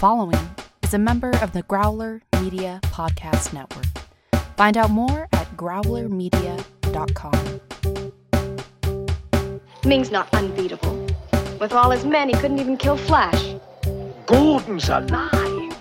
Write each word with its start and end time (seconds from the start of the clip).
following 0.00 0.40
is 0.82 0.94
a 0.94 0.98
member 0.98 1.30
of 1.42 1.52
the 1.52 1.62
Growler 1.64 2.22
Media 2.40 2.80
Podcast 2.84 3.52
Network. 3.52 3.84
Find 4.56 4.78
out 4.78 4.88
more 4.88 5.28
at 5.34 5.54
growlermedia.com. 5.58 7.60
Ming's 9.84 10.10
not 10.10 10.32
unbeatable. 10.32 11.06
With 11.60 11.74
all 11.74 11.90
his 11.90 12.06
men, 12.06 12.30
he 12.30 12.34
couldn't 12.36 12.60
even 12.60 12.78
kill 12.78 12.96
Flash. 12.96 13.56
Gordon's 14.24 14.88
alive. 14.88 15.76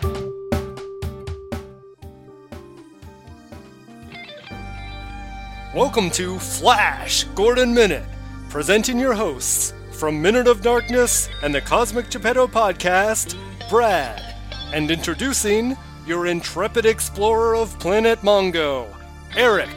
Welcome 5.73 6.09
to 6.09 6.37
Flash 6.39 7.23
Gordon 7.35 7.73
Minute, 7.73 8.03
presenting 8.49 8.99
your 8.99 9.13
hosts 9.13 9.73
from 9.93 10.21
Minute 10.21 10.47
of 10.47 10.61
Darkness 10.61 11.29
and 11.41 11.55
the 11.55 11.61
Cosmic 11.61 12.09
Geppetto 12.09 12.47
podcast, 12.47 13.37
Brad, 13.69 14.35
and 14.73 14.89
introducing 14.89 15.77
your 16.07 16.25
intrepid 16.25 16.87
explorer 16.87 17.55
of 17.55 17.77
Planet 17.77 18.19
Mongo, 18.21 18.87
Eric. 19.35 19.69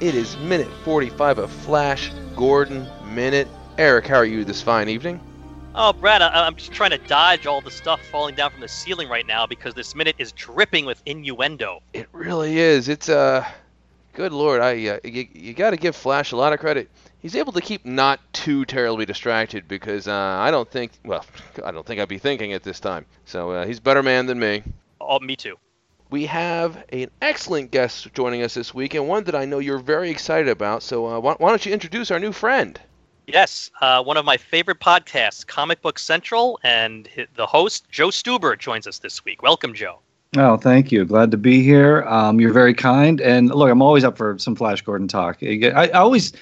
It 0.00 0.14
is 0.14 0.36
minute 0.36 0.68
45 0.84 1.38
of 1.38 1.50
Flash 1.50 2.12
Gordon 2.36 2.86
Minute. 3.06 3.48
Eric, 3.78 4.06
how 4.06 4.16
are 4.16 4.26
you 4.26 4.44
this 4.44 4.60
fine 4.60 4.90
evening? 4.90 5.18
Oh, 5.74 5.94
Brad, 5.94 6.20
I, 6.20 6.46
I'm 6.46 6.56
just 6.56 6.72
trying 6.72 6.90
to 6.90 6.98
dodge 6.98 7.46
all 7.46 7.62
the 7.62 7.70
stuff 7.70 8.02
falling 8.10 8.34
down 8.34 8.50
from 8.50 8.60
the 8.60 8.68
ceiling 8.68 9.08
right 9.08 9.26
now 9.26 9.46
because 9.46 9.72
this 9.72 9.94
minute 9.94 10.16
is 10.18 10.32
dripping 10.32 10.84
with 10.84 11.00
innuendo. 11.06 11.80
It 11.94 12.06
really 12.12 12.58
is. 12.58 12.90
It's 12.90 13.08
uh, 13.08 13.46
good 14.12 14.32
lord, 14.32 14.60
I 14.60 14.72
uh, 14.88 14.98
you, 15.04 15.26
you 15.32 15.54
got 15.54 15.70
to 15.70 15.78
give 15.78 15.96
Flash 15.96 16.32
a 16.32 16.36
lot 16.36 16.52
of 16.52 16.60
credit. 16.60 16.90
He's 17.26 17.34
able 17.34 17.54
to 17.54 17.60
keep 17.60 17.84
not 17.84 18.20
too 18.32 18.64
terribly 18.64 19.04
distracted 19.04 19.66
because 19.66 20.06
uh, 20.06 20.14
I 20.14 20.52
don't 20.52 20.70
think, 20.70 20.92
well, 21.04 21.26
I 21.64 21.72
don't 21.72 21.84
think 21.84 22.00
I'd 22.00 22.06
be 22.06 22.18
thinking 22.18 22.52
at 22.52 22.62
this 22.62 22.78
time. 22.78 23.04
So 23.24 23.50
uh, 23.50 23.66
he's 23.66 23.78
a 23.78 23.82
better 23.82 24.04
man 24.04 24.26
than 24.26 24.38
me. 24.38 24.62
Oh, 25.00 25.18
me 25.18 25.34
too. 25.34 25.56
We 26.08 26.26
have 26.26 26.84
an 26.90 27.10
excellent 27.20 27.72
guest 27.72 28.14
joining 28.14 28.42
us 28.42 28.54
this 28.54 28.72
week, 28.72 28.94
and 28.94 29.08
one 29.08 29.24
that 29.24 29.34
I 29.34 29.44
know 29.44 29.58
you're 29.58 29.80
very 29.80 30.08
excited 30.08 30.46
about. 30.46 30.84
So 30.84 31.04
uh, 31.04 31.18
why, 31.18 31.34
why 31.38 31.48
don't 31.48 31.66
you 31.66 31.72
introduce 31.72 32.12
our 32.12 32.20
new 32.20 32.30
friend? 32.30 32.78
Yes, 33.26 33.72
uh, 33.80 34.04
one 34.04 34.16
of 34.16 34.24
my 34.24 34.36
favorite 34.36 34.78
podcasts, 34.78 35.44
Comic 35.44 35.82
Book 35.82 35.98
Central, 35.98 36.60
and 36.62 37.08
the 37.34 37.46
host, 37.46 37.90
Joe 37.90 38.10
Stuber, 38.10 38.56
joins 38.56 38.86
us 38.86 39.00
this 39.00 39.24
week. 39.24 39.42
Welcome, 39.42 39.74
Joe. 39.74 39.98
Oh, 40.36 40.56
thank 40.56 40.92
you. 40.92 41.04
Glad 41.04 41.30
to 41.30 41.36
be 41.36 41.62
here. 41.62 42.02
Um, 42.02 42.40
you're 42.40 42.52
very 42.52 42.74
kind. 42.74 43.20
And 43.20 43.48
look, 43.48 43.70
I'm 43.70 43.82
always 43.82 44.04
up 44.04 44.16
for 44.16 44.38
some 44.38 44.54
Flash 44.54 44.82
Gordon 44.82 45.08
talk. 45.08 45.38
I, 45.42 45.58
I 45.74 45.88
always, 45.90 46.32
I- 46.34 46.38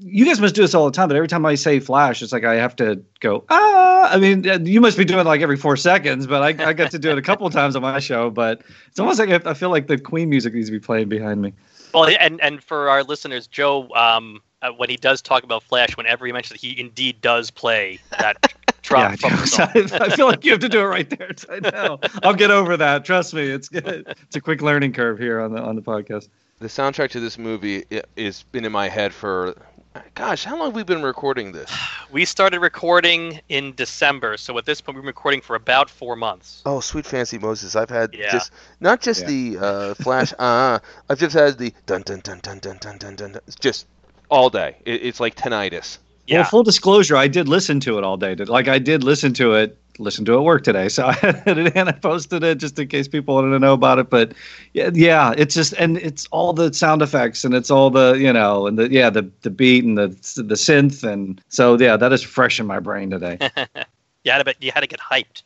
you 0.00 0.24
guys 0.24 0.40
must 0.40 0.54
do 0.54 0.62
this 0.62 0.74
all 0.74 0.84
the 0.86 0.92
time, 0.92 1.08
but 1.08 1.16
every 1.16 1.28
time 1.28 1.44
I 1.46 1.54
say 1.54 1.80
Flash, 1.80 2.22
it's 2.22 2.32
like 2.32 2.44
I 2.44 2.54
have 2.56 2.76
to 2.76 3.02
go, 3.20 3.44
ah. 3.48 4.10
I 4.12 4.18
mean, 4.18 4.48
uh, 4.48 4.58
you 4.62 4.80
must 4.80 4.98
be 4.98 5.04
doing 5.04 5.20
it 5.20 5.26
like 5.26 5.40
every 5.42 5.56
four 5.56 5.76
seconds, 5.76 6.26
but 6.26 6.42
I, 6.42 6.68
I 6.68 6.72
got 6.72 6.90
to 6.90 6.98
do 6.98 7.10
it 7.10 7.18
a 7.18 7.22
couple 7.22 7.48
times 7.50 7.76
on 7.76 7.82
my 7.82 7.98
show. 8.00 8.30
But 8.30 8.62
it's 8.88 8.98
almost 8.98 9.18
like 9.18 9.30
I, 9.30 9.50
I 9.50 9.54
feel 9.54 9.70
like 9.70 9.86
the 9.86 9.96
Queen 9.98 10.28
music 10.28 10.54
needs 10.54 10.66
to 10.68 10.72
be 10.72 10.80
playing 10.80 11.08
behind 11.08 11.40
me. 11.40 11.52
Well, 11.94 12.06
and 12.18 12.40
and 12.40 12.62
for 12.62 12.88
our 12.90 13.02
listeners, 13.04 13.46
Joe, 13.46 13.88
um, 13.94 14.40
uh, 14.60 14.70
when 14.70 14.90
he 14.90 14.96
does 14.96 15.22
talk 15.22 15.44
about 15.44 15.62
Flash, 15.62 15.96
whenever 15.96 16.26
he 16.26 16.32
mentions 16.32 16.62
it, 16.62 16.66
he 16.66 16.78
indeed 16.80 17.20
does 17.20 17.50
play 17.50 18.00
that 18.18 18.52
drop 18.82 19.12
yeah, 19.22 19.28
from 19.28 19.30
the 19.30 19.36
jokes. 19.36 19.52
song. 19.52 19.68
I, 19.74 20.04
I 20.06 20.16
feel 20.16 20.26
like 20.26 20.44
you 20.44 20.50
have 20.50 20.60
to 20.60 20.68
do 20.68 20.80
it 20.80 20.84
right 20.84 21.08
there. 21.08 21.30
I 21.50 21.70
know. 21.70 21.98
I'll 22.22 22.34
get 22.34 22.50
over 22.50 22.76
that. 22.76 23.04
Trust 23.04 23.34
me. 23.34 23.42
It's 23.48 23.68
good. 23.68 24.04
It's 24.22 24.36
a 24.36 24.40
quick 24.40 24.62
learning 24.62 24.92
curve 24.94 25.18
here 25.18 25.40
on 25.40 25.52
the 25.52 25.60
on 25.62 25.76
the 25.76 25.82
podcast. 25.82 26.28
The 26.58 26.68
soundtrack 26.68 27.10
to 27.10 27.20
this 27.20 27.38
movie 27.38 27.84
i- 27.92 28.02
has 28.16 28.42
been 28.44 28.64
in 28.64 28.72
my 28.72 28.88
head 28.88 29.12
for, 29.12 29.54
gosh, 30.14 30.44
how 30.44 30.56
long 30.56 30.68
have 30.68 30.74
we 30.76 30.84
been 30.84 31.02
recording 31.02 31.52
this? 31.52 31.70
We 32.12 32.26
started 32.26 32.60
recording 32.60 33.40
in 33.48 33.74
December, 33.74 34.36
so 34.36 34.58
at 34.58 34.66
this 34.66 34.82
point, 34.82 34.96
we've 34.96 35.02
been 35.02 35.06
recording 35.06 35.40
for 35.40 35.56
about 35.56 35.88
four 35.88 36.14
months. 36.14 36.60
Oh, 36.66 36.80
sweet 36.80 37.06
fancy 37.06 37.38
Moses! 37.38 37.74
I've 37.74 37.88
had 37.88 38.12
Yeah. 38.12 38.30
just 38.30 38.52
not 38.80 39.00
just 39.00 39.22
Yeah. 39.22 39.26
the 39.28 39.58
uh, 39.58 39.94
flash. 39.94 40.34
uh, 40.38 40.78
I've 41.08 41.18
just 41.18 41.34
had 41.34 41.56
the 41.56 41.72
dun 41.86 42.02
dun 42.02 42.20
dun 42.20 42.40
dun 42.40 42.58
dun 42.58 42.76
dun 42.78 42.98
dun 42.98 43.16
dun. 43.16 43.32
dun. 43.32 43.40
It's 43.46 43.56
just 43.56 43.86
all 44.30 44.50
day. 44.50 44.76
It, 44.84 45.02
it's 45.06 45.20
like 45.20 45.36
tinnitus. 45.36 45.96
Yeah. 46.26 46.40
Well, 46.40 46.50
full 46.50 46.62
disclosure, 46.64 47.16
I 47.16 47.28
did 47.28 47.48
listen 47.48 47.80
to 47.80 47.96
it 47.96 48.04
all 48.04 48.18
day. 48.18 48.34
Did- 48.34 48.50
Like 48.50 48.68
I 48.68 48.78
did 48.78 49.02
listen 49.02 49.32
to 49.34 49.54
it, 49.54 49.78
listen 49.98 50.24
to 50.24 50.34
it 50.34 50.42
work 50.42 50.64
today. 50.64 50.88
So 50.88 51.06
I 51.06 51.12
had 51.12 51.58
it 51.58 51.76
and 51.76 51.88
I 51.88 51.92
posted 51.92 52.42
it 52.42 52.58
just 52.58 52.78
in 52.78 52.88
case 52.88 53.08
people 53.08 53.34
wanted 53.34 53.50
to 53.50 53.58
know 53.58 53.72
about 53.72 53.98
it. 53.98 54.10
But 54.10 54.32
yeah, 54.72 54.90
yeah, 54.92 55.34
it's 55.36 55.54
just 55.54 55.72
and 55.74 55.98
it's 55.98 56.26
all 56.26 56.52
the 56.52 56.72
sound 56.72 57.02
effects 57.02 57.44
and 57.44 57.54
it's 57.54 57.70
all 57.70 57.90
the 57.90 58.14
you 58.14 58.32
know 58.32 58.66
and 58.66 58.78
the 58.78 58.90
yeah 58.90 59.10
the 59.10 59.28
the 59.42 59.50
beat 59.50 59.84
and 59.84 59.98
the 59.98 60.08
the 60.08 60.54
synth 60.54 61.04
and 61.04 61.40
so 61.48 61.78
yeah, 61.78 61.96
that 61.96 62.12
is 62.12 62.22
fresh 62.22 62.60
in 62.60 62.66
my 62.66 62.78
brain 62.78 63.10
today. 63.10 63.38
you 64.24 64.32
had 64.32 64.44
to, 64.44 64.54
you 64.60 64.72
had 64.72 64.80
to 64.80 64.86
get 64.86 65.00
hyped. 65.00 65.42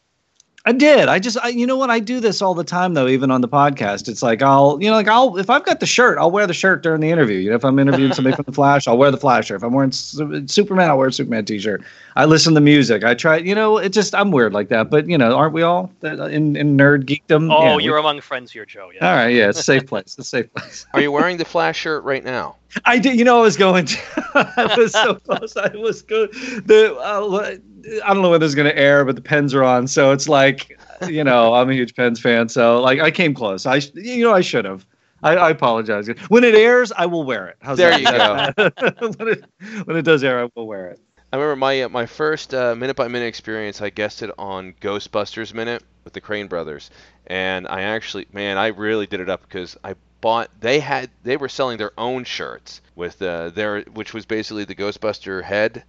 I 0.67 0.73
did. 0.73 1.09
I 1.09 1.21
just, 1.21 1.39
I, 1.43 1.49
you 1.49 1.65
know 1.65 1.77
what? 1.77 1.91
I 1.91 2.01
do 2.01 2.19
this 2.19 2.43
all 2.43 2.53
the 2.53 2.65
time, 2.65 2.95
though, 2.95 3.07
even 3.07 3.31
on 3.31 3.41
the 3.41 3.49
podcast. 3.49 4.09
It's 4.09 4.21
like 4.21 4.43
I'll, 4.43 4.79
you 4.83 4.91
know, 4.91 4.97
like 4.97 5.07
I'll, 5.07 5.37
if 5.39 5.49
I've 5.49 5.65
got 5.65 5.79
the 5.79 5.87
shirt, 5.87 6.19
I'll 6.19 6.33
wear 6.33 6.45
the 6.45 6.53
shirt 6.55 6.83
during 6.83 7.01
the 7.01 7.09
interview. 7.09 7.39
You 7.39 7.51
know, 7.51 7.57
if 7.57 7.65
I'm 7.65 7.79
interviewing 7.79 8.13
somebody 8.13 8.35
from 8.35 8.47
the 8.47 8.53
Flash, 8.61 8.89
I'll 8.89 8.99
wear 8.99 9.13
the 9.13 9.17
Flash 9.17 9.47
shirt. 9.47 9.59
If 9.59 9.63
I'm 9.63 9.73
wearing 9.73 9.93
Su- 9.93 10.49
Superman, 10.49 10.91
I'll 10.91 10.99
wear 10.99 11.07
a 11.07 11.13
Superman 11.13 11.45
T-shirt. 11.45 11.85
I 12.17 12.25
listen 12.25 12.53
to 12.55 12.61
music. 12.61 13.05
I 13.05 13.15
try, 13.15 13.37
you 13.37 13.55
know, 13.55 13.79
it 13.79 13.91
just, 13.91 14.13
I'm 14.13 14.33
weird 14.33 14.53
like 14.53 14.69
that. 14.71 14.91
But 14.91 15.09
you 15.09 15.17
know, 15.17 15.37
aren't 15.37 15.53
we 15.53 15.63
all 15.63 15.93
uh, 16.03 16.25
in 16.25 16.57
in 16.57 16.77
nerd 16.77 17.05
geekdom? 17.05 17.53
Oh, 17.55 17.63
Yeah, 17.79 17.85
you're 17.85 17.99
among 17.99 18.21
friends 18.21 18.51
here, 18.51 18.67
Joe. 18.67 18.91
Yeah. 18.93 19.09
all 19.09 19.15
right. 19.17 19.29
Yeah, 19.29 19.49
it's 19.51 19.61
a 19.61 19.63
safe 19.63 19.87
place. 19.87 20.03
It's 20.05 20.19
a 20.19 20.25
safe 20.25 20.53
place. 20.53 20.85
Are 20.95 21.01
you 21.01 21.13
wearing 21.13 21.37
the 21.37 21.45
flash 21.45 21.79
shirt 21.79 22.03
right 22.03 22.25
now? 22.25 22.57
I 22.85 22.99
did. 22.99 23.17
You 23.19 23.25
know, 23.25 23.39
I 23.39 23.43
was 23.43 23.57
going 23.57 23.87
to. 23.87 23.99
I 24.35 24.75
was 24.77 24.93
so 24.93 25.15
close. 25.15 25.57
I 25.57 25.69
was 25.77 26.03
good. 26.03 26.33
The 26.67 26.97
uh, 26.97 27.57
I 28.05 28.13
don't 28.13 28.23
know 28.23 28.31
when 28.31 28.41
this 28.41 28.49
is 28.49 28.55
going 28.55 28.69
to 28.69 28.77
air, 28.79 29.05
but 29.05 29.15
the 29.17 29.23
pens 29.23 29.55
are 29.55 29.63
on, 29.65 29.87
so 29.87 30.13
it's 30.13 30.29
like, 30.29 30.79
you 31.09 31.25
know, 31.25 31.55
I'm 31.55 31.71
a 31.71 31.75
huge 31.75 31.95
Pens 31.95 32.21
fan, 32.21 32.49
so 32.49 32.81
like 32.81 33.01
I 33.01 33.11
came 33.11 33.35
close. 33.35 33.67
I, 33.67 33.77
you 33.95 34.25
know, 34.25 34.33
I 34.35 34.41
should 34.41 34.65
have. 34.65 34.87
I, 35.23 35.37
I 35.37 35.51
apologize. 35.51 36.09
When 36.29 36.45
it 36.45 36.55
airs, 36.55 36.93
I 36.93 37.07
will 37.07 37.25
wear 37.25 37.49
it. 37.49 37.57
How's 37.61 37.79
There 37.79 37.91
that? 37.91 38.55
you 38.57 39.07
when, 39.19 39.29
it, 39.29 39.45
when 39.85 39.97
it 39.97 40.03
does 40.03 40.23
air, 40.23 40.45
I 40.45 40.51
will 40.55 40.67
wear 40.67 40.89
it. 40.91 41.01
I 41.33 41.37
remember 41.37 41.57
my 41.57 41.83
uh, 41.83 41.89
my 41.89 42.07
first 42.07 42.55
uh, 42.55 42.75
minute 42.75 42.97
by 42.97 43.09
minute 43.09 43.27
experience. 43.27 43.83
I 43.83 43.91
guested 43.91 44.31
on 44.39 44.75
Ghostbusters 44.81 45.53
Minute 45.53 45.83
with 46.05 46.13
the 46.13 46.21
Crane 46.21 46.47
Brothers, 46.47 46.91
and 47.27 47.67
I 47.67 47.83
actually, 47.83 48.27
man, 48.33 48.59
I 48.59 48.69
really 48.69 49.07
did 49.07 49.21
it 49.21 49.29
up 49.29 49.43
because 49.43 49.77
I 49.83 49.95
bought. 50.21 50.51
They 50.61 50.79
had 50.81 51.11
they 51.25 51.37
were 51.37 51.49
selling 51.49 51.79
their 51.79 51.93
own 51.99 52.25
shirts 52.25 52.81
with 52.95 53.21
uh, 53.23 53.51
their 53.51 53.83
which 53.83 54.15
was 54.15 54.25
basically 54.25 54.65
the 54.65 54.75
Ghostbuster 54.77 55.43
head 55.43 55.85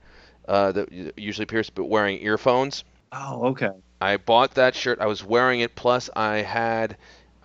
uh, 0.47 0.71
that 0.71 1.13
usually 1.17 1.43
appears, 1.43 1.69
but 1.69 1.85
wearing 1.85 2.21
earphones. 2.21 2.83
Oh, 3.11 3.47
okay. 3.47 3.69
I 4.01 4.17
bought 4.17 4.55
that 4.55 4.75
shirt. 4.75 4.99
I 4.99 5.07
was 5.07 5.23
wearing 5.23 5.61
it. 5.61 5.75
Plus, 5.75 6.09
I 6.15 6.37
had, 6.37 6.97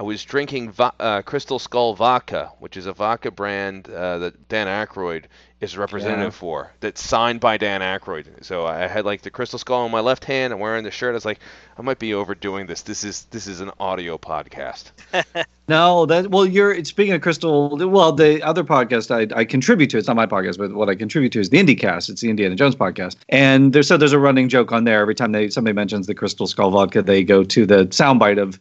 I 0.02 0.04
was 0.04 0.24
drinking 0.24 0.74
uh, 0.80 1.22
Crystal 1.22 1.60
Skull 1.60 1.94
vodka, 1.94 2.50
which 2.58 2.76
is 2.76 2.86
a 2.86 2.92
vodka 2.92 3.30
brand 3.30 3.88
uh, 3.88 4.18
that 4.18 4.48
Dan 4.48 4.66
Aykroyd 4.66 5.26
is 5.60 5.76
representative 5.76 6.24
Yeah. 6.34 6.40
for. 6.40 6.72
That's 6.80 7.00
signed 7.00 7.38
by 7.38 7.56
Dan 7.56 7.82
Aykroyd. 7.82 8.44
So 8.44 8.66
I 8.66 8.88
had 8.88 9.04
like 9.04 9.22
the 9.22 9.30
Crystal 9.30 9.60
Skull 9.60 9.86
in 9.86 9.92
my 9.92 10.00
left 10.00 10.24
hand. 10.24 10.52
I'm 10.52 10.58
wearing 10.58 10.82
the 10.82 10.90
shirt. 10.90 11.10
I 11.10 11.14
was 11.14 11.24
like, 11.24 11.38
I 11.78 11.82
might 11.82 12.00
be 12.00 12.14
overdoing 12.14 12.66
this. 12.66 12.82
This 12.82 13.04
is 13.04 13.26
this 13.30 13.46
is 13.46 13.60
an 13.60 13.70
audio 13.78 14.18
podcast. 14.18 14.90
No, 15.68 16.04
that 16.06 16.28
well, 16.28 16.44
you're 16.44 16.84
speaking 16.84 17.14
of 17.14 17.20
Crystal. 17.22 17.78
Well, 17.88 18.10
the 18.12 18.42
other 18.42 18.64
podcast 18.64 19.12
I, 19.14 19.38
I 19.38 19.44
contribute 19.44 19.90
to, 19.90 19.98
it's 19.98 20.08
not 20.08 20.16
my 20.16 20.26
podcast, 20.26 20.58
but 20.58 20.72
what 20.72 20.88
I 20.90 20.96
contribute 20.96 21.30
to 21.32 21.40
is 21.40 21.50
the 21.50 21.58
IndieCast. 21.58 22.10
It's 22.10 22.20
the 22.20 22.28
Indiana 22.30 22.56
Jones 22.56 22.74
podcast, 22.74 23.16
and 23.28 23.72
there's 23.72 23.86
so 23.86 23.96
there's 23.96 24.12
a 24.12 24.18
running 24.18 24.48
joke 24.48 24.72
on 24.72 24.82
there. 24.84 25.00
Every 25.00 25.14
time 25.14 25.30
they 25.30 25.48
somebody 25.50 25.72
mentions 25.72 26.08
the 26.08 26.16
Crystal 26.16 26.48
Skull 26.48 26.72
vodka, 26.72 27.00
they 27.00 27.22
go 27.22 27.44
to 27.44 27.64
the 27.64 27.86
soundbite 27.86 28.42
of 28.42 28.58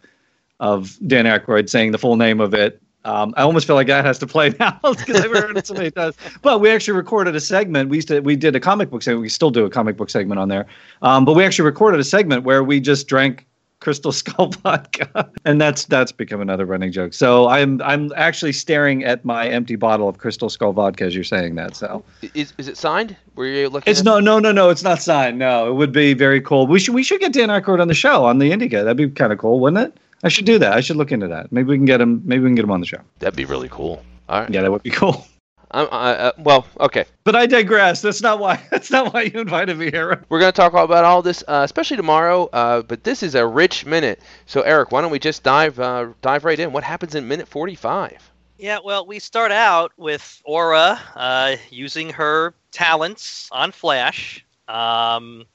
of 0.61 0.97
Dan 1.07 1.25
Aykroyd 1.25 1.69
saying 1.69 1.91
the 1.91 1.97
full 1.97 2.15
name 2.15 2.39
of 2.39 2.53
it. 2.53 2.81
Um, 3.03 3.33
I 3.35 3.41
almost 3.41 3.65
feel 3.65 3.75
like 3.75 3.87
that 3.87 4.05
has 4.05 4.19
to 4.19 4.27
play 4.27 4.53
now 4.59 4.79
because 4.83 5.21
I've 5.21 5.31
heard 5.31 5.57
it 5.57 5.65
so 5.65 5.73
many 5.73 5.89
times. 5.91 6.15
But 6.43 6.61
we 6.61 6.69
actually 6.69 6.95
recorded 6.95 7.35
a 7.35 7.41
segment. 7.41 7.89
We 7.89 7.97
used 7.97 8.07
to 8.09 8.21
we 8.21 8.35
did 8.35 8.55
a 8.55 8.59
comic 8.59 8.91
book 8.91 9.01
segment. 9.01 9.23
We 9.23 9.29
still 9.29 9.51
do 9.51 9.65
a 9.65 9.69
comic 9.69 9.97
book 9.97 10.09
segment 10.09 10.39
on 10.39 10.49
there. 10.49 10.67
Um, 11.01 11.25
but 11.25 11.33
we 11.33 11.43
actually 11.43 11.65
recorded 11.65 11.99
a 11.99 12.03
segment 12.03 12.43
where 12.43 12.63
we 12.63 12.79
just 12.79 13.07
drank 13.07 13.47
Crystal 13.79 14.11
Skull 14.21 14.49
vodka, 14.49 15.31
and 15.45 15.59
that's 15.59 15.85
that's 15.85 16.11
become 16.11 16.41
another 16.41 16.67
running 16.67 16.91
joke. 16.91 17.15
So 17.15 17.47
I'm 17.47 17.81
I'm 17.81 18.11
actually 18.15 18.53
staring 18.53 19.03
at 19.03 19.25
my 19.25 19.47
empty 19.47 19.77
bottle 19.77 20.07
of 20.07 20.19
Crystal 20.19 20.49
Skull 20.49 20.71
vodka 20.71 21.05
as 21.05 21.15
you're 21.15 21.23
saying 21.23 21.55
that. 21.55 21.75
So 21.75 22.03
Is, 22.35 22.53
is 22.59 22.67
it 22.67 22.77
signed? 22.77 23.17
Were 23.33 23.47
you 23.47 23.67
looking? 23.67 23.89
it's 23.89 24.03
no 24.03 24.19
no 24.19 24.37
no 24.37 24.51
no 24.51 24.69
it's 24.69 24.83
not 24.83 25.01
signed. 25.01 25.39
No, 25.39 25.67
it 25.67 25.73
would 25.73 25.91
be 25.91 26.13
very 26.13 26.39
cool. 26.39 26.67
We 26.67 26.79
should 26.79 26.93
we 26.93 27.01
should 27.01 27.19
get 27.19 27.33
Dan 27.33 27.49
Aykroyd 27.49 27.81
on 27.81 27.87
the 27.87 27.95
show 27.95 28.25
on 28.25 28.37
the 28.37 28.51
Indica. 28.51 28.83
That'd 28.83 28.97
be 28.97 29.09
kind 29.09 29.33
of 29.33 29.39
cool, 29.39 29.59
wouldn't 29.59 29.87
it? 29.87 29.97
I 30.23 30.29
should 30.29 30.45
do 30.45 30.59
that. 30.59 30.73
I 30.73 30.81
should 30.81 30.97
look 30.97 31.11
into 31.11 31.27
that. 31.29 31.51
Maybe 31.51 31.69
we 31.69 31.77
can 31.77 31.85
get 31.85 32.01
him. 32.01 32.21
Maybe 32.25 32.43
we 32.43 32.49
can 32.49 32.55
get 32.55 32.63
him 32.63 32.71
on 32.71 32.79
the 32.79 32.85
show. 32.85 33.01
That'd 33.19 33.35
be 33.35 33.45
really 33.45 33.69
cool. 33.69 34.03
All 34.29 34.41
right. 34.41 34.49
Yeah, 34.49 34.61
that 34.61 34.71
would 34.71 34.83
be 34.83 34.91
cool. 34.91 35.25
I'm, 35.73 35.87
I, 35.91 36.11
uh, 36.15 36.31
well, 36.37 36.67
okay. 36.79 37.05
But 37.23 37.35
I 37.35 37.45
digress. 37.45 38.01
That's 38.01 38.21
not 38.21 38.39
why. 38.39 38.61
That's 38.71 38.91
not 38.91 39.13
why 39.13 39.23
you 39.23 39.39
invited 39.39 39.77
me 39.77 39.89
here. 39.89 40.23
We're 40.29 40.39
going 40.39 40.51
to 40.51 40.55
talk 40.55 40.73
about 40.73 41.05
all 41.05 41.21
this, 41.21 41.43
uh, 41.47 41.61
especially 41.63 41.97
tomorrow. 41.97 42.49
Uh, 42.51 42.81
but 42.81 43.03
this 43.03 43.23
is 43.23 43.35
a 43.35 43.45
rich 43.45 43.85
minute. 43.85 44.21
So, 44.45 44.61
Eric, 44.61 44.91
why 44.91 45.01
don't 45.01 45.11
we 45.11 45.19
just 45.19 45.43
dive 45.43 45.79
uh, 45.79 46.07
dive 46.21 46.45
right 46.45 46.59
in? 46.59 46.71
What 46.73 46.83
happens 46.83 47.15
in 47.15 47.27
minute 47.27 47.47
45? 47.47 48.31
Yeah, 48.57 48.77
well, 48.83 49.07
we 49.07 49.17
start 49.17 49.51
out 49.51 49.91
with 49.97 50.41
Aura 50.45 50.99
uh, 51.15 51.55
using 51.71 52.11
her 52.11 52.53
talents 52.71 53.49
on 53.51 53.71
Flash. 53.71 54.45
Um, 54.67 55.45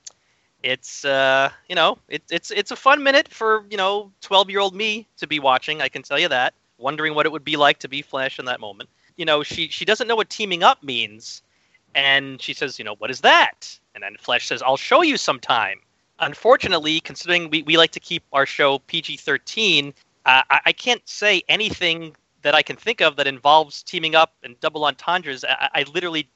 it's 0.66 1.04
uh, 1.04 1.50
you 1.68 1.76
know, 1.76 1.98
it, 2.08 2.22
it's 2.28 2.50
it's 2.50 2.72
a 2.72 2.76
fun 2.76 3.02
minute 3.02 3.28
for 3.28 3.64
you 3.70 3.76
know, 3.76 4.10
twelve 4.20 4.50
year 4.50 4.58
old 4.58 4.74
me 4.74 5.06
to 5.18 5.26
be 5.26 5.38
watching. 5.38 5.80
I 5.80 5.88
can 5.88 6.02
tell 6.02 6.18
you 6.18 6.28
that, 6.28 6.54
wondering 6.78 7.14
what 7.14 7.24
it 7.24 7.32
would 7.32 7.44
be 7.44 7.56
like 7.56 7.78
to 7.78 7.88
be 7.88 8.02
Flash 8.02 8.38
in 8.38 8.44
that 8.46 8.58
moment. 8.58 8.90
You 9.16 9.24
know, 9.24 9.42
she 9.44 9.68
she 9.68 9.84
doesn't 9.84 10.08
know 10.08 10.16
what 10.16 10.28
teaming 10.28 10.64
up 10.64 10.82
means, 10.82 11.42
and 11.94 12.42
she 12.42 12.52
says, 12.52 12.78
you 12.78 12.84
know, 12.84 12.96
what 12.98 13.10
is 13.10 13.20
that? 13.20 13.78
And 13.94 14.02
then 14.02 14.16
Flash 14.18 14.48
says, 14.48 14.60
I'll 14.60 14.76
show 14.76 15.02
you 15.02 15.16
sometime. 15.16 15.78
Unfortunately, 16.18 17.00
considering 17.00 17.48
we, 17.50 17.62
we 17.62 17.76
like 17.76 17.92
to 17.92 18.00
keep 18.00 18.24
our 18.32 18.46
show 18.46 18.78
PG 18.80 19.18
13, 19.18 19.94
uh, 20.24 20.42
I, 20.50 20.60
I 20.66 20.72
can't 20.72 21.06
say 21.08 21.42
anything 21.48 22.16
that 22.42 22.54
I 22.54 22.62
can 22.62 22.76
think 22.76 23.00
of 23.00 23.16
that 23.16 23.26
involves 23.26 23.82
teaming 23.82 24.14
up 24.14 24.32
and 24.42 24.58
double 24.60 24.84
entendres. 24.84 25.44
I, 25.44 25.68
I 25.74 25.84
literally 25.94 26.28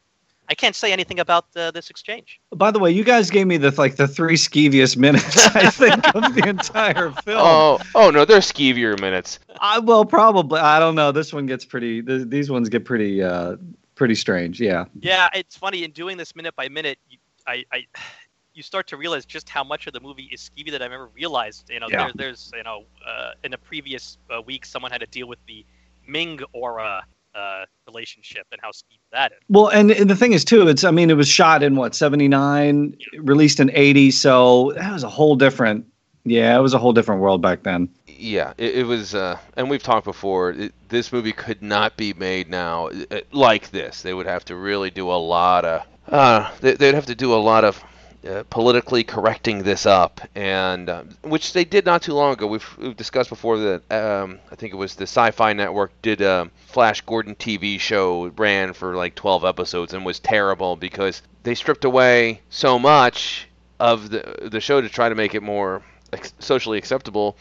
I 0.50 0.54
can't 0.54 0.74
say 0.74 0.92
anything 0.92 1.20
about 1.20 1.46
uh, 1.54 1.70
this 1.70 1.90
exchange. 1.90 2.40
By 2.50 2.72
the 2.72 2.80
way, 2.80 2.90
you 2.90 3.04
guys 3.04 3.30
gave 3.30 3.46
me 3.46 3.56
the 3.56 3.70
like 3.78 3.94
the 3.96 4.08
three 4.08 4.34
skeeviest 4.36 4.96
minutes 4.96 5.46
I 5.56 5.70
think 5.70 6.14
of 6.14 6.34
the 6.34 6.48
entire 6.48 7.10
film. 7.24 7.38
Oh, 7.40 7.78
oh 7.94 8.10
no, 8.10 8.24
they're 8.24 8.40
skeevier 8.40 9.00
minutes. 9.00 9.38
I 9.60 9.78
well 9.78 10.04
probably 10.04 10.58
I 10.60 10.80
don't 10.80 10.96
know. 10.96 11.12
This 11.12 11.32
one 11.32 11.46
gets 11.46 11.64
pretty. 11.64 12.02
Th- 12.02 12.26
these 12.26 12.50
ones 12.50 12.68
get 12.68 12.84
pretty 12.84 13.22
uh 13.22 13.56
pretty 13.94 14.16
strange. 14.16 14.60
Yeah. 14.60 14.86
Yeah, 14.98 15.28
it's 15.34 15.56
funny 15.56 15.84
in 15.84 15.92
doing 15.92 16.16
this 16.16 16.34
minute 16.34 16.56
by 16.56 16.68
minute. 16.68 16.98
You, 17.08 17.18
I, 17.46 17.64
I 17.72 17.84
you 18.52 18.62
start 18.64 18.88
to 18.88 18.96
realize 18.96 19.24
just 19.24 19.48
how 19.48 19.62
much 19.62 19.86
of 19.86 19.92
the 19.92 20.00
movie 20.00 20.28
is 20.32 20.50
skeevy 20.50 20.72
that 20.72 20.82
I've 20.82 20.90
ever 20.90 21.06
realized. 21.14 21.70
You 21.70 21.78
know, 21.78 21.86
Yeah. 21.88 22.04
there, 22.06 22.12
there's 22.16 22.50
you 22.56 22.64
know 22.64 22.84
uh, 23.06 23.32
in 23.44 23.52
a 23.52 23.58
previous 23.58 24.18
uh, 24.34 24.42
week 24.42 24.66
someone 24.66 24.90
had 24.90 25.00
to 25.00 25.06
deal 25.06 25.28
with 25.28 25.38
the 25.46 25.64
Ming 26.08 26.40
aura 26.52 27.04
uh, 27.34 27.64
relationship 27.86 28.46
and 28.52 28.60
how 28.62 28.70
steep 28.70 29.00
that 29.12 29.32
is. 29.32 29.38
Well, 29.48 29.68
and, 29.68 29.90
and 29.90 30.08
the 30.08 30.16
thing 30.16 30.32
is 30.32 30.44
too, 30.44 30.68
it's 30.68 30.84
I 30.84 30.90
mean 30.90 31.10
it 31.10 31.16
was 31.16 31.28
shot 31.28 31.62
in 31.62 31.76
what 31.76 31.94
seventy 31.94 32.28
nine, 32.28 32.96
released 33.18 33.60
in 33.60 33.70
eighty, 33.74 34.10
so 34.10 34.72
that 34.76 34.92
was 34.92 35.02
a 35.02 35.08
whole 35.08 35.36
different. 35.36 35.86
Yeah, 36.24 36.58
it 36.58 36.60
was 36.60 36.74
a 36.74 36.78
whole 36.78 36.92
different 36.92 37.22
world 37.22 37.40
back 37.40 37.62
then. 37.62 37.88
Yeah, 38.06 38.52
it, 38.58 38.80
it 38.80 38.84
was, 38.84 39.14
uh, 39.14 39.38
and 39.56 39.70
we've 39.70 39.82
talked 39.82 40.04
before. 40.04 40.50
It, 40.50 40.74
this 40.90 41.12
movie 41.12 41.32
could 41.32 41.62
not 41.62 41.96
be 41.96 42.12
made 42.12 42.50
now 42.50 42.88
uh, 43.10 43.20
like 43.32 43.70
this. 43.70 44.02
They 44.02 44.12
would 44.12 44.26
have 44.26 44.44
to 44.46 44.56
really 44.56 44.90
do 44.90 45.10
a 45.10 45.16
lot 45.16 45.64
of. 45.64 45.86
Uh, 46.08 46.50
they, 46.60 46.74
they'd 46.74 46.94
have 46.94 47.06
to 47.06 47.14
do 47.14 47.32
a 47.32 47.36
lot 47.36 47.64
of 47.64 47.82
uh, 48.28 48.42
politically 48.50 49.02
correcting 49.04 49.62
this 49.62 49.86
up, 49.86 50.20
and 50.34 50.88
uh, 50.88 51.04
which 51.22 51.52
they 51.52 51.64
did 51.64 51.86
not 51.86 52.02
too 52.02 52.12
long 52.12 52.34
ago. 52.34 52.46
We've, 52.46 52.76
we've 52.78 52.96
discussed 52.96 53.30
before 53.30 53.58
that 53.58 53.92
um, 53.92 54.38
I 54.50 54.56
think 54.56 54.72
it 54.72 54.76
was 54.76 54.94
the 54.94 55.04
Sci-Fi 55.04 55.52
Network 55.54 55.92
did 56.02 56.20
a 56.20 56.50
Flash 56.66 57.00
Gordon 57.02 57.34
TV 57.34 57.80
show 57.80 58.26
ran 58.36 58.72
for 58.72 58.94
like 58.94 59.14
12 59.14 59.44
episodes 59.44 59.94
and 59.94 60.04
was 60.04 60.18
terrible 60.18 60.76
because 60.76 61.22
they 61.42 61.54
stripped 61.54 61.84
away 61.84 62.40
so 62.50 62.78
much 62.78 63.48
of 63.78 64.10
the 64.10 64.50
the 64.50 64.60
show 64.60 64.80
to 64.80 64.88
try 64.88 65.08
to 65.08 65.14
make 65.14 65.34
it 65.34 65.42
more 65.42 65.82
socially 66.38 66.76
acceptable 66.76 67.36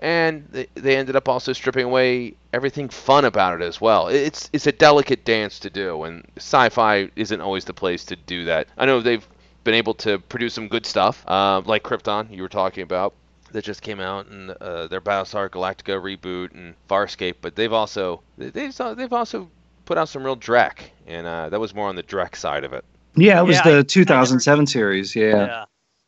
and 0.00 0.46
they, 0.50 0.66
they 0.74 0.96
ended 0.96 1.16
up 1.16 1.28
also 1.28 1.52
stripping 1.52 1.84
away 1.84 2.34
everything 2.52 2.88
fun 2.88 3.24
about 3.24 3.60
it 3.60 3.64
as 3.64 3.80
well. 3.80 4.08
It's 4.08 4.50
it's 4.52 4.66
a 4.66 4.72
delicate 4.72 5.24
dance 5.24 5.58
to 5.60 5.70
do, 5.70 6.02
and 6.02 6.26
sci-fi 6.36 7.10
isn't 7.16 7.40
always 7.40 7.64
the 7.64 7.72
place 7.72 8.04
to 8.06 8.16
do 8.16 8.44
that. 8.44 8.68
I 8.76 8.86
know 8.86 9.00
they've 9.00 9.26
been 9.64 9.74
able 9.74 9.94
to 9.94 10.18
produce 10.18 10.54
some 10.54 10.68
good 10.68 10.86
stuff, 10.86 11.24
uh, 11.26 11.60
like 11.64 11.82
Krypton 11.82 12.30
you 12.34 12.42
were 12.42 12.48
talking 12.48 12.82
about, 12.82 13.14
that 13.52 13.64
just 13.64 13.82
came 13.82 14.00
out, 14.00 14.26
and 14.26 14.50
uh, 14.50 14.86
their 14.88 15.00
Battlestar 15.00 15.48
Galactica 15.48 16.00
reboot 16.00 16.52
and 16.54 16.74
Farscape, 16.88 17.36
but 17.40 17.54
they've 17.56 17.72
also 17.72 18.20
they- 18.38 18.50
they've 18.50 18.76
they've 18.96 19.12
also 19.12 19.50
put 19.86 19.96
out 19.98 20.08
some 20.08 20.24
real 20.24 20.36
dreck, 20.36 20.78
and 21.06 21.26
uh, 21.26 21.48
that 21.48 21.60
was 21.60 21.74
more 21.74 21.88
on 21.88 21.96
the 21.96 22.02
dreck 22.02 22.36
side 22.36 22.64
of 22.64 22.72
it. 22.72 22.84
Yeah, 23.16 23.40
it 23.40 23.44
was 23.44 23.56
Yeah, 23.56 23.60
I- 23.60 23.68
I 23.68 23.70
the 23.70 23.76
never- 23.76 23.84
2007 23.84 24.66
series. 24.76 25.14
Yeah. 25.16 25.24
Yeah. 25.46 25.64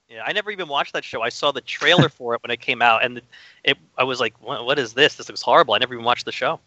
Yeah, 0.08 0.22
I 0.24 0.32
never 0.32 0.50
even 0.52 0.68
watched 0.68 0.92
that 0.92 1.02
show. 1.04 1.20
I 1.20 1.28
saw 1.30 1.50
the 1.52 1.60
trailer 1.60 2.08
for 2.18 2.34
it 2.34 2.42
when 2.42 2.50
it 2.50 2.60
came 2.60 2.80
out, 2.80 3.04
and 3.04 3.20
it. 3.64 3.76
I 3.98 4.04
was 4.04 4.20
like, 4.20 4.34
what, 4.40 4.64
"What 4.64 4.78
is 4.78 4.92
this? 4.94 5.16
This 5.16 5.28
looks 5.28 5.42
horrible." 5.42 5.74
I 5.74 5.78
never 5.78 5.94
even 5.94 6.04
watched 6.04 6.24
the 6.24 6.32
show. 6.32 6.60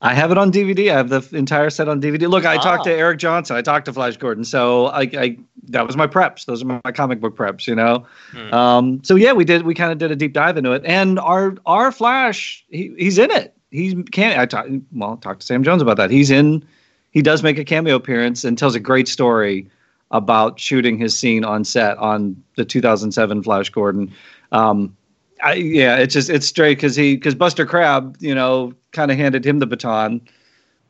I 0.00 0.14
have 0.14 0.30
it 0.30 0.38
on 0.38 0.52
DVD. 0.52 0.92
I 0.92 0.96
have 0.96 1.08
the 1.08 1.26
entire 1.36 1.70
set 1.70 1.88
on 1.88 2.00
DVD. 2.00 2.28
Look, 2.28 2.46
I 2.46 2.56
talked 2.58 2.84
to 2.84 2.92
Ah. 2.94 2.98
Eric 2.98 3.18
Johnson. 3.18 3.56
I 3.56 3.62
talked 3.62 3.86
to 3.86 3.92
Flash 3.92 4.16
Gordon. 4.16 4.44
So 4.44 4.86
I, 4.86 5.00
I 5.02 5.38
that 5.70 5.86
was 5.86 5.96
my 5.96 6.06
preps. 6.06 6.44
Those 6.44 6.62
are 6.62 6.80
my 6.84 6.92
comic 6.92 7.20
book 7.20 7.36
preps. 7.36 7.66
You 7.66 7.74
know. 7.74 8.06
Hmm. 8.30 8.54
Um, 8.54 9.04
so 9.04 9.16
yeah, 9.16 9.32
we 9.32 9.44
did. 9.44 9.62
We 9.62 9.74
kind 9.74 9.90
of 9.90 9.98
did 9.98 10.10
a 10.12 10.16
deep 10.16 10.32
dive 10.32 10.56
into 10.56 10.72
it, 10.72 10.82
and 10.84 11.18
our 11.18 11.56
our 11.66 11.90
Flash, 11.90 12.64
he, 12.68 12.94
he's 12.96 13.18
in 13.18 13.30
it. 13.32 13.54
He 13.70 14.02
can't. 14.04 14.38
I 14.38 14.46
talked. 14.46 14.70
Well, 14.92 15.16
talked 15.16 15.40
to 15.40 15.46
Sam 15.46 15.64
Jones 15.64 15.82
about 15.82 15.96
that. 15.96 16.10
He's 16.10 16.30
in. 16.30 16.64
He 17.10 17.22
does 17.22 17.42
make 17.42 17.58
a 17.58 17.64
cameo 17.64 17.96
appearance 17.96 18.44
and 18.44 18.56
tells 18.56 18.74
a 18.74 18.80
great 18.80 19.08
story 19.08 19.68
about 20.10 20.60
shooting 20.60 20.96
his 20.98 21.18
scene 21.18 21.44
on 21.44 21.64
set 21.64 21.98
on 21.98 22.40
the 22.56 22.64
2007 22.64 23.42
Flash 23.42 23.68
Gordon. 23.70 24.12
Um, 24.52 24.96
I, 25.42 25.54
yeah, 25.54 25.96
it's 25.96 26.14
just 26.14 26.30
it's 26.30 26.46
straight 26.46 26.76
because 26.76 26.96
he 26.96 27.16
because 27.16 27.34
Buster 27.34 27.66
Crabbe, 27.66 28.16
you 28.20 28.34
know, 28.34 28.72
kind 28.92 29.10
of 29.10 29.16
handed 29.16 29.44
him 29.44 29.58
the 29.58 29.66
baton 29.66 30.20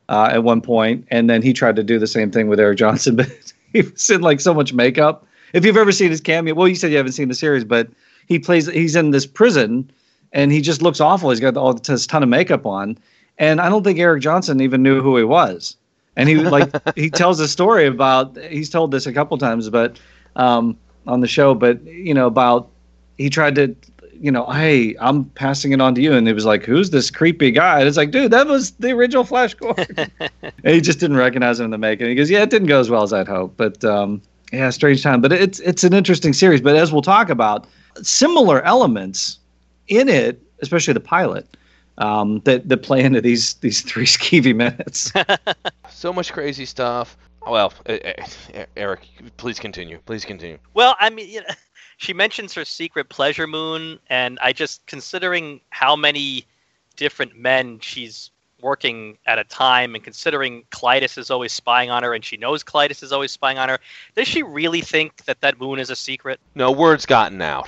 uh, 0.09 0.29
at 0.31 0.43
one 0.43 0.61
point, 0.61 1.07
and 1.09 1.29
then 1.29 1.41
he 1.41 1.53
tried 1.53 1.75
to 1.75 1.83
do 1.83 1.99
the 1.99 2.07
same 2.07 2.31
thing 2.31 2.47
with 2.47 2.59
Eric 2.59 2.77
Johnson, 2.77 3.15
but 3.17 3.53
he 3.73 3.81
was 3.81 4.09
in 4.09 4.21
like 4.21 4.39
so 4.39 4.53
much 4.53 4.73
makeup. 4.73 5.25
If 5.53 5.65
you've 5.65 5.77
ever 5.77 5.91
seen 5.91 6.11
his 6.11 6.21
cameo, 6.21 6.53
well, 6.53 6.67
you 6.67 6.75
said 6.75 6.91
you 6.91 6.97
haven't 6.97 7.13
seen 7.13 7.27
the 7.27 7.35
series, 7.35 7.63
but 7.63 7.89
he 8.27 8.39
plays. 8.39 8.67
He's 8.67 8.95
in 8.95 9.11
this 9.11 9.25
prison, 9.25 9.89
and 10.33 10.51
he 10.51 10.61
just 10.61 10.81
looks 10.81 10.99
awful. 10.99 11.29
He's 11.29 11.39
got 11.39 11.57
all 11.57 11.73
this 11.73 12.07
ton 12.07 12.23
of 12.23 12.29
makeup 12.29 12.65
on, 12.65 12.97
and 13.37 13.61
I 13.61 13.69
don't 13.69 13.83
think 13.83 13.99
Eric 13.99 14.21
Johnson 14.21 14.61
even 14.61 14.83
knew 14.83 15.01
who 15.01 15.17
he 15.17 15.23
was. 15.23 15.75
And 16.15 16.27
he 16.27 16.35
like 16.37 16.69
he 16.95 17.09
tells 17.09 17.39
a 17.39 17.47
story 17.47 17.87
about 17.87 18.37
he's 18.49 18.69
told 18.69 18.91
this 18.91 19.05
a 19.05 19.13
couple 19.13 19.37
times, 19.37 19.69
but 19.69 19.99
um, 20.35 20.77
on 21.07 21.21
the 21.21 21.27
show, 21.27 21.53
but 21.53 21.83
you 21.85 22.13
know 22.13 22.27
about 22.27 22.69
he 23.17 23.29
tried 23.29 23.55
to 23.55 23.75
you 24.19 24.31
know, 24.31 24.45
hey, 24.47 24.95
I'm 24.99 25.25
passing 25.25 25.71
it 25.71 25.81
on 25.81 25.95
to 25.95 26.01
you. 26.01 26.13
And 26.13 26.27
he 26.27 26.33
was 26.33 26.45
like, 26.45 26.63
who's 26.63 26.89
this 26.89 27.09
creepy 27.09 27.51
guy? 27.51 27.79
And 27.79 27.87
it's 27.87 27.97
like, 27.97 28.11
dude, 28.11 28.31
that 28.31 28.47
was 28.47 28.71
the 28.71 28.91
original 28.91 29.23
Flash 29.23 29.53
Gordon. 29.53 30.11
and 30.19 30.75
he 30.75 30.81
just 30.81 30.99
didn't 30.99 31.17
recognize 31.17 31.59
him 31.59 31.65
in 31.65 31.71
the 31.71 31.77
making. 31.77 32.07
He 32.07 32.15
goes, 32.15 32.29
yeah, 32.29 32.43
it 32.43 32.49
didn't 32.49 32.67
go 32.67 32.79
as 32.79 32.89
well 32.89 33.03
as 33.03 33.13
I'd 33.13 33.27
hoped. 33.27 33.57
But 33.57 33.83
um, 33.85 34.21
yeah, 34.51 34.69
strange 34.69 35.03
time. 35.03 35.21
But 35.21 35.31
it's 35.31 35.59
it's 35.59 35.83
an 35.83 35.93
interesting 35.93 36.33
series. 36.33 36.61
But 36.61 36.75
as 36.75 36.91
we'll 36.91 37.01
talk 37.01 37.29
about, 37.29 37.67
similar 38.01 38.61
elements 38.63 39.39
in 39.87 40.09
it, 40.09 40.41
especially 40.61 40.93
the 40.93 40.99
pilot, 40.99 41.57
um, 41.97 42.39
that 42.45 42.67
that 42.67 42.77
play 42.77 43.03
into 43.03 43.21
these 43.21 43.55
these 43.55 43.81
three 43.81 44.05
skeevy 44.17 44.55
minutes. 44.55 45.11
So 45.91 46.13
much 46.13 46.31
crazy 46.31 46.65
stuff. 46.65 47.17
Well, 47.45 47.73
Eric, 48.77 49.01
please 49.35 49.59
continue. 49.59 49.99
Please 50.05 50.23
continue. 50.23 50.57
Well, 50.73 50.95
I 50.97 51.09
mean, 51.09 51.27
you 51.27 51.41
know, 51.41 51.47
she 51.99 52.13
mentions 52.13 52.53
her 52.53 52.63
secret 52.63 53.09
pleasure 53.09 53.45
moon, 53.45 53.99
and 54.09 54.39
I 54.41 54.53
just 54.53 54.85
considering 54.85 55.59
how 55.69 55.97
many 55.97 56.45
different 56.95 57.37
men 57.37 57.77
she's 57.81 58.31
working 58.61 59.17
at 59.25 59.37
a 59.37 59.43
time, 59.43 59.95
and 59.95 60.03
considering 60.03 60.63
Klytus 60.71 61.17
is 61.17 61.29
always 61.29 61.51
spying 61.51 61.89
on 61.89 62.03
her, 62.03 62.13
and 62.13 62.23
she 62.23 62.37
knows 62.37 62.63
Klytus 62.63 63.03
is 63.03 63.11
always 63.11 63.33
spying 63.33 63.57
on 63.57 63.67
her. 63.67 63.79
Does 64.15 64.29
she 64.29 64.43
really 64.43 64.79
think 64.79 65.25
that 65.25 65.41
that 65.41 65.59
moon 65.59 65.77
is 65.77 65.89
a 65.89 65.95
secret? 65.95 66.39
No, 66.55 66.71
word's 66.71 67.05
gotten 67.05 67.41
out. 67.41 67.67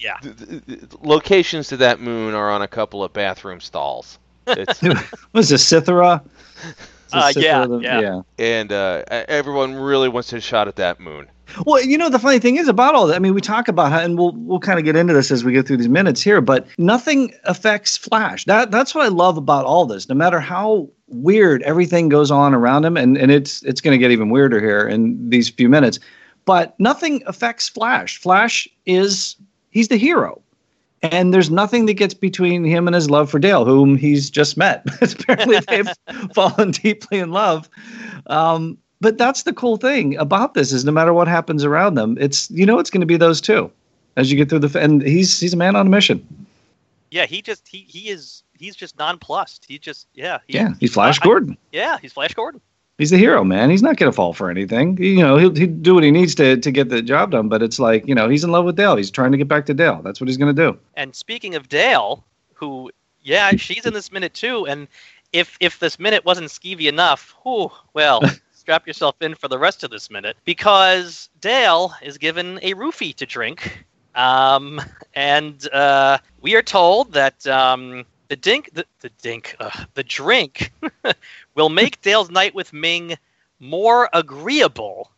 Yeah. 0.00 0.16
Th- 0.20 0.36
th- 0.36 0.66
th- 0.66 0.80
Locations 1.02 1.68
to 1.68 1.76
that 1.76 2.00
moon 2.00 2.34
are 2.34 2.50
on 2.50 2.62
a 2.62 2.68
couple 2.68 3.04
of 3.04 3.12
bathroom 3.12 3.60
stalls. 3.60 4.18
It's, 4.48 4.82
was 5.32 5.48
this 5.48 5.64
Cythera? 5.64 6.24
Is 7.14 7.22
Uh, 7.22 7.32
this 7.34 7.44
yeah, 7.44 7.66
yeah. 8.00 8.22
and 8.38 8.72
uh, 8.72 9.02
everyone 9.10 9.74
really 9.74 10.08
wants 10.08 10.32
a 10.32 10.40
shot 10.40 10.68
at 10.68 10.76
that 10.76 11.00
moon. 11.00 11.26
Well, 11.66 11.82
you 11.82 11.98
know 11.98 12.08
the 12.08 12.18
funny 12.18 12.38
thing 12.38 12.56
is 12.56 12.68
about 12.68 12.94
all 12.94 13.08
that. 13.08 13.16
I 13.16 13.18
mean, 13.18 13.34
we 13.34 13.40
talk 13.40 13.66
about 13.66 13.90
how, 13.90 13.98
and 13.98 14.16
we'll 14.16 14.32
we'll 14.36 14.60
kind 14.60 14.78
of 14.78 14.84
get 14.84 14.94
into 14.94 15.12
this 15.12 15.30
as 15.32 15.42
we 15.42 15.52
go 15.52 15.62
through 15.62 15.78
these 15.78 15.88
minutes 15.88 16.22
here. 16.22 16.40
But 16.40 16.66
nothing 16.78 17.34
affects 17.44 17.96
Flash. 17.96 18.44
That 18.44 18.70
that's 18.70 18.94
what 18.94 19.04
I 19.04 19.08
love 19.08 19.36
about 19.36 19.64
all 19.64 19.84
this. 19.86 20.08
No 20.08 20.14
matter 20.14 20.38
how 20.40 20.88
weird 21.08 21.62
everything 21.62 22.08
goes 22.08 22.30
on 22.30 22.54
around 22.54 22.84
him, 22.84 22.96
and 22.96 23.16
and 23.16 23.32
it's 23.32 23.62
it's 23.64 23.80
going 23.80 23.92
to 23.92 23.98
get 23.98 24.12
even 24.12 24.30
weirder 24.30 24.60
here 24.60 24.86
in 24.86 25.28
these 25.28 25.48
few 25.48 25.68
minutes. 25.68 25.98
But 26.44 26.78
nothing 26.78 27.22
affects 27.26 27.68
Flash. 27.68 28.18
Flash 28.18 28.68
is 28.86 29.34
he's 29.70 29.88
the 29.88 29.96
hero. 29.96 30.40
And 31.02 31.32
there's 31.32 31.50
nothing 31.50 31.86
that 31.86 31.94
gets 31.94 32.12
between 32.12 32.62
him 32.64 32.86
and 32.86 32.94
his 32.94 33.08
love 33.08 33.30
for 33.30 33.38
Dale, 33.38 33.64
whom 33.64 33.96
he's 33.96 34.28
just 34.28 34.56
met. 34.58 34.84
Apparently, 35.00 35.58
they've 35.68 35.88
fallen 36.34 36.72
deeply 36.72 37.18
in 37.18 37.30
love. 37.30 37.68
Um, 38.26 38.76
but 39.00 39.16
that's 39.16 39.44
the 39.44 39.52
cool 39.54 39.78
thing 39.78 40.16
about 40.18 40.52
this 40.52 40.72
is 40.72 40.84
no 40.84 40.92
matter 40.92 41.14
what 41.14 41.26
happens 41.26 41.64
around 41.64 41.94
them, 41.94 42.18
it's 42.20 42.50
you 42.50 42.66
know 42.66 42.78
it's 42.78 42.90
going 42.90 43.00
to 43.00 43.06
be 43.06 43.16
those 43.16 43.40
two 43.40 43.70
as 44.16 44.30
you 44.30 44.36
get 44.36 44.50
through 44.50 44.58
the 44.58 44.78
and 44.78 45.00
he's 45.02 45.40
he's 45.40 45.54
a 45.54 45.56
man 45.56 45.74
on 45.74 45.86
a 45.86 45.90
mission. 45.90 46.26
Yeah, 47.10 47.24
he 47.24 47.40
just 47.40 47.66
he 47.66 47.78
he 47.88 48.10
is 48.10 48.42
he's 48.58 48.76
just 48.76 48.98
nonplussed. 48.98 49.64
He 49.66 49.78
just 49.78 50.06
yeah 50.14 50.40
he, 50.46 50.54
Yeah, 50.54 50.74
he's 50.80 50.92
Flash 50.92 51.18
I- 51.22 51.24
Gordon. 51.24 51.56
yeah 51.72 51.96
he's 52.02 52.12
Flash 52.12 52.34
Gordon. 52.34 52.60
He's 53.00 53.08
the 53.08 53.16
hero, 53.16 53.44
man. 53.44 53.70
He's 53.70 53.80
not 53.80 53.96
going 53.96 54.12
to 54.12 54.14
fall 54.14 54.34
for 54.34 54.50
anything. 54.50 55.02
You 55.02 55.22
know, 55.22 55.38
he'll, 55.38 55.54
he'll 55.54 55.68
do 55.68 55.94
what 55.94 56.04
he 56.04 56.10
needs 56.10 56.34
to 56.34 56.58
to 56.58 56.70
get 56.70 56.90
the 56.90 57.00
job 57.00 57.30
done. 57.30 57.48
But 57.48 57.62
it's 57.62 57.78
like 57.78 58.06
you 58.06 58.14
know, 58.14 58.28
he's 58.28 58.44
in 58.44 58.52
love 58.52 58.66
with 58.66 58.76
Dale. 58.76 58.94
He's 58.96 59.10
trying 59.10 59.32
to 59.32 59.38
get 59.38 59.48
back 59.48 59.64
to 59.66 59.74
Dale. 59.74 60.02
That's 60.02 60.20
what 60.20 60.28
he's 60.28 60.36
going 60.36 60.54
to 60.54 60.62
do. 60.62 60.78
And 60.96 61.16
speaking 61.16 61.54
of 61.54 61.70
Dale, 61.70 62.22
who 62.52 62.90
yeah 63.22 63.52
she's 63.56 63.86
in 63.86 63.94
this 63.94 64.12
minute 64.12 64.34
too, 64.34 64.66
and 64.66 64.86
if 65.32 65.56
if 65.60 65.78
this 65.78 65.98
minute 65.98 66.26
wasn't 66.26 66.48
skeevy 66.48 66.88
enough, 66.88 67.34
whew, 67.42 67.72
well 67.94 68.20
strap 68.52 68.86
yourself 68.86 69.16
in 69.22 69.34
for 69.34 69.48
the 69.48 69.58
rest 69.58 69.82
of 69.82 69.90
this 69.90 70.10
minute 70.10 70.36
because 70.44 71.30
Dale 71.40 71.94
is 72.02 72.18
given 72.18 72.58
a 72.60 72.74
roofie 72.74 73.14
to 73.14 73.24
drink. 73.24 73.86
Um, 74.14 74.78
and 75.14 75.66
uh, 75.72 76.18
we 76.42 76.54
are 76.54 76.62
told 76.62 77.14
that 77.14 77.46
um, 77.46 78.04
the 78.30 78.36
dink, 78.36 78.70
the, 78.72 78.86
the 79.00 79.10
dink, 79.20 79.56
uh, 79.58 79.84
the 79.94 80.04
drink 80.04 80.72
will 81.56 81.68
make 81.68 82.00
Dale's 82.00 82.30
night 82.30 82.54
with 82.54 82.72
Ming 82.72 83.16
more 83.58 84.08
agreeable, 84.12 85.10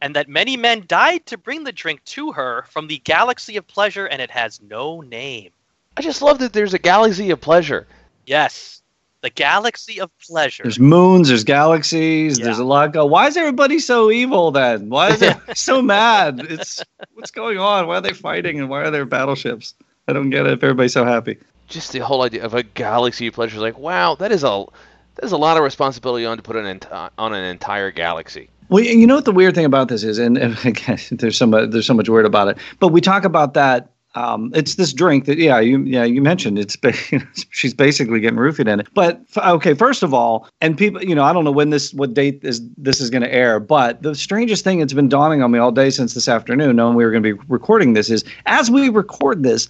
and 0.00 0.16
that 0.16 0.26
many 0.26 0.56
men 0.56 0.84
died 0.88 1.26
to 1.26 1.36
bring 1.36 1.64
the 1.64 1.70
drink 1.70 2.02
to 2.06 2.32
her 2.32 2.64
from 2.70 2.88
the 2.88 2.96
galaxy 3.04 3.58
of 3.58 3.66
pleasure, 3.68 4.06
and 4.06 4.22
it 4.22 4.30
has 4.30 4.58
no 4.62 5.02
name. 5.02 5.50
I 5.98 6.00
just 6.00 6.22
love 6.22 6.38
that 6.38 6.54
there's 6.54 6.72
a 6.72 6.78
galaxy 6.78 7.28
of 7.30 7.42
pleasure. 7.42 7.86
Yes, 8.24 8.80
the 9.20 9.28
galaxy 9.28 10.00
of 10.00 10.10
pleasure. 10.18 10.62
There's 10.62 10.80
moons, 10.80 11.28
there's 11.28 11.44
galaxies, 11.44 12.38
there's 12.38 12.58
a 12.58 12.64
lot 12.64 12.94
go. 12.94 13.04
Why 13.04 13.26
is 13.26 13.36
everybody 13.36 13.80
so 13.80 14.10
evil 14.10 14.50
then? 14.50 14.88
Why 14.88 15.10
is 15.10 15.22
everybody 15.22 15.54
so 15.56 15.82
mad? 15.82 16.40
It's 16.48 16.82
what's 17.12 17.32
going 17.32 17.58
on? 17.58 17.86
Why 17.86 17.96
are 17.96 18.00
they 18.00 18.14
fighting 18.14 18.60
and 18.60 18.70
why 18.70 18.80
are 18.80 18.90
there 18.90 19.04
battleships? 19.04 19.74
I 20.08 20.14
don't 20.14 20.30
get 20.30 20.46
it 20.46 20.54
if 20.54 20.64
everybody's 20.64 20.94
so 20.94 21.04
happy. 21.04 21.36
Just 21.70 21.92
the 21.92 22.00
whole 22.00 22.22
idea 22.22 22.44
of 22.44 22.52
a 22.52 22.62
galaxy 22.62 23.28
of 23.28 23.34
pleasure. 23.34 23.56
Is 23.56 23.62
like, 23.62 23.78
wow, 23.78 24.14
that 24.16 24.30
is 24.30 24.44
a 24.44 24.66
that 25.14 25.24
is 25.24 25.32
a 25.32 25.38
lot 25.38 25.56
of 25.56 25.62
responsibility 25.62 26.26
on 26.26 26.36
to 26.36 26.42
put 26.42 26.56
an 26.56 26.80
on 27.16 27.32
an 27.32 27.44
entire 27.44 27.90
galaxy. 27.90 28.50
Well, 28.70 28.84
you 28.84 29.06
know 29.06 29.16
what 29.16 29.24
the 29.24 29.32
weird 29.32 29.56
thing 29.56 29.64
about 29.64 29.88
this 29.88 30.04
is, 30.04 30.18
and, 30.18 30.38
and 30.38 30.56
again, 30.64 30.98
there's 31.10 31.36
so 31.36 31.46
much 31.46 31.70
there's 31.70 31.86
so 31.86 31.94
much 31.94 32.08
weird 32.08 32.26
about 32.26 32.48
it. 32.48 32.58
But 32.78 32.88
we 32.88 33.00
talk 33.00 33.24
about 33.24 33.54
that. 33.54 33.90
Um, 34.16 34.50
it's 34.56 34.74
this 34.74 34.92
drink 34.92 35.26
that, 35.26 35.38
yeah, 35.38 35.60
you 35.60 35.84
yeah 35.84 36.02
you 36.02 36.20
mentioned. 36.20 36.58
It's 36.58 36.76
she's 37.50 37.74
basically 37.74 38.18
getting 38.18 38.38
roofied 38.38 38.66
in 38.66 38.80
it. 38.80 38.88
But 38.92 39.20
okay, 39.36 39.74
first 39.74 40.02
of 40.02 40.12
all, 40.12 40.48
and 40.60 40.76
people, 40.76 41.02
you 41.04 41.14
know, 41.14 41.22
I 41.22 41.32
don't 41.32 41.44
know 41.44 41.52
when 41.52 41.70
this 41.70 41.94
what 41.94 42.14
date 42.14 42.40
is 42.42 42.60
this 42.76 43.00
is 43.00 43.10
going 43.10 43.22
to 43.22 43.32
air. 43.32 43.60
But 43.60 44.02
the 44.02 44.16
strangest 44.16 44.64
thing 44.64 44.80
that's 44.80 44.92
been 44.92 45.08
dawning 45.08 45.42
on 45.42 45.52
me 45.52 45.60
all 45.60 45.70
day 45.70 45.90
since 45.90 46.14
this 46.14 46.28
afternoon, 46.28 46.74
knowing 46.74 46.96
we 46.96 47.04
were 47.04 47.12
going 47.12 47.22
to 47.22 47.34
be 47.34 47.40
recording 47.48 47.92
this, 47.92 48.10
is 48.10 48.24
as 48.46 48.68
we 48.68 48.88
record 48.88 49.44
this, 49.44 49.68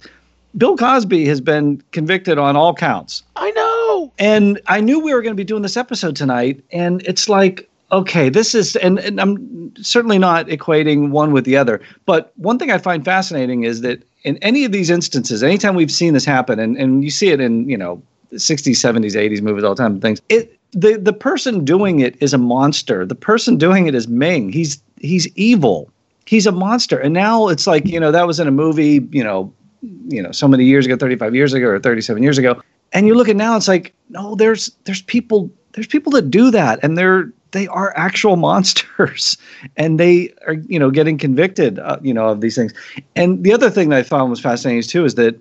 Bill 0.57 0.75
Cosby 0.75 1.25
has 1.25 1.41
been 1.41 1.81
convicted 1.91 2.37
on 2.37 2.55
all 2.55 2.73
counts. 2.73 3.23
I 3.35 3.51
know. 3.51 4.11
And 4.19 4.59
I 4.67 4.81
knew 4.81 4.99
we 4.99 5.13
were 5.13 5.21
going 5.21 5.33
to 5.33 5.37
be 5.37 5.43
doing 5.43 5.61
this 5.61 5.77
episode 5.77 6.15
tonight, 6.15 6.63
and 6.71 7.01
it's 7.03 7.29
like, 7.29 7.69
okay, 7.91 8.29
this 8.29 8.55
is, 8.55 8.75
and, 8.77 8.99
and 8.99 9.19
I'm 9.19 9.73
certainly 9.77 10.17
not 10.17 10.47
equating 10.47 11.09
one 11.09 11.31
with 11.31 11.45
the 11.45 11.57
other. 11.57 11.81
But 12.05 12.31
one 12.37 12.57
thing 12.57 12.71
I 12.71 12.77
find 12.77 13.03
fascinating 13.03 13.63
is 13.63 13.81
that 13.81 14.03
in 14.23 14.37
any 14.37 14.65
of 14.65 14.71
these 14.71 14.89
instances, 14.89 15.43
anytime 15.43 15.75
we've 15.75 15.91
seen 15.91 16.13
this 16.13 16.25
happen, 16.25 16.59
and, 16.59 16.77
and 16.77 17.03
you 17.03 17.09
see 17.09 17.29
it 17.29 17.41
in, 17.41 17.67
you 17.69 17.77
know, 17.77 18.01
60s, 18.33 18.71
70s, 18.71 19.15
80s 19.15 19.41
movies 19.41 19.63
all 19.63 19.75
the 19.75 19.83
time, 19.83 19.99
things, 19.99 20.21
it, 20.29 20.57
the, 20.71 20.97
the 20.97 21.13
person 21.13 21.65
doing 21.65 21.99
it 21.99 22.15
is 22.21 22.33
a 22.33 22.37
monster. 22.37 23.05
The 23.05 23.15
person 23.15 23.57
doing 23.57 23.87
it 23.87 23.95
is 23.95 24.07
Ming. 24.07 24.51
He's, 24.51 24.81
he's 25.01 25.27
evil. 25.35 25.91
He's 26.25 26.47
a 26.47 26.51
monster. 26.51 26.97
And 26.97 27.13
now 27.13 27.49
it's 27.49 27.67
like, 27.67 27.85
you 27.85 27.99
know, 27.99 28.11
that 28.11 28.25
was 28.25 28.39
in 28.39 28.47
a 28.47 28.51
movie, 28.51 29.05
you 29.11 29.23
know, 29.23 29.53
you 29.81 30.21
know, 30.21 30.31
so 30.31 30.47
many 30.47 30.65
years 30.65 30.85
ago, 30.85 30.95
35 30.95 31.35
years 31.35 31.53
ago 31.53 31.67
or 31.67 31.79
37 31.79 32.21
years 32.21 32.37
ago. 32.37 32.61
And 32.93 33.07
you 33.07 33.15
look 33.15 33.29
at 33.29 33.35
now, 33.35 33.55
it's 33.55 33.67
like, 33.67 33.93
no, 34.09 34.35
there's 34.35 34.71
there's 34.83 35.01
people 35.01 35.49
there's 35.73 35.87
people 35.87 36.11
that 36.13 36.29
do 36.29 36.51
that, 36.51 36.79
and 36.83 36.97
they're 36.97 37.31
they 37.51 37.67
are 37.67 37.93
actual 37.95 38.35
monsters, 38.37 39.37
and 39.77 39.99
they 39.99 40.33
are 40.45 40.53
you 40.53 40.79
know 40.79 40.91
getting 40.91 41.17
convicted, 41.17 41.79
uh, 41.79 41.97
you 42.01 42.13
know, 42.13 42.27
of 42.27 42.41
these 42.41 42.55
things. 42.55 42.73
And 43.15 43.43
the 43.43 43.53
other 43.53 43.69
thing 43.69 43.89
that 43.89 43.99
I 43.99 44.03
found 44.03 44.29
was 44.29 44.39
fascinating 44.39 44.83
too 44.83 45.05
is 45.05 45.15
that 45.15 45.35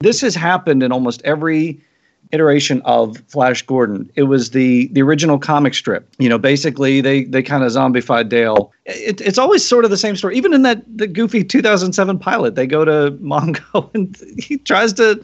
this 0.00 0.20
has 0.20 0.34
happened 0.34 0.82
in 0.82 0.92
almost 0.92 1.22
every 1.24 1.80
iteration 2.32 2.82
of 2.84 3.18
Flash 3.28 3.62
Gordon. 3.62 4.10
It 4.14 4.24
was 4.24 4.50
the 4.50 4.88
the 4.88 5.02
original 5.02 5.38
comic 5.38 5.74
strip. 5.74 6.08
You 6.18 6.28
know, 6.28 6.38
basically 6.38 7.00
they 7.00 7.24
they 7.24 7.42
kind 7.42 7.64
of 7.64 7.70
zombified 7.70 8.28
Dale. 8.28 8.72
It, 8.84 9.20
it's 9.20 9.38
always 9.38 9.64
sort 9.64 9.84
of 9.84 9.90
the 9.90 9.96
same 9.96 10.16
story. 10.16 10.36
Even 10.36 10.52
in 10.52 10.62
that 10.62 10.82
the 10.96 11.06
goofy 11.06 11.44
2007 11.44 12.18
pilot, 12.18 12.54
they 12.54 12.66
go 12.66 12.84
to 12.84 13.12
Mongo 13.22 13.90
and 13.94 14.16
he 14.38 14.58
tries 14.58 14.92
to, 14.94 15.22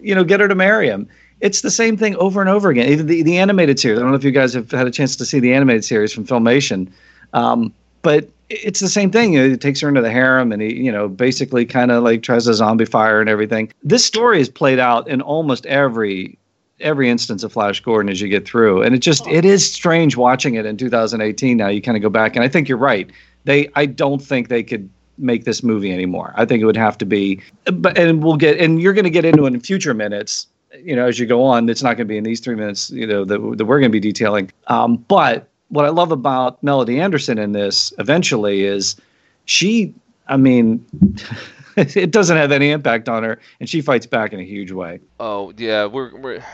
you 0.00 0.14
know, 0.14 0.24
get 0.24 0.40
her 0.40 0.48
to 0.48 0.54
marry 0.54 0.88
him. 0.88 1.08
It's 1.40 1.60
the 1.60 1.70
same 1.70 1.96
thing 1.96 2.16
over 2.16 2.40
and 2.40 2.48
over 2.48 2.70
again. 2.70 3.06
The 3.06 3.22
the 3.22 3.38
animated 3.38 3.78
series. 3.78 3.98
I 3.98 4.02
don't 4.02 4.10
know 4.10 4.16
if 4.16 4.24
you 4.24 4.30
guys 4.30 4.54
have 4.54 4.70
had 4.70 4.86
a 4.86 4.90
chance 4.90 5.16
to 5.16 5.24
see 5.24 5.40
the 5.40 5.52
animated 5.52 5.84
series 5.84 6.12
from 6.12 6.26
Filmation, 6.26 6.90
um, 7.32 7.72
but 8.04 8.28
it's 8.50 8.78
the 8.80 8.88
same 8.88 9.10
thing. 9.10 9.32
He 9.32 9.56
takes 9.56 9.80
her 9.80 9.88
into 9.88 10.02
the 10.02 10.10
harem 10.10 10.52
and 10.52 10.62
he, 10.62 10.74
you 10.74 10.92
know, 10.92 11.08
basically 11.08 11.64
kind 11.64 11.90
of 11.90 12.04
like 12.04 12.22
tries 12.22 12.44
to 12.44 12.54
zombie 12.54 12.84
fire 12.84 13.20
and 13.20 13.28
everything. 13.28 13.72
This 13.82 14.04
story 14.04 14.40
is 14.40 14.48
played 14.48 14.78
out 14.78 15.08
in 15.08 15.20
almost 15.20 15.66
every 15.66 16.38
every 16.80 17.08
instance 17.08 17.42
of 17.42 17.52
Flash 17.52 17.80
Gordon 17.80 18.10
as 18.10 18.20
you 18.20 18.28
get 18.28 18.44
through. 18.44 18.82
And 18.82 18.94
it 18.94 18.98
just 18.98 19.26
it 19.26 19.44
is 19.44 19.70
strange 19.70 20.16
watching 20.16 20.54
it 20.54 20.66
in 20.66 20.76
2018 20.76 21.56
now. 21.56 21.68
You 21.68 21.80
kind 21.80 21.96
of 21.96 22.02
go 22.02 22.10
back 22.10 22.36
and 22.36 22.44
I 22.44 22.48
think 22.48 22.68
you're 22.68 22.78
right. 22.78 23.10
They 23.44 23.68
I 23.74 23.86
don't 23.86 24.20
think 24.20 24.48
they 24.48 24.62
could 24.62 24.88
make 25.16 25.44
this 25.44 25.62
movie 25.62 25.92
anymore. 25.92 26.34
I 26.36 26.44
think 26.44 26.60
it 26.60 26.66
would 26.66 26.76
have 26.76 26.98
to 26.98 27.06
be 27.06 27.40
but 27.64 27.96
and 27.96 28.22
we'll 28.22 28.36
get 28.36 28.60
and 28.60 28.80
you're 28.80 28.92
going 28.92 29.04
to 29.04 29.10
get 29.10 29.24
into 29.24 29.46
it 29.46 29.54
in 29.54 29.60
future 29.60 29.94
minutes. 29.94 30.46
You 30.82 30.96
know, 30.96 31.06
as 31.06 31.18
you 31.20 31.26
go 31.26 31.42
on, 31.44 31.68
it's 31.68 31.84
not 31.84 31.96
going 31.96 32.06
to 32.08 32.12
be 32.12 32.18
in 32.18 32.24
these 32.24 32.40
three 32.40 32.56
minutes. 32.56 32.90
You 32.90 33.06
know 33.06 33.24
that, 33.24 33.38
that 33.58 33.64
we're 33.64 33.78
going 33.78 33.92
to 33.92 34.00
be 34.00 34.00
detailing. 34.00 34.50
Um, 34.66 34.96
but 34.96 35.48
what 35.74 35.84
I 35.84 35.88
love 35.88 36.12
about 36.12 36.62
Melody 36.62 37.00
Anderson 37.00 37.36
in 37.38 37.52
this 37.52 37.92
eventually 37.98 38.62
is 38.64 38.96
she. 39.44 39.92
I 40.28 40.36
mean, 40.38 40.84
it 41.76 42.10
doesn't 42.10 42.36
have 42.36 42.50
any 42.52 42.70
impact 42.70 43.08
on 43.08 43.22
her, 43.24 43.38
and 43.60 43.68
she 43.68 43.82
fights 43.82 44.06
back 44.06 44.32
in 44.32 44.40
a 44.40 44.44
huge 44.44 44.70
way. 44.72 45.00
Oh 45.20 45.52
yeah, 45.56 45.84
we're 45.86 46.16
we're. 46.18 46.44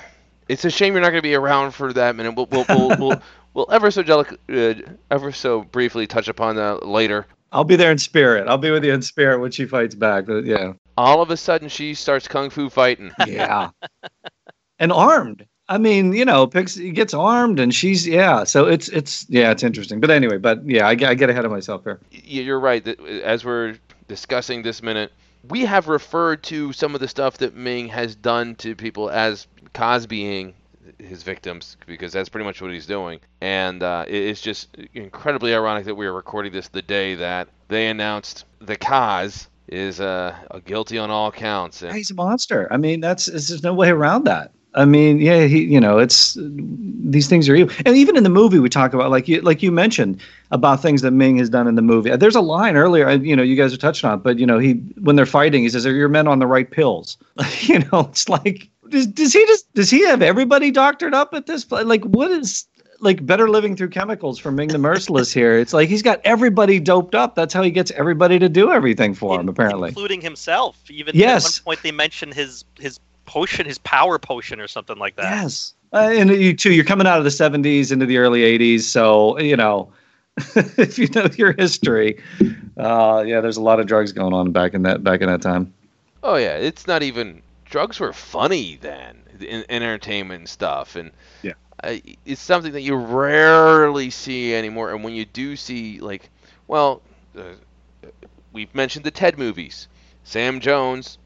It's 0.48 0.64
a 0.64 0.70
shame 0.70 0.94
you're 0.94 1.02
not 1.02 1.10
going 1.10 1.22
to 1.22 1.28
be 1.28 1.34
around 1.34 1.72
for 1.72 1.92
that 1.92 2.16
minute. 2.16 2.32
We'll 2.32 2.48
we'll 2.50 2.64
we'll, 2.68 2.96
we'll, 2.98 3.22
we'll 3.54 3.68
ever 3.70 3.90
so 3.90 4.02
delic- 4.02 4.38
uh, 4.48 4.94
ever 5.10 5.30
so 5.30 5.62
briefly 5.64 6.06
touch 6.06 6.26
upon 6.26 6.56
that 6.56 6.86
later. 6.88 7.26
I'll 7.52 7.64
be 7.64 7.76
there 7.76 7.92
in 7.92 7.98
spirit. 7.98 8.48
I'll 8.48 8.58
be 8.58 8.70
with 8.70 8.84
you 8.84 8.92
in 8.92 9.02
spirit 9.02 9.40
when 9.40 9.50
she 9.50 9.66
fights 9.66 9.94
back. 9.94 10.26
But 10.26 10.44
yeah, 10.44 10.72
All 10.96 11.20
of 11.22 11.30
a 11.30 11.36
sudden, 11.36 11.68
she 11.68 11.94
starts 11.94 12.26
kung 12.26 12.48
fu 12.50 12.68
fighting. 12.70 13.12
yeah, 13.26 13.70
and 14.80 14.90
armed. 14.92 15.46
I 15.70 15.78
mean, 15.78 16.12
you 16.12 16.24
know, 16.24 16.46
Pixie 16.48 16.90
gets 16.90 17.14
armed, 17.14 17.60
and 17.60 17.72
she's 17.74 18.06
yeah. 18.06 18.44
So 18.44 18.66
it's 18.66 18.88
it's 18.88 19.24
yeah, 19.30 19.50
it's 19.52 19.62
interesting. 19.62 20.00
But 20.00 20.10
anyway, 20.10 20.36
but 20.36 20.66
yeah, 20.68 20.86
I, 20.86 20.94
get- 20.96 21.10
I 21.10 21.14
get 21.14 21.30
ahead 21.30 21.44
of 21.44 21.50
myself 21.52 21.84
here. 21.84 22.00
You're 22.10 22.60
right. 22.60 22.84
That 22.84 23.00
as 23.00 23.44
we're 23.44 23.78
discussing 24.08 24.62
this 24.62 24.82
minute, 24.82 25.12
we 25.48 25.64
have 25.64 25.86
referred 25.88 26.42
to 26.44 26.72
some 26.72 26.94
of 26.94 27.00
the 27.00 27.08
stuff 27.08 27.38
that 27.38 27.54
Ming 27.54 27.88
has 27.88 28.16
done 28.16 28.56
to 28.56 28.74
people 28.74 29.08
as 29.10 29.46
Cosbying 29.72 30.54
his 30.98 31.22
victims 31.22 31.76
because 31.86 32.12
that's 32.12 32.28
pretty 32.28 32.44
much 32.44 32.60
what 32.60 32.72
he's 32.72 32.86
doing. 32.86 33.20
And 33.40 33.82
uh, 33.82 34.04
it's 34.08 34.40
just 34.40 34.76
incredibly 34.92 35.54
ironic 35.54 35.84
that 35.84 35.94
we 35.94 36.04
are 36.06 36.12
recording 36.12 36.52
this 36.52 36.68
the 36.68 36.82
day 36.82 37.14
that 37.14 37.48
they 37.68 37.86
announced 37.86 38.44
the 38.60 38.76
Cos 38.76 39.46
is 39.68 40.00
uh, 40.00 40.34
guilty 40.64 40.98
on 40.98 41.10
all 41.10 41.30
counts. 41.30 41.82
And 41.82 41.94
He's 41.94 42.10
a 42.10 42.14
monster. 42.14 42.66
I 42.72 42.76
mean, 42.76 43.00
that's 43.00 43.26
there's 43.26 43.62
no 43.62 43.72
way 43.72 43.88
around 43.90 44.24
that. 44.24 44.50
I 44.74 44.84
mean, 44.84 45.18
yeah, 45.18 45.46
he, 45.46 45.64
you 45.64 45.80
know, 45.80 45.98
it's 45.98 46.36
these 46.40 47.28
things 47.28 47.48
are 47.48 47.54
evil. 47.56 47.74
And 47.84 47.96
even 47.96 48.16
in 48.16 48.22
the 48.22 48.30
movie, 48.30 48.60
we 48.60 48.68
talk 48.68 48.94
about 48.94 49.10
like 49.10 49.26
you, 49.26 49.40
like 49.40 49.62
you 49.62 49.72
mentioned 49.72 50.20
about 50.52 50.80
things 50.80 51.02
that 51.02 51.10
Ming 51.10 51.38
has 51.38 51.48
done 51.50 51.66
in 51.66 51.74
the 51.74 51.82
movie. 51.82 52.14
There's 52.16 52.36
a 52.36 52.40
line 52.40 52.76
earlier, 52.76 53.10
you 53.10 53.34
know, 53.34 53.42
you 53.42 53.56
guys 53.56 53.74
are 53.74 53.76
touching 53.78 54.08
on, 54.08 54.20
but 54.20 54.38
you 54.38 54.46
know, 54.46 54.58
he 54.58 54.74
when 55.00 55.16
they're 55.16 55.26
fighting, 55.26 55.62
he 55.62 55.68
says, 55.70 55.86
"Are 55.86 55.92
your 55.94 56.08
men 56.08 56.28
on 56.28 56.38
the 56.38 56.46
right 56.46 56.70
pills?" 56.70 57.16
you 57.62 57.80
know, 57.80 58.00
it's 58.10 58.28
like, 58.28 58.68
does, 58.88 59.06
does 59.08 59.32
he 59.32 59.44
just 59.46 59.72
does 59.74 59.90
he 59.90 60.06
have 60.06 60.22
everybody 60.22 60.70
doctored 60.70 61.14
up 61.14 61.34
at 61.34 61.46
this 61.46 61.64
point? 61.64 61.86
Like, 61.86 62.04
what 62.04 62.30
is 62.30 62.66
like 63.00 63.24
better 63.26 63.48
living 63.48 63.74
through 63.74 63.88
chemicals 63.88 64.38
from 64.38 64.54
Ming 64.54 64.68
the 64.68 64.78
Merciless 64.78 65.32
here? 65.40 65.58
It's 65.58 65.72
like 65.72 65.88
he's 65.88 66.02
got 66.02 66.20
everybody 66.22 66.78
doped 66.78 67.16
up. 67.16 67.34
That's 67.34 67.52
how 67.52 67.62
he 67.62 67.72
gets 67.72 67.90
everybody 67.92 68.38
to 68.38 68.48
do 68.48 68.70
everything 68.70 69.14
for 69.14 69.40
him, 69.40 69.48
apparently. 69.48 69.88
including 69.88 70.20
himself. 70.20 70.78
Even 70.90 71.16
Yes. 71.16 71.44
at 71.58 71.66
one 71.66 71.74
point, 71.74 71.82
they 71.82 71.92
mention 71.92 72.30
his 72.30 72.64
his 72.78 73.00
potion, 73.30 73.64
his 73.66 73.78
power 73.78 74.18
potion, 74.18 74.58
or 74.60 74.66
something 74.66 74.98
like 74.98 75.14
that. 75.16 75.42
Yes. 75.42 75.74
Uh, 75.92 76.10
and 76.12 76.30
you 76.30 76.54
too, 76.54 76.72
you're 76.72 76.84
coming 76.84 77.06
out 77.06 77.18
of 77.18 77.24
the 77.24 77.30
70s 77.30 77.92
into 77.92 78.06
the 78.06 78.18
early 78.18 78.40
80s. 78.40 78.80
So, 78.82 79.38
you 79.38 79.56
know, 79.56 79.92
if 80.56 80.98
you 80.98 81.06
know 81.08 81.28
your 81.36 81.52
history, 81.52 82.20
uh, 82.76 83.22
yeah, 83.26 83.40
there's 83.40 83.56
a 83.56 83.62
lot 83.62 83.78
of 83.80 83.86
drugs 83.86 84.12
going 84.12 84.32
on 84.32 84.52
back 84.52 84.74
in 84.74 84.82
that 84.82 85.02
back 85.04 85.20
in 85.20 85.28
that 85.28 85.42
time. 85.42 85.72
oh 86.22 86.36
yeah, 86.36 86.56
it's 86.56 86.86
not 86.86 87.02
even 87.02 87.42
drugs 87.64 88.00
were 88.00 88.12
funny 88.12 88.78
then, 88.80 89.16
in, 89.40 89.64
entertainment 89.68 90.40
and 90.40 90.48
stuff, 90.48 90.96
and 90.96 91.10
Yeah. 91.42 91.52
I, 91.82 92.02
it's 92.26 92.40
something 92.42 92.72
that 92.72 92.82
you 92.82 92.94
rarely 92.94 94.10
see 94.10 94.54
anymore. 94.54 94.92
And 94.92 95.02
when 95.04 95.14
you 95.14 95.24
do 95.24 95.56
see, 95.56 95.98
like, 96.00 96.28
well, 96.68 97.00
uh, 97.38 97.42
we've 98.52 98.74
mentioned 98.74 99.04
the 99.04 99.10
Ted 99.10 99.38
movies. 99.38 99.88
Sam 100.24 100.60
Jones, 100.60 101.18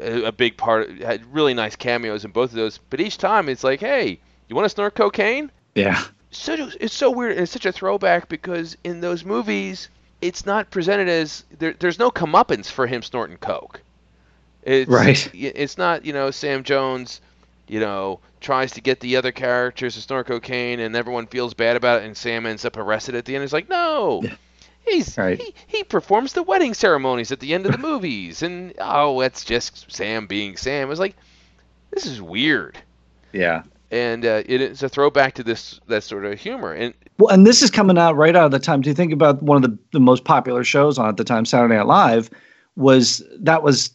a, 0.00 0.32
big 0.32 0.56
part, 0.56 1.00
had 1.00 1.32
really 1.32 1.54
nice 1.54 1.76
cameos 1.76 2.24
in 2.24 2.30
both 2.30 2.50
of 2.50 2.56
those. 2.56 2.78
But 2.90 3.00
each 3.00 3.18
time, 3.18 3.48
it's 3.48 3.64
like, 3.64 3.80
hey, 3.80 4.18
you 4.48 4.56
want 4.56 4.66
to 4.66 4.70
snort 4.70 4.94
cocaine? 4.94 5.50
Yeah. 5.74 6.02
so 6.30 6.70
it's 6.80 6.94
so 6.94 7.10
weird. 7.10 7.38
It's 7.38 7.52
such 7.52 7.66
a 7.66 7.72
throwback 7.72 8.28
because 8.28 8.76
in 8.84 9.00
those 9.00 9.24
movies, 9.24 9.88
it's 10.20 10.46
not 10.46 10.70
presented 10.70 11.08
as 11.08 11.44
there, 11.58 11.74
there's 11.78 11.98
no 11.98 12.10
comeuppance 12.10 12.66
for 12.66 12.86
him 12.86 13.02
snorting 13.02 13.36
coke. 13.38 13.80
It's, 14.62 14.90
Right. 14.90 15.30
It's 15.34 15.78
not 15.78 16.04
you 16.04 16.12
know 16.12 16.30
Sam 16.30 16.64
Jones 16.64 17.20
you 17.68 17.80
know, 17.80 18.18
tries 18.40 18.72
to 18.72 18.80
get 18.80 19.00
the 19.00 19.16
other 19.16 19.30
characters 19.30 19.94
to 19.94 20.00
snort 20.00 20.26
cocaine, 20.26 20.80
and 20.80 20.96
everyone 20.96 21.26
feels 21.26 21.54
bad 21.54 21.76
about 21.76 22.02
it, 22.02 22.06
and 22.06 22.16
Sam 22.16 22.46
ends 22.46 22.64
up 22.64 22.76
arrested 22.76 23.14
at 23.14 23.24
the 23.24 23.34
end. 23.34 23.44
It's 23.44 23.52
like, 23.52 23.68
no, 23.68 24.22
he's 24.90 25.16
Right. 25.18 25.40
he, 25.40 25.54
he 25.66 25.84
performs 25.84 26.32
the 26.32 26.42
wedding 26.42 26.74
ceremonies 26.74 27.32
at 27.32 27.40
the 27.40 27.54
end 27.54 27.66
of 27.66 27.72
the 27.72 27.78
movies, 27.90 28.42
and 28.42 28.72
oh, 28.80 29.20
that's 29.20 29.44
just 29.44 29.90
Sam 29.90 30.26
being 30.26 30.56
Sam. 30.56 30.90
It's 30.90 31.00
like, 31.00 31.16
this 31.90 32.06
is 32.06 32.20
weird, 32.20 32.78
Yeah. 33.32 33.62
and 33.90 34.24
uh, 34.24 34.42
it 34.46 34.60
is 34.60 34.82
a 34.82 34.88
throwback 34.88 35.34
to 35.36 35.42
this 35.42 35.80
that 35.88 36.02
sort 36.04 36.24
of 36.24 36.38
humor. 36.38 36.72
And 36.72 36.94
Well, 37.18 37.34
and 37.34 37.46
this 37.46 37.62
is 37.62 37.70
coming 37.70 37.98
out 37.98 38.16
right 38.16 38.36
out 38.36 38.46
of 38.46 38.50
the 38.52 38.58
time. 38.58 38.80
Do 38.82 38.90
you 38.90 38.94
think 38.94 39.12
about 39.12 39.42
one 39.42 39.56
of 39.56 39.70
the, 39.70 39.78
the 39.92 40.00
most 40.00 40.24
popular 40.24 40.64
shows 40.64 40.98
on 40.98 41.08
at 41.08 41.16
the 41.16 41.24
time, 41.24 41.44
Saturday 41.44 41.76
Night 41.76 41.86
Live, 41.86 42.30
was 42.76 43.22
that 43.40 43.62
was 43.62 43.90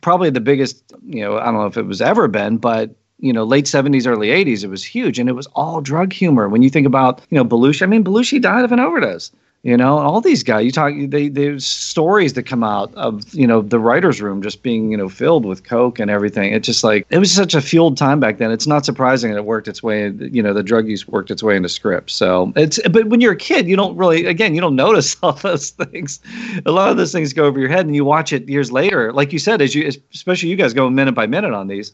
probably 0.00 0.30
the 0.30 0.40
biggest, 0.40 0.82
you 1.06 1.20
know, 1.20 1.38
I 1.38 1.44
don't 1.46 1.54
know 1.54 1.66
if 1.66 1.76
it 1.76 1.86
was 1.86 2.00
ever 2.02 2.26
been, 2.28 2.56
but 2.58 2.90
you 3.18 3.32
know, 3.32 3.44
late 3.44 3.66
seventies, 3.66 4.06
early 4.06 4.30
eighties, 4.30 4.62
it 4.64 4.68
was 4.68 4.84
huge, 4.84 5.18
and 5.18 5.28
it 5.28 5.32
was 5.32 5.46
all 5.54 5.80
drug 5.80 6.12
humor. 6.12 6.48
When 6.48 6.60
you 6.62 6.68
think 6.68 6.86
about, 6.86 7.22
you 7.30 7.36
know, 7.38 7.44
Belushi, 7.44 7.82
I 7.82 7.86
mean, 7.86 8.04
Belushi 8.04 8.42
died 8.42 8.64
of 8.64 8.72
an 8.72 8.80
overdose. 8.80 9.30
You 9.62 9.76
know, 9.76 9.98
all 9.98 10.20
these 10.20 10.44
guys. 10.44 10.64
You 10.64 10.70
talk. 10.70 10.94
They 10.96 11.28
there's 11.28 11.66
stories 11.66 12.34
that 12.34 12.44
come 12.44 12.62
out 12.62 12.94
of 12.94 13.34
you 13.34 13.48
know 13.48 13.62
the 13.62 13.80
writers' 13.80 14.20
room 14.20 14.40
just 14.40 14.62
being 14.62 14.92
you 14.92 14.96
know 14.96 15.08
filled 15.08 15.44
with 15.44 15.64
coke 15.64 15.98
and 15.98 16.08
everything. 16.08 16.52
It's 16.52 16.66
just 16.66 16.84
like 16.84 17.04
it 17.10 17.18
was 17.18 17.32
such 17.32 17.52
a 17.52 17.60
fueled 17.60 17.96
time 17.96 18.20
back 18.20 18.38
then. 18.38 18.52
It's 18.52 18.68
not 18.68 18.84
surprising 18.84 19.32
that 19.32 19.38
it 19.38 19.44
worked 19.44 19.66
its 19.66 19.82
way. 19.82 20.12
You 20.20 20.40
know, 20.40 20.54
the 20.54 20.62
drug 20.62 20.86
use 20.86 21.08
worked 21.08 21.32
its 21.32 21.42
way 21.42 21.56
into 21.56 21.68
scripts. 21.68 22.14
So 22.14 22.52
it's. 22.54 22.78
But 22.88 23.08
when 23.08 23.20
you're 23.20 23.32
a 23.32 23.36
kid, 23.36 23.66
you 23.66 23.74
don't 23.74 23.96
really. 23.96 24.26
Again, 24.26 24.54
you 24.54 24.60
don't 24.60 24.76
notice 24.76 25.16
all 25.24 25.32
those 25.32 25.70
things. 25.70 26.20
A 26.64 26.70
lot 26.70 26.90
of 26.90 26.96
those 26.96 27.10
things 27.10 27.32
go 27.32 27.44
over 27.44 27.58
your 27.58 27.68
head, 27.68 27.86
and 27.86 27.96
you 27.96 28.04
watch 28.04 28.32
it 28.32 28.48
years 28.48 28.70
later. 28.70 29.12
Like 29.12 29.32
you 29.32 29.40
said, 29.40 29.60
as 29.60 29.74
you, 29.74 29.90
especially 30.14 30.48
you 30.48 30.56
guys 30.56 30.74
go 30.74 30.88
minute 30.88 31.16
by 31.16 31.26
minute 31.26 31.54
on 31.54 31.66
these, 31.66 31.92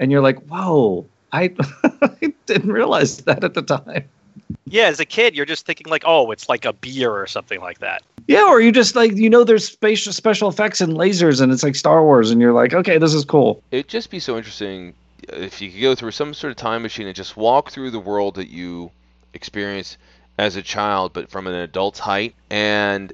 and 0.00 0.10
you're 0.10 0.22
like, 0.22 0.40
whoa, 0.46 1.06
I, 1.30 1.54
I 2.02 2.32
didn't 2.46 2.72
realize 2.72 3.18
that 3.18 3.44
at 3.44 3.54
the 3.54 3.62
time. 3.62 4.08
Yeah, 4.66 4.84
as 4.84 5.00
a 5.00 5.04
kid, 5.04 5.34
you're 5.34 5.46
just 5.46 5.66
thinking 5.66 5.88
like, 5.88 6.04
oh, 6.06 6.30
it's 6.30 6.48
like 6.48 6.64
a 6.64 6.72
beer 6.72 7.10
or 7.10 7.26
something 7.26 7.60
like 7.60 7.80
that. 7.80 8.02
Yeah, 8.28 8.48
or 8.48 8.60
you 8.60 8.72
just 8.72 8.94
like 8.94 9.12
you 9.12 9.28
know 9.28 9.44
there's 9.44 9.66
spatial 9.66 10.12
special 10.12 10.48
effects 10.48 10.80
and 10.80 10.94
lasers 10.94 11.40
and 11.40 11.52
it's 11.52 11.62
like 11.62 11.74
Star 11.74 12.02
Wars 12.02 12.30
and 12.30 12.40
you're 12.40 12.52
like, 12.52 12.72
okay, 12.72 12.98
this 12.98 13.14
is 13.14 13.24
cool. 13.24 13.62
It'd 13.70 13.88
just 13.88 14.10
be 14.10 14.20
so 14.20 14.36
interesting 14.36 14.94
if 15.28 15.60
you 15.60 15.70
could 15.70 15.80
go 15.80 15.94
through 15.94 16.12
some 16.12 16.34
sort 16.34 16.50
of 16.50 16.56
time 16.56 16.82
machine 16.82 17.06
and 17.06 17.16
just 17.16 17.36
walk 17.36 17.70
through 17.70 17.90
the 17.90 18.00
world 18.00 18.36
that 18.36 18.48
you 18.48 18.90
experienced 19.34 19.98
as 20.38 20.56
a 20.56 20.62
child, 20.62 21.12
but 21.12 21.30
from 21.30 21.46
an 21.46 21.54
adult's 21.54 21.98
height. 21.98 22.34
And 22.50 23.12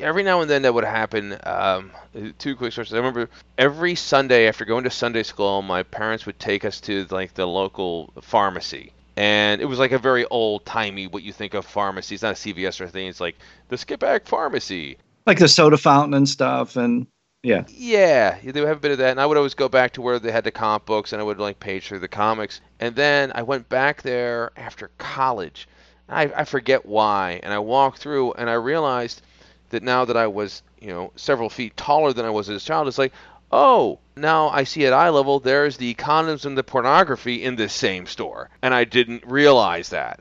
every 0.00 0.22
now 0.22 0.40
and 0.40 0.50
then 0.50 0.62
that 0.62 0.74
would 0.74 0.84
happen. 0.84 1.36
Um, 1.42 1.90
two 2.38 2.56
quick 2.56 2.72
stories. 2.72 2.92
I 2.92 2.96
remember 2.96 3.28
every 3.58 3.94
Sunday 3.94 4.48
after 4.48 4.64
going 4.64 4.84
to 4.84 4.90
Sunday 4.90 5.22
school, 5.22 5.62
my 5.62 5.82
parents 5.82 6.26
would 6.26 6.38
take 6.38 6.64
us 6.64 6.80
to 6.82 7.06
like 7.10 7.34
the 7.34 7.46
local 7.46 8.12
pharmacy. 8.20 8.92
And 9.20 9.60
it 9.60 9.66
was 9.66 9.78
like 9.78 9.92
a 9.92 9.98
very 9.98 10.24
old 10.24 10.64
timey 10.64 11.06
what 11.06 11.22
you 11.22 11.30
think 11.30 11.52
of 11.52 11.66
pharmacy. 11.66 12.14
It's 12.14 12.22
not 12.22 12.32
a 12.32 12.34
CVS 12.34 12.80
or 12.80 12.84
anything. 12.84 13.06
It's 13.06 13.20
like 13.20 13.36
the 13.68 13.76
Skip 13.76 14.00
Back 14.00 14.26
Pharmacy. 14.26 14.96
Like 15.26 15.38
the 15.38 15.46
soda 15.46 15.76
fountain 15.76 16.14
and 16.14 16.26
stuff 16.26 16.74
and 16.74 17.06
yeah. 17.42 17.64
Yeah, 17.68 18.38
they 18.42 18.60
would 18.60 18.68
have 18.68 18.78
a 18.78 18.80
bit 18.80 18.92
of 18.92 18.98
that, 18.98 19.10
and 19.10 19.20
I 19.20 19.26
would 19.26 19.36
always 19.36 19.52
go 19.52 19.68
back 19.68 19.92
to 19.92 20.02
where 20.02 20.18
they 20.18 20.32
had 20.32 20.44
the 20.44 20.50
comic 20.50 20.86
books, 20.86 21.12
and 21.12 21.20
I 21.20 21.24
would 21.24 21.38
like 21.38 21.60
page 21.60 21.86
through 21.86 21.98
the 21.98 22.08
comics, 22.08 22.62
and 22.80 22.96
then 22.96 23.32
I 23.34 23.42
went 23.42 23.68
back 23.68 24.02
there 24.02 24.52
after 24.56 24.90
college. 24.96 25.68
I, 26.08 26.24
I 26.36 26.44
forget 26.44 26.84
why, 26.86 27.40
and 27.42 27.52
I 27.52 27.58
walked 27.58 27.98
through, 27.98 28.32
and 28.34 28.48
I 28.50 28.54
realized 28.54 29.22
that 29.70 29.82
now 29.82 30.04
that 30.04 30.16
I 30.16 30.26
was, 30.26 30.62
you 30.80 30.88
know, 30.88 31.12
several 31.16 31.48
feet 31.48 31.76
taller 31.76 32.12
than 32.12 32.26
I 32.26 32.30
was 32.30 32.50
as 32.50 32.62
a 32.62 32.66
child, 32.66 32.88
it's 32.88 32.98
like, 32.98 33.12
oh, 33.50 33.98
now 34.16 34.48
I 34.48 34.64
see 34.64 34.86
at 34.86 34.92
eye 34.92 35.08
level 35.08 35.40
there's 35.40 35.76
the 35.76 35.94
condoms 35.94 36.44
and 36.44 36.56
the 36.56 36.62
pornography 36.64 37.42
in 37.42 37.56
this 37.56 37.72
same 37.72 38.06
store, 38.06 38.50
and 38.62 38.74
I 38.74 38.84
didn't 38.84 39.24
realize 39.26 39.90
that. 39.90 40.20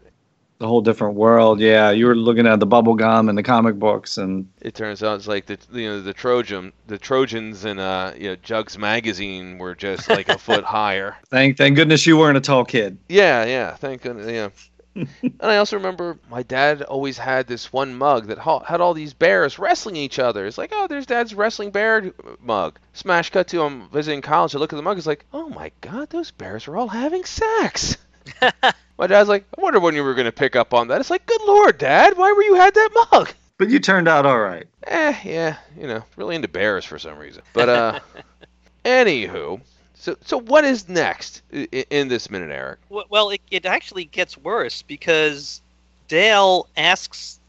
The 0.60 0.68
whole 0.68 0.82
different 0.82 1.16
world. 1.16 1.62
Yeah, 1.62 1.92
you 1.92 2.06
were 2.06 2.16
looking 2.16 2.46
at 2.46 2.60
the 2.60 2.66
bubble 2.66 2.96
gum 2.96 3.30
and 3.30 3.38
the 3.38 3.44
comic 3.44 3.76
books 3.76 4.18
and 4.18 4.50
It 4.60 4.76
turns 4.76 5.02
out 5.02 5.16
it's 5.16 5.28
like 5.28 5.46
the 5.46 5.58
you 5.72 5.88
know 5.88 6.02
the 6.02 6.12
Trojan 6.14 6.74
the 6.88 6.98
Trojans 6.98 7.64
in 7.64 7.80
uh 7.80 8.14
you 8.18 8.32
know 8.32 8.36
Jugs 8.36 8.78
magazine 8.78 9.58
were 9.58 9.74
just 9.74 10.10
like 10.10 10.28
a 10.28 10.38
foot 10.48 10.66
higher. 10.66 11.16
thank 11.30 11.56
thank 11.56 11.78
goodness 11.78 12.06
you 12.06 12.18
weren't 12.18 12.38
a 12.38 12.42
tall 12.42 12.66
kid. 12.66 12.98
Yeah, 13.08 13.46
yeah. 13.46 13.76
Thank 13.76 14.02
goodness. 14.02 14.28
Yeah. 14.30 14.50
and 14.96 15.08
I 15.42 15.58
also 15.58 15.78
remember 15.78 16.18
my 16.30 16.44
dad 16.44 16.82
always 16.82 17.18
had 17.18 17.48
this 17.48 17.72
one 17.72 17.96
mug 17.96 18.28
that 18.28 18.38
ha- 18.38 18.64
had 18.64 18.82
all 18.82 18.94
these 18.94 19.14
bears 19.14 19.60
wrestling 19.60 19.96
each 19.96 20.20
other. 20.20 20.46
It's 20.46 20.58
like, 20.58 20.72
oh, 20.74 20.88
there's 20.88 21.06
dad's 21.06 21.34
wrestling 21.34 21.72
bear 21.72 22.12
mug. 22.42 22.80
Smash 22.94 23.30
cut 23.30 23.48
to 23.50 23.62
him 23.62 23.90
visiting 23.90 24.22
college. 24.22 24.56
I 24.56 24.60
look 24.60 24.74
at 24.74 24.76
the 24.76 24.82
mug. 24.82 24.98
It's 24.98 25.08
like, 25.08 25.26
oh 25.34 25.50
my 25.50 25.72
god, 25.82 26.10
those 26.10 26.32
bears 26.32 26.68
are 26.68 26.78
all 26.78 26.88
having 26.88 27.24
sex. 27.24 27.98
my 28.98 29.08
dad's 29.08 29.30
like, 29.30 29.46
I 29.58 29.62
wonder 29.62 29.80
when 29.80 29.96
you 29.96 30.04
were 30.04 30.16
going 30.16 30.26
to 30.26 30.32
pick 30.32 30.56
up 30.56 30.74
on 30.74 30.88
that. 30.88 31.00
It's 31.00 31.10
like, 31.10 31.26
good 31.26 31.42
lord, 31.46 31.78
dad, 31.78 32.18
why 32.18 32.32
were 32.32 32.44
you 32.44 32.56
had 32.56 32.74
that 32.74 33.08
mug? 33.12 33.32
But 33.58 33.70
you 33.70 33.80
turned 33.80 34.08
out 34.08 34.26
all 34.26 34.40
right. 34.40 34.68
Eh, 34.88 35.16
yeah, 35.26 35.58
you 35.78 35.86
know, 35.86 36.04
really 36.16 36.36
into 36.36 36.48
bears 36.48 36.86
for 36.86 36.98
some 36.98 37.18
reason. 37.18 37.44
But 37.54 37.70
uh, 37.70 38.00
anywho, 38.86 39.62
so 40.00 40.16
so 40.22 40.40
what 40.40 40.64
is 40.64 40.88
next 40.88 41.42
in, 41.52 41.66
in 41.90 42.08
this 42.08 42.32
minute, 42.32 42.52
Eric? 42.52 42.80
Well, 42.90 43.30
it, 43.32 43.42
it 43.52 43.66
actually 43.66 44.06
gets 44.06 44.38
worse 44.38 44.82
because 44.82 45.62
Dale 46.08 46.68
asks 46.78 47.40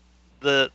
the, 0.40 0.70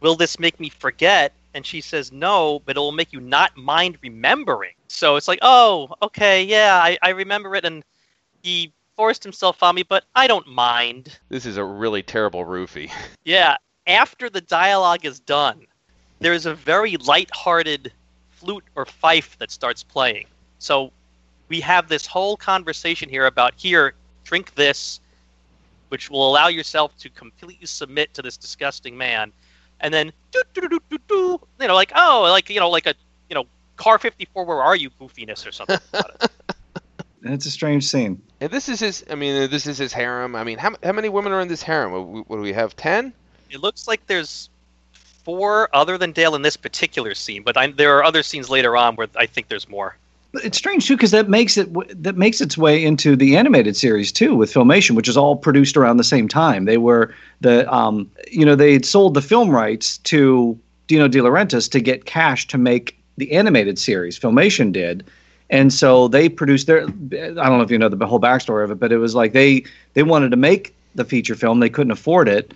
"Will 0.00 0.14
this 0.14 0.38
make 0.38 0.60
me 0.60 0.68
forget?" 0.68 1.32
And 1.54 1.64
she 1.64 1.80
says, 1.80 2.12
"No, 2.12 2.60
but 2.66 2.76
it 2.76 2.80
will 2.80 2.92
make 2.92 3.14
you 3.14 3.20
not 3.20 3.56
mind 3.56 3.96
remembering." 4.02 4.74
So 4.88 5.16
it's 5.16 5.26
like, 5.26 5.38
"Oh, 5.40 5.94
okay, 6.02 6.44
yeah, 6.44 6.78
I, 6.82 6.98
I 7.00 7.10
remember 7.10 7.56
it, 7.56 7.64
and 7.64 7.82
he 8.42 8.70
forced 8.94 9.24
himself 9.24 9.62
on 9.62 9.74
me, 9.76 9.82
but 9.82 10.04
I 10.14 10.26
don't 10.26 10.46
mind." 10.48 11.18
This 11.30 11.46
is 11.46 11.56
a 11.56 11.64
really 11.64 12.02
terrible 12.02 12.44
roofie. 12.44 12.92
Yeah, 13.24 13.56
after 13.86 14.28
the 14.28 14.40
dialogue 14.40 15.06
is 15.06 15.20
done, 15.20 15.66
there's 16.20 16.46
a 16.46 16.54
very 16.54 16.96
light-hearted 16.96 17.92
flute 18.32 18.64
or 18.74 18.84
fife 18.84 19.38
that 19.38 19.50
starts 19.50 19.82
playing. 19.82 20.26
So 20.60 20.92
we 21.48 21.60
have 21.60 21.88
this 21.88 22.06
whole 22.06 22.36
conversation 22.36 23.08
here 23.08 23.26
about 23.26 23.54
here, 23.56 23.94
drink 24.22 24.54
this, 24.54 25.00
which 25.88 26.08
will 26.08 26.28
allow 26.28 26.46
yourself 26.46 26.96
to 26.98 27.10
completely 27.10 27.66
submit 27.66 28.14
to 28.14 28.22
this 28.22 28.36
disgusting 28.36 28.96
man, 28.96 29.32
and 29.80 29.92
then 29.92 30.12
doo, 30.30 30.42
doo, 30.54 30.68
doo, 30.68 30.80
doo, 30.88 30.98
doo, 31.08 31.40
you 31.60 31.66
know, 31.66 31.74
like 31.74 31.92
oh, 31.96 32.28
like 32.30 32.48
you 32.48 32.60
know, 32.60 32.70
like 32.70 32.86
a 32.86 32.94
you 33.28 33.34
know, 33.34 33.44
car 33.76 33.98
54, 33.98 34.44
where 34.44 34.62
are 34.62 34.76
you, 34.76 34.90
goofiness 35.00 35.46
or 35.46 35.52
something. 35.52 35.78
about 35.92 36.22
it. 36.22 36.30
It's 37.22 37.44
a 37.44 37.50
strange 37.50 37.86
scene. 37.86 38.22
And 38.40 38.50
this 38.50 38.66
is 38.70 38.80
his. 38.80 39.04
I 39.10 39.14
mean, 39.14 39.50
this 39.50 39.66
is 39.66 39.76
his 39.76 39.92
harem. 39.92 40.34
I 40.34 40.42
mean, 40.42 40.56
how 40.56 40.74
how 40.82 40.92
many 40.92 41.10
women 41.10 41.32
are 41.32 41.40
in 41.42 41.48
this 41.48 41.62
harem? 41.62 41.92
What, 41.92 42.30
what 42.30 42.36
do 42.36 42.40
we 42.42 42.54
have? 42.54 42.74
Ten? 42.76 43.12
It 43.50 43.60
looks 43.60 43.86
like 43.86 44.06
there's 44.06 44.48
four 45.22 45.68
other 45.74 45.98
than 45.98 46.12
Dale 46.12 46.34
in 46.34 46.40
this 46.40 46.56
particular 46.56 47.14
scene, 47.14 47.42
but 47.42 47.58
I, 47.58 47.66
there 47.66 47.98
are 47.98 48.04
other 48.04 48.22
scenes 48.22 48.48
later 48.48 48.74
on 48.74 48.96
where 48.96 49.08
I 49.16 49.26
think 49.26 49.48
there's 49.48 49.68
more. 49.68 49.96
It's 50.34 50.56
strange 50.56 50.86
too 50.86 50.96
because 50.96 51.10
that 51.10 51.28
makes 51.28 51.56
it 51.56 51.68
that 52.02 52.16
makes 52.16 52.40
its 52.40 52.56
way 52.56 52.84
into 52.84 53.16
the 53.16 53.36
animated 53.36 53.76
series 53.76 54.12
too 54.12 54.36
with 54.36 54.52
Filmation, 54.52 54.94
which 54.94 55.08
is 55.08 55.16
all 55.16 55.36
produced 55.36 55.76
around 55.76 55.96
the 55.96 56.04
same 56.04 56.28
time. 56.28 56.66
They 56.66 56.78
were 56.78 57.12
the 57.40 57.72
um, 57.72 58.10
you 58.30 58.44
know 58.44 58.54
they 58.54 58.72
had 58.72 58.84
sold 58.84 59.14
the 59.14 59.22
film 59.22 59.50
rights 59.50 59.98
to 59.98 60.58
Dino 60.86 61.08
De 61.08 61.18
Laurentiis 61.18 61.70
to 61.72 61.80
get 61.80 62.04
cash 62.04 62.46
to 62.48 62.58
make 62.58 62.96
the 63.16 63.32
animated 63.32 63.78
series. 63.78 64.18
Filmation 64.18 64.72
did, 64.72 65.04
and 65.50 65.72
so 65.72 66.06
they 66.06 66.28
produced 66.28 66.68
their. 66.68 66.82
I 66.84 66.86
don't 66.86 67.36
know 67.36 67.62
if 67.62 67.70
you 67.70 67.78
know 67.78 67.88
the 67.88 68.06
whole 68.06 68.20
backstory 68.20 68.62
of 68.62 68.70
it, 68.70 68.78
but 68.78 68.92
it 68.92 68.98
was 68.98 69.16
like 69.16 69.32
they 69.32 69.64
they 69.94 70.04
wanted 70.04 70.30
to 70.30 70.36
make 70.36 70.74
the 70.94 71.04
feature 71.04 71.34
film, 71.34 71.60
they 71.60 71.70
couldn't 71.70 71.92
afford 71.92 72.28
it. 72.28 72.52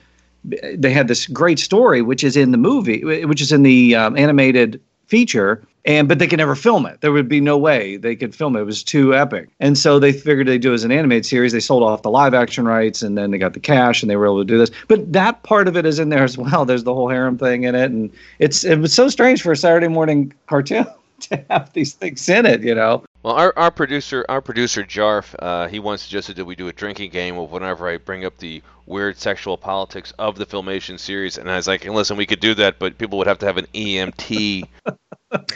They 0.75 0.91
had 0.91 1.09
this 1.09 1.27
great 1.27 1.59
story, 1.59 2.03
which 2.03 2.23
is 2.23 2.37
in 2.37 2.51
the 2.51 2.59
movie, 2.59 3.05
which 3.25 3.41
is 3.41 3.53
in 3.53 3.63
the 3.63 3.95
um, 3.95 4.17
animated 4.17 4.81
feature 5.07 5.63
and 5.85 6.09
but 6.09 6.19
they 6.19 6.27
could 6.27 6.39
never 6.39 6.55
film 6.55 6.87
it. 6.87 7.01
There 7.01 7.13
would 7.13 7.29
be 7.29 7.41
no 7.41 7.59
way 7.59 7.97
they 7.97 8.17
could 8.17 8.35
film 8.35 8.57
it. 8.57 8.61
It 8.61 8.65
was 8.65 8.83
too 8.83 9.15
epic. 9.15 9.49
And 9.61 9.77
so 9.77 9.99
they 9.99 10.13
figured 10.13 10.47
they'd 10.47 10.61
do 10.61 10.73
it 10.73 10.75
as 10.75 10.85
an 10.85 10.93
animated 10.93 11.27
series. 11.27 11.53
They 11.53 11.61
sold 11.61 11.83
off 11.83 12.03
the 12.03 12.11
live 12.11 12.35
action 12.35 12.67
rights 12.67 13.03
and 13.03 13.19
then 13.19 13.31
they 13.31 13.39
got 13.39 13.53
the 13.53 13.61
cash 13.61 14.03
and 14.03 14.11
they 14.11 14.17
were 14.17 14.27
able 14.27 14.39
to 14.39 14.45
do 14.45 14.59
this. 14.59 14.71
But 14.89 15.13
that 15.13 15.43
part 15.43 15.69
of 15.69 15.77
it 15.77 15.87
is 15.87 15.99
in 15.99 16.09
there 16.09 16.25
as 16.25 16.39
well. 16.39 16.65
There's 16.65 16.85
the 16.85 16.95
whole 16.95 17.09
harem 17.09 17.39
thing 17.39 17.65
in 17.65 17.75
it 17.75 17.91
and 17.91 18.11
it's 18.39 18.65
it 18.65 18.79
was 18.79 18.93
so 18.93 19.09
strange 19.09 19.43
for 19.43 19.53
a 19.53 19.57
saturday 19.57 19.89
morning 19.89 20.33
cartoon 20.47 20.87
to 21.21 21.45
have 21.51 21.73
these 21.73 21.93
things 21.93 22.29
in 22.29 22.47
it 22.47 22.63
you 22.63 22.75
know? 22.75 23.05
Well, 23.23 23.35
our, 23.37 23.55
our 23.57 23.71
producer, 23.71 24.27
our 24.29 24.43
producer 24.43 24.85
Jarf, 24.85 25.35
uh, 25.39 25.67
he 25.69 25.79
once 25.79 26.03
suggested 26.03 26.37
that 26.37 26.45
we 26.45 26.55
do 26.55 26.69
a 26.69 26.73
drinking 26.75 27.11
game 27.11 27.39
of 27.39 27.51
whenever 27.51 27.89
I 27.89 27.97
bring 27.97 28.27
up 28.27 28.37
the 28.37 28.63
weird 28.85 29.17
sexual 29.17 29.57
politics 29.57 30.13
of 30.19 30.37
the 30.37 30.45
Filmation 30.45 31.01
series, 31.01 31.39
and 31.39 31.51
I 31.51 31.57
was 31.57 31.67
like, 31.67 31.87
listen, 31.87 32.19
we 32.19 32.27
could 32.27 32.41
do 32.41 32.55
that, 32.57 32.79
but 32.79 32.99
people 32.99 33.17
would 33.17 33.27
have 33.27 33.39
to 33.39 33.47
have 33.47 33.57
an 33.57 33.67
EMT 33.73 34.69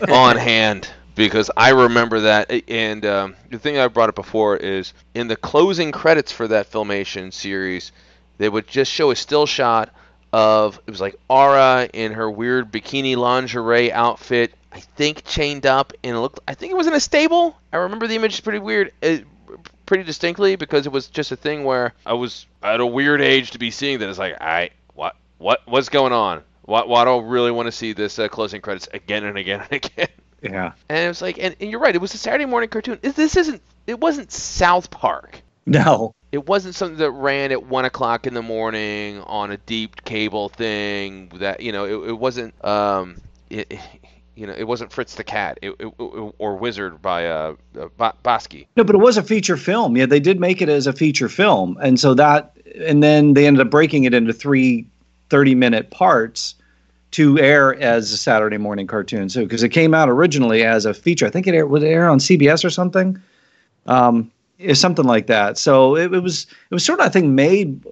on 0.08 0.36
hand 0.36 0.88
because 1.14 1.50
I 1.56 1.70
remember 1.70 2.20
that. 2.20 2.50
And 2.68 3.04
um, 3.04 3.36
the 3.50 3.58
thing 3.58 3.78
I 3.78 3.88
brought 3.88 4.08
up 4.08 4.14
before 4.14 4.56
is 4.56 4.94
in 5.14 5.28
the 5.28 5.36
closing 5.36 5.92
credits 5.92 6.32
for 6.32 6.48
that 6.48 6.70
Filmation 6.70 7.32
series, 7.32 7.92
they 8.38 8.48
would 8.48 8.66
just 8.66 8.90
show 8.90 9.10
a 9.10 9.16
still 9.16 9.46
shot 9.46 9.92
of 10.32 10.78
it 10.86 10.90
was 10.90 11.00
like 11.00 11.16
Aura 11.28 11.88
in 11.92 12.12
her 12.12 12.30
weird 12.30 12.70
bikini 12.70 13.16
lingerie 13.16 13.92
outfit. 13.92 14.54
I 14.70 14.80
think 14.80 15.24
chained 15.24 15.64
up 15.64 15.92
and 16.04 16.14
it 16.14 16.20
looked. 16.20 16.40
I 16.46 16.54
think 16.54 16.70
it 16.70 16.76
was 16.76 16.86
in 16.86 16.94
a 16.94 17.00
stable. 17.00 17.56
I 17.72 17.78
remember 17.78 18.06
the 18.06 18.16
image 18.16 18.34
is 18.34 18.40
pretty 18.40 18.58
weird. 18.58 18.92
It, 19.00 19.24
pretty 19.86 20.04
distinctly 20.04 20.56
because 20.56 20.84
it 20.84 20.92
was 20.92 21.08
just 21.08 21.32
a 21.32 21.36
thing 21.36 21.64
where 21.64 21.94
I 22.04 22.12
was 22.12 22.46
at 22.62 22.80
a 22.80 22.86
weird 22.86 23.22
age 23.22 23.52
to 23.52 23.58
be 23.58 23.70
seeing 23.70 23.98
that. 24.00 24.08
It's 24.08 24.18
like, 24.18 24.40
I 24.40 24.70
what 24.94 25.16
what 25.38 25.62
what's 25.66 25.88
going 25.88 26.12
on? 26.12 26.42
Why, 26.68 26.85
why 26.85 27.04
do 27.04 27.11
I 27.16 27.22
really 27.22 27.50
want 27.50 27.64
to 27.64 27.72
see 27.72 27.94
this 27.94 28.18
uh, 28.18 28.28
closing 28.28 28.61
credits 28.61 28.88
again 28.92 29.24
and 29.24 29.38
again 29.38 29.61
and 29.61 29.72
again? 29.85 30.09
Yeah. 30.42 30.72
And 30.90 30.98
it 30.98 31.09
was 31.09 31.22
like, 31.22 31.38
and, 31.38 31.57
and 31.61 31.70
you're 31.70 31.81
right. 31.81 31.94
It 31.94 32.00
was 32.00 32.12
a 32.12 32.18
Saturday 32.18 32.44
morning 32.44 32.68
cartoon. 32.68 32.98
This- 33.00 33.14
This 33.14 33.37
isn't. 33.38 33.62
It 33.87 33.98
wasn't 33.98 34.31
South 34.31 34.90
Park. 34.90 35.40
No. 35.64 36.12
It 36.31 36.46
wasn't 36.46 36.74
something 36.74 36.98
that 36.98 37.11
ran 37.12 37.52
at 37.52 37.64
one 37.66 37.87
o'clock 37.87 38.26
in 38.26 38.35
the 38.35 38.42
morning 38.42 39.22
on 39.22 39.50
a 39.50 39.57
deep 39.57 40.04
cable 40.04 40.50
thing. 40.50 41.31
That 41.37 41.61
you 41.61 41.72
know, 41.72 41.85
it, 41.87 42.11
it 42.11 42.18
wasn't. 42.18 42.52
Um, 42.62 43.16
it, 43.48 43.66
it- 43.70 43.81
you 44.37 44.46
know, 44.46 44.52
it 44.52 44.68
wasn't 44.68 44.92
Fritz 44.92 45.16
the 45.16 45.24
Cat 45.24 45.59
it, 45.62 45.70
it, 45.81 45.87
it- 45.87 46.35
or 46.38 46.54
Wizard 46.57 47.00
by 47.02 47.26
uh, 47.26 47.54
uh 47.76 48.12
Bakshi. 48.22 48.66
No, 48.76 48.85
but 48.85 48.94
it 48.94 48.98
was 49.00 49.16
a 49.16 49.22
feature 49.22 49.57
film. 49.57 49.96
Yeah, 49.96 50.07
they 50.07 50.20
did 50.20 50.38
make 50.38 50.61
it 50.62 50.68
as 50.68 50.87
a 50.87 50.92
feature 50.92 51.28
film. 51.31 51.76
And 51.83 51.98
so 51.98 52.14
that, 52.14 52.52
and 52.76 53.02
then 53.02 53.33
they 53.35 53.46
ended 53.48 53.62
up 53.66 53.70
breaking 53.70 54.04
it 54.04 54.14
into 54.14 54.33
three 54.33 54.87
30 55.30 55.54
minute 55.54 55.90
parts 55.90 56.54
to 57.12 57.38
air 57.38 57.74
as 57.80 58.12
a 58.12 58.16
Saturday 58.16 58.58
morning 58.58 58.86
cartoon. 58.86 59.28
So, 59.28 59.42
because 59.42 59.62
it 59.62 59.70
came 59.70 59.94
out 59.94 60.08
originally 60.08 60.62
as 60.62 60.84
a 60.84 60.92
feature, 60.92 61.26
I 61.26 61.30
think 61.30 61.46
it 61.46 61.54
aired, 61.54 61.70
would 61.70 61.82
air 61.82 62.08
on 62.08 62.18
CBS 62.18 62.64
or 62.64 62.70
something? 62.70 63.20
Um, 63.86 64.30
something 64.74 65.06
like 65.06 65.26
that. 65.28 65.56
So 65.56 65.96
it, 65.96 66.12
it 66.12 66.20
was, 66.20 66.46
it 66.70 66.74
was 66.74 66.84
sort 66.84 67.00
of, 67.00 67.06
I 67.06 67.08
think, 67.08 67.26
made 67.26 67.82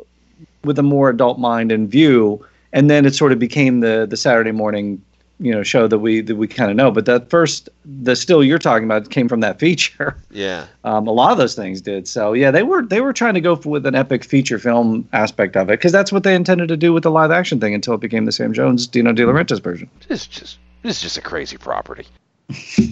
with 0.65 0.79
a 0.79 0.83
more 0.83 1.09
adult 1.09 1.39
mind 1.39 1.73
in 1.73 1.89
view. 1.89 2.45
And 2.73 2.91
then 2.91 3.07
it 3.07 3.15
sort 3.15 3.33
of 3.33 3.39
became 3.39 3.81
the, 3.81 4.07
the 4.09 4.17
Saturday 4.17 4.53
morning 4.53 5.01
you 5.39 5.53
know 5.53 5.63
show 5.63 5.87
that 5.87 5.99
we 5.99 6.21
that 6.23 6.37
we 6.37 6.49
kind 6.49 6.71
of 6.71 6.77
know 6.77 6.91
but 6.91 7.05
that 7.05 7.29
first 7.29 7.69
the 7.85 8.17
still 8.17 8.43
you're 8.43 8.59
talking 8.59 8.85
about 8.85 9.11
came 9.11 9.29
from 9.29 9.41
that 9.41 9.59
feature 9.65 10.17
Yeah. 10.31 10.67
um, 10.85 11.07
a 11.07 11.13
lot 11.13 11.33
of 11.33 11.39
those 11.39 11.55
things 11.55 11.81
did. 11.83 12.09
So 12.09 12.33
yeah, 12.33 12.51
they 12.51 12.63
were 12.63 12.83
they 12.83 13.01
were 13.03 13.13
trying 13.13 13.35
to 13.35 13.41
go 13.41 13.55
for, 13.57 13.69
with 13.69 13.85
an 13.87 13.95
epic 13.95 14.25
feature 14.25 14.59
film 14.59 15.09
aspect 15.13 15.57
of 15.57 15.69
it 15.69 15.75
because 15.75 15.93
that's 15.93 16.11
what 16.11 16.23
they 16.23 16.35
intended 16.35 16.69
to 16.69 16.77
do 16.77 16.93
with 16.93 17.03
the 17.03 17.11
live 17.11 17.31
action 17.31 17.61
thing 17.61 17.75
until 17.75 17.95
it 17.95 18.01
became 18.01 18.25
the 18.25 18.33
Sam 18.33 18.53
Jones 18.55 18.87
Dino 18.87 19.13
De 19.13 19.23
Laurentiis 19.25 19.61
version. 19.63 19.91
it's 20.09 20.27
just 20.27 20.59
this 20.83 20.97
is 20.97 21.03
just 21.03 21.19
a 21.19 21.21
crazy 21.23 21.59
property. 21.59 22.07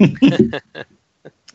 And 0.00 0.60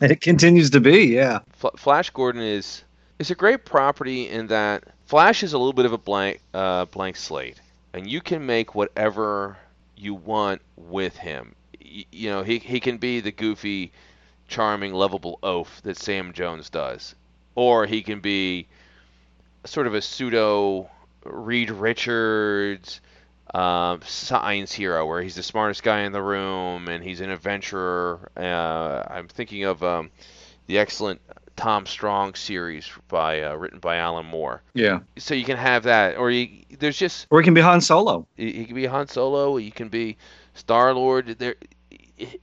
it 0.00 0.20
continues 0.20 0.70
to 0.70 0.80
be, 0.80 1.06
yeah. 1.06 1.40
Fl- 1.52 1.68
Flash 1.76 2.10
Gordon 2.10 2.42
is 2.42 2.82
is 3.18 3.30
a 3.30 3.34
great 3.34 3.64
property 3.64 4.28
in 4.28 4.46
that 4.48 4.84
Flash 5.06 5.42
is 5.42 5.52
a 5.52 5.58
little 5.58 5.72
bit 5.72 5.84
of 5.86 5.92
a 5.92 5.98
blank 5.98 6.40
uh, 6.54 6.86
blank 6.86 7.16
slate, 7.16 7.60
and 7.92 8.08
you 8.10 8.20
can 8.20 8.44
make 8.46 8.74
whatever 8.74 9.56
you 10.00 10.14
want 10.14 10.62
with 10.76 11.16
him. 11.16 11.54
You 11.80 12.30
know, 12.30 12.42
he 12.42 12.58
he 12.58 12.80
can 12.80 12.98
be 12.98 13.20
the 13.20 13.32
goofy, 13.32 13.92
charming, 14.48 14.94
lovable 14.94 15.38
oaf 15.42 15.82
that 15.82 15.96
Sam 15.96 16.32
Jones 16.32 16.70
does, 16.70 17.14
or 17.54 17.86
he 17.86 18.02
can 18.02 18.20
be 18.20 18.66
sort 19.64 19.86
of 19.86 19.94
a 19.94 20.02
pseudo 20.02 20.88
Reed 21.24 21.70
Richards 21.70 23.00
um, 23.52 24.00
science 24.06 24.72
hero 24.72 25.06
where 25.06 25.22
he's 25.22 25.34
the 25.34 25.42
smartest 25.42 25.82
guy 25.82 26.00
in 26.00 26.12
the 26.12 26.22
room 26.22 26.88
and 26.88 27.02
he's 27.02 27.20
an 27.20 27.30
adventurer. 27.30 28.30
Uh, 28.36 29.02
I'm 29.08 29.28
thinking 29.28 29.64
of 29.64 29.82
um, 29.82 30.10
the 30.66 30.78
excellent 30.78 31.20
Tom 31.60 31.84
Strong 31.84 32.36
series 32.36 32.90
by 33.08 33.42
uh, 33.42 33.54
written 33.54 33.80
by 33.80 33.96
Alan 33.96 34.24
Moore. 34.24 34.62
Yeah. 34.72 35.00
So 35.18 35.34
you 35.34 35.44
can 35.44 35.58
have 35.58 35.82
that, 35.82 36.16
or 36.16 36.30
you, 36.30 36.64
there's 36.78 36.96
just 36.96 37.26
Or 37.28 37.38
it 37.38 37.44
can 37.44 37.52
be 37.52 37.60
Han 37.60 37.82
Solo. 37.82 38.26
he, 38.34 38.50
he 38.50 38.64
can 38.64 38.74
be 38.74 38.86
Han 38.86 39.08
Solo. 39.08 39.56
He 39.56 39.70
can 39.70 39.88
be 39.90 40.16
Star 40.54 40.94
Lord. 40.94 41.36
There, 41.38 41.56
he, 41.90 42.40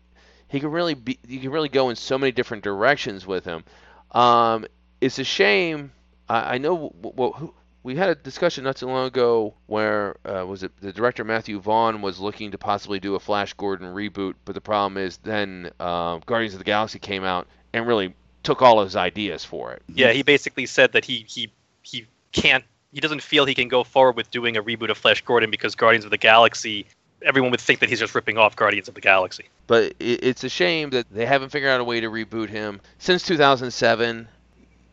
he 0.48 0.60
can 0.60 0.70
really 0.70 0.94
be. 0.94 1.18
You 1.28 1.40
can 1.40 1.50
really 1.50 1.68
go 1.68 1.90
in 1.90 1.96
so 1.96 2.20
many 2.20 2.32
different 2.32 2.64
directions 2.64 3.26
with 3.26 3.44
him. 3.44 3.64
Um, 4.12 4.68
it's 5.02 5.18
a 5.18 5.24
shame. 5.24 5.92
I, 6.30 6.54
I 6.54 6.58
know. 6.60 6.94
Well, 7.02 7.32
who, 7.32 7.56
we 7.82 7.96
had 7.96 8.10
a 8.10 8.16
discussion 8.16 8.66
not 8.66 8.76
too 8.76 8.86
long 8.86 9.08
ago 9.08 9.56
where 9.66 10.18
uh, 10.26 10.46
was 10.46 10.62
it 10.62 10.72
the 10.80 10.94
director 10.94 11.24
Matthew 11.24 11.60
Vaughn 11.60 12.04
was 12.04 12.20
looking 12.20 12.52
to 12.52 12.60
possibly 12.60 13.00
do 13.00 13.16
a 13.16 13.20
Flash 13.20 13.54
Gordon 13.54 13.88
reboot, 13.96 14.36
but 14.46 14.54
the 14.54 14.62
problem 14.62 14.98
is 14.98 15.18
then 15.18 15.72
uh, 15.80 16.20
Guardians 16.28 16.54
of 16.54 16.60
the 16.60 16.66
Galaxy 16.66 17.00
came 17.00 17.24
out 17.24 17.48
and 17.74 17.88
really 17.88 18.14
took 18.48 18.62
all 18.62 18.82
his 18.82 18.96
ideas 18.96 19.44
for 19.44 19.74
it. 19.74 19.82
Yeah, 19.94 20.14
he 20.14 20.24
basically 20.24 20.68
said 20.68 20.94
that 20.94 21.04
he 21.04 21.26
he 21.28 21.52
he 21.82 22.06
can't. 22.32 22.64
He 22.94 23.02
doesn't 23.02 23.22
feel 23.22 23.44
he 23.44 23.54
can 23.54 23.68
go 23.68 23.84
forward 23.84 24.16
with 24.16 24.32
doing 24.32 24.56
a 24.56 24.64
reboot 24.64 24.90
of 24.90 24.98
Flash 24.98 25.20
Gordon 25.20 25.52
because 25.52 25.76
Guardians 25.76 26.06
of 26.06 26.12
the 26.12 26.18
Galaxy. 26.18 26.86
Everyone 27.24 27.52
would 27.52 27.60
think 27.60 27.82
that 27.82 27.90
he's 27.90 28.00
just 28.00 28.16
ripping 28.16 28.38
off 28.38 28.56
Guardians 28.56 28.88
of 28.88 28.94
the 28.94 29.02
Galaxy. 29.02 29.46
But 29.66 29.96
it's 30.00 30.46
a 30.46 30.50
shame 30.50 30.92
that 30.92 31.08
they 31.12 31.26
haven't 31.26 31.50
figured 31.50 31.70
out 31.70 31.82
a 31.82 31.84
way 31.84 32.00
to 32.00 32.10
reboot 32.10 32.48
him 32.48 32.80
since 33.00 33.24
2007, 33.24 34.28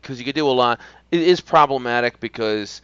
because 0.01 0.19
you 0.19 0.25
could 0.25 0.35
do 0.35 0.49
a 0.49 0.51
lot. 0.51 0.81
It 1.11 1.21
is 1.21 1.39
problematic 1.39 2.19
because 2.19 2.81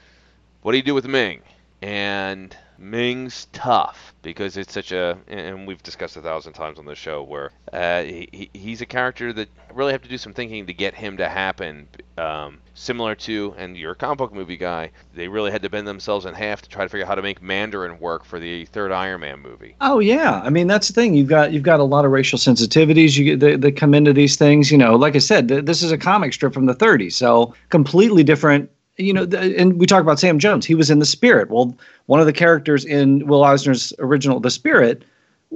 what 0.62 0.71
do 0.71 0.77
you 0.77 0.84
do 0.84 0.93
with 0.93 1.05
Ming? 1.05 1.41
And 1.81 2.55
Ming's 2.82 3.46
tough 3.54 4.13
because 4.24 4.58
it's 4.58 4.74
such 4.74 4.91
a, 4.91 5.17
and 5.28 5.67
we've 5.67 5.82
discussed 5.84 6.17
a 6.17 6.22
thousand 6.22 6.54
times 6.54 6.80
on 6.80 6.86
this 6.86 6.98
show 6.98 7.22
where 7.22 7.52
uh, 7.72 8.02
he, 8.02 8.28
he- 8.32 8.50
he's 8.54 8.82
a 8.82 8.86
character 8.86 9.32
that 9.34 9.50
really 9.74 9.91
have 9.91 10.02
to 10.02 10.10
do 10.10 10.17
some 10.17 10.34
thinking 10.34 10.65
to 10.65 10.74
get 10.74 10.96
him 10.96 11.17
to 11.17 11.30
happen. 11.30 11.88
Um, 12.17 12.60
similar 12.74 13.13
to, 13.15 13.54
and 13.58 13.78
you're 13.78 13.91
a 13.91 13.96
comic 13.96 14.17
book 14.17 14.34
movie 14.34 14.58
guy, 14.58 14.91
they 15.13 15.28
really 15.28 15.52
had 15.52 15.62
to 15.62 15.70
bend 15.70 15.88
themselves 15.88 16.26
in 16.26 16.34
half 16.34 16.62
to 16.63 16.70
try 16.70 16.84
to 16.84 16.89
figure 16.89 17.06
out 17.06 17.10
how 17.10 17.15
to 17.15 17.22
make 17.22 17.41
Mandarin 17.41 18.00
work 18.00 18.26
for 18.26 18.39
the 18.39 18.65
third 18.65 18.91
Iron 18.91 19.22
Man 19.22 19.39
movie. 19.41 19.76
Oh 19.82 20.00
yeah, 20.00 20.41
I 20.44 20.50
mean 20.50 20.67
that's 20.67 20.88
the 20.88 20.94
thing. 20.94 21.13
You've 21.13 21.28
got 21.30 21.52
you've 21.52 21.63
got 21.63 21.80
a 21.80 21.84
lot 21.84 22.06
of 22.06 22.12
racial 22.12 22.39
sensitivities. 22.39 23.17
You 23.17 23.38
that, 23.38 23.62
that 23.62 23.76
come 23.78 23.94
into 23.94 24.12
these 24.13 24.36
things. 24.38 24.72
You 24.72 24.78
know, 24.80 24.96
like 24.96 25.15
I 25.15 25.20
said, 25.20 25.48
th- 25.48 25.65
this 25.65 25.84
is 25.84 25.91
a 25.91 25.98
comic 25.98 26.34
strip 26.34 26.54
from 26.54 26.65
the 26.65 26.76
30s, 26.76 27.13
so 27.13 27.54
completely 27.70 28.24
different. 28.24 28.70
You 29.02 29.14
know, 29.14 29.26
th- 29.26 29.56
and 29.58 29.80
we 29.80 29.86
talk 29.86 30.02
about 30.02 30.20
Sam 30.20 30.40
Jones. 30.40 30.66
He 30.66 30.76
was 30.76 30.90
in 30.90 31.00
The 31.00 31.06
Spirit. 31.06 31.50
Well, 31.50 31.76
one 32.06 32.20
of 32.20 32.26
the 32.26 32.34
characters 32.34 32.86
in 32.86 33.26
Will 33.28 33.44
Eisner's 33.44 33.94
original 34.00 34.40
The 34.40 34.52
Spirit, 34.52 35.04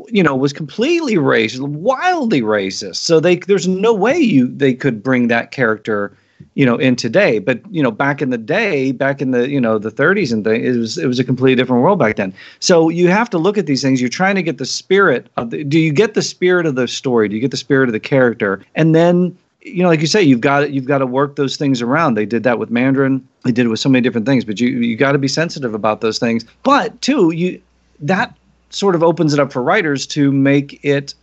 you 0.08 0.24
know, 0.24 0.36
was 0.36 0.54
completely 0.54 1.16
racist, 1.16 1.62
wildly 1.62 2.42
racist. 2.42 2.98
So 2.98 3.20
they 3.20 3.38
there's 3.38 3.68
no 3.68 3.94
way 3.94 4.18
you 4.18 4.48
they 4.48 4.74
could 4.74 5.04
bring 5.04 5.28
that 5.28 5.52
character 5.52 6.16
you 6.56 6.66
know 6.66 6.76
in 6.76 6.96
today 6.96 7.40
but 7.40 7.62
you 7.72 7.82
know 7.82 7.92
back 7.92 8.22
in 8.22 8.30
the 8.30 8.38
day 8.38 8.92
back 8.92 9.22
in 9.22 9.32
the 9.32 9.50
you 9.50 9.60
know 9.60 9.78
the 9.78 9.92
30s 9.92 10.34
and 10.34 10.44
things 10.44 10.66
it 10.66 10.80
was 10.80 10.98
it 10.98 11.08
was 11.08 11.20
a 11.20 11.24
completely 11.24 11.56
different 11.56 11.82
world 11.82 12.00
back 12.00 12.16
then 12.16 12.34
so 12.60 12.90
you 12.90 13.08
have 13.08 13.30
to 13.30 13.38
look 13.38 13.58
at 13.58 13.66
these 13.66 13.82
things 13.82 14.02
you're 14.02 14.10
trying 14.10 14.36
to 14.36 14.44
get 14.44 14.58
the 14.58 14.66
spirit 14.66 15.28
of 15.38 15.50
the 15.50 15.64
do 15.64 15.80
you 15.80 15.94
get 15.94 16.14
the 16.14 16.22
spirit 16.22 16.66
of 16.66 16.76
the 16.76 16.88
story 16.88 17.30
do 17.30 17.36
you 17.36 17.42
get 17.42 17.52
the 17.52 17.58
spirit 17.58 17.88
of 17.88 17.94
the 17.94 18.00
character 18.00 18.62
and 18.76 18.94
then 18.94 19.36
you 19.66 19.82
know 19.82 19.90
like 19.90 20.00
you 20.00 20.08
say 20.08 20.22
you've 20.22 20.42
got 20.42 20.72
you've 20.72 20.86
got 20.86 21.00
to 21.00 21.06
work 21.06 21.36
those 21.36 21.58
things 21.58 21.82
around. 21.82 22.14
They 22.14 22.26
did 22.26 22.44
that 22.44 22.60
with 22.60 22.70
mandarin. 22.70 23.28
They 23.44 23.52
did 23.52 23.66
it 23.66 23.70
with 23.70 23.80
so 23.80 23.90
many 23.90 24.02
different 24.02 24.28
things 24.28 24.46
but 24.46 24.60
you 24.62 24.70
you 24.70 24.96
got 24.96 25.14
to 25.14 25.18
be 25.18 25.28
sensitive 25.28 25.74
about 25.74 26.02
those 26.02 26.20
things. 26.20 26.46
But 26.64 27.02
too 27.02 27.32
you 27.32 27.62
that 28.00 28.36
sort 28.70 28.96
of 28.96 29.04
opens 29.04 29.34
it 29.34 29.40
up 29.40 29.52
for 29.52 29.64
writers 29.64 30.06
to 30.08 30.32
make 30.32 30.80
it 30.84 31.16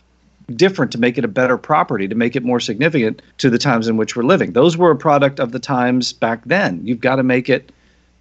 different 0.55 0.91
to 0.91 0.97
make 0.97 1.17
it 1.17 1.23
a 1.23 1.29
better 1.29 1.57
property 1.57 2.07
to 2.07 2.15
make 2.15 2.35
it 2.35 2.43
more 2.43 2.59
significant 2.59 3.21
to 3.37 3.49
the 3.49 3.57
times 3.57 3.87
in 3.87 3.95
which 3.95 4.15
we're 4.15 4.23
living. 4.23 4.51
Those 4.51 4.75
were 4.75 4.91
a 4.91 4.95
product 4.95 5.39
of 5.39 5.53
the 5.53 5.59
times 5.59 6.11
back 6.11 6.43
then. 6.45 6.85
You've 6.85 6.99
got 6.99 7.15
to 7.15 7.23
make 7.23 7.49
it 7.49 7.71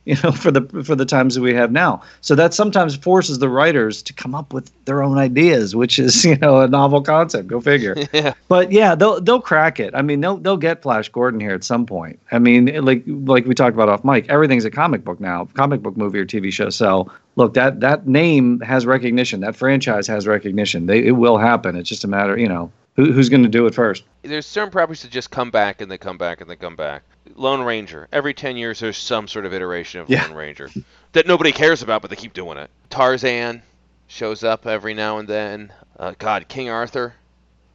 you 0.05 0.17
know 0.23 0.33
for 0.43 0.51
the 0.51 0.63
for 0.85 0.95
the 0.95 1.05
times 1.05 1.35
that 1.35 1.41
we 1.41 1.55
have 1.55 1.73
now. 1.73 2.03
So 2.21 2.35
that 2.35 2.55
sometimes 2.55 2.97
forces 2.97 3.39
the 3.39 3.49
writers 3.49 4.03
to 4.03 4.13
come 4.13 4.35
up 4.35 4.53
with 4.53 4.71
their 4.85 5.03
own 5.03 5.19
ideas 5.19 5.77
which 5.77 5.99
is 5.99 6.25
you 6.33 6.37
know 6.37 6.61
a 6.61 6.69
novel 6.69 7.03
concept. 7.03 7.49
Go 7.49 7.61
figure. 7.61 7.97
Yeah. 8.13 8.35
but 8.49 8.73
yeah 8.73 8.95
they'll 8.95 9.21
they'll 9.21 9.41
crack 9.41 9.81
it. 9.81 9.95
I 9.95 10.03
mean 10.03 10.21
they'll 10.21 10.37
they'll 10.37 10.57
get 10.57 10.83
flash 10.83 11.09
gordon 11.09 11.41
here 11.41 11.53
at 11.53 11.65
some 11.65 11.87
point. 11.87 12.19
I 12.31 12.39
mean 12.39 12.67
like 12.85 13.05
like 13.07 13.47
we 13.47 13.55
talked 13.55 13.75
about 13.75 13.89
off 13.89 14.05
mic 14.05 14.29
everything's 14.29 14.65
a 14.65 14.71
comic 14.71 15.05
book 15.05 15.21
now. 15.21 15.47
Comic 15.55 15.83
book 15.83 15.97
movie 15.97 16.19
or 16.19 16.27
tv 16.27 16.53
show 16.53 16.69
so 16.69 17.11
look 17.37 17.55
that 17.55 17.81
that 17.81 18.07
name 18.07 18.61
has 18.61 18.85
recognition. 18.85 19.41
That 19.41 19.57
franchise 19.57 20.07
has 20.09 20.27
recognition. 20.27 20.87
They, 20.87 21.07
it 21.07 21.13
will 21.13 21.39
happen. 21.39 21.77
It's 21.77 21.89
just 21.89 22.05
a 22.05 22.09
matter 22.09 22.39
you 22.39 22.49
know 22.49 22.71
who, 22.97 23.13
who's 23.13 23.29
going 23.29 23.43
to 23.43 23.49
do 23.49 23.67
it 23.67 23.75
first. 23.75 24.05
There's 24.23 24.47
certain 24.47 24.71
properties 24.71 25.03
that 25.03 25.11
just 25.11 25.31
come 25.31 25.51
back 25.51 25.81
and 25.81 25.91
they 25.91 25.99
come 25.99 26.19
back 26.19 26.41
and 26.41 26.51
they 26.51 26.57
come 26.57 26.77
back. 26.77 27.03
Lone 27.37 27.63
Ranger. 27.63 28.09
Every 28.13 28.35
10 28.35 28.57
years, 28.57 28.81
there's 28.81 28.97
some 28.99 29.29
sort 29.29 29.47
of 29.47 29.55
iteration 29.55 30.01
of 30.01 30.11
Yeah. 30.11 30.27
Lone 30.27 30.35
Ranger 30.35 30.71
that 31.13 31.27
nobody 31.27 31.53
cares 31.53 31.83
about, 31.83 32.03
but 32.03 32.11
they 32.11 32.17
keep 32.17 32.33
doing 32.33 32.59
it. 32.59 32.71
Tarzan 32.91 33.63
shows 34.09 34.45
up 34.45 34.67
every 34.67 34.95
now 34.95 35.19
and 35.19 35.29
then. 35.29 35.73
Uh, 35.99 36.15
God, 36.19 36.49
King 36.49 36.69
Arthur. 36.71 37.15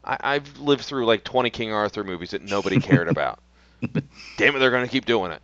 I, 0.03 0.17
I've 0.21 0.60
lived 0.60 0.83
through 0.83 1.05
like 1.05 1.23
20 1.23 1.49
King 1.49 1.71
Arthur 1.73 2.03
movies 2.03 2.31
that 2.31 2.41
nobody 2.43 2.79
cared 2.79 3.07
about. 3.07 3.39
but 3.91 4.03
damn 4.38 4.55
it, 4.55 4.60
they're 4.60 4.71
going 4.71 4.86
to 4.86 4.91
keep 4.91 5.05
doing 5.05 5.31
it. 5.31 5.41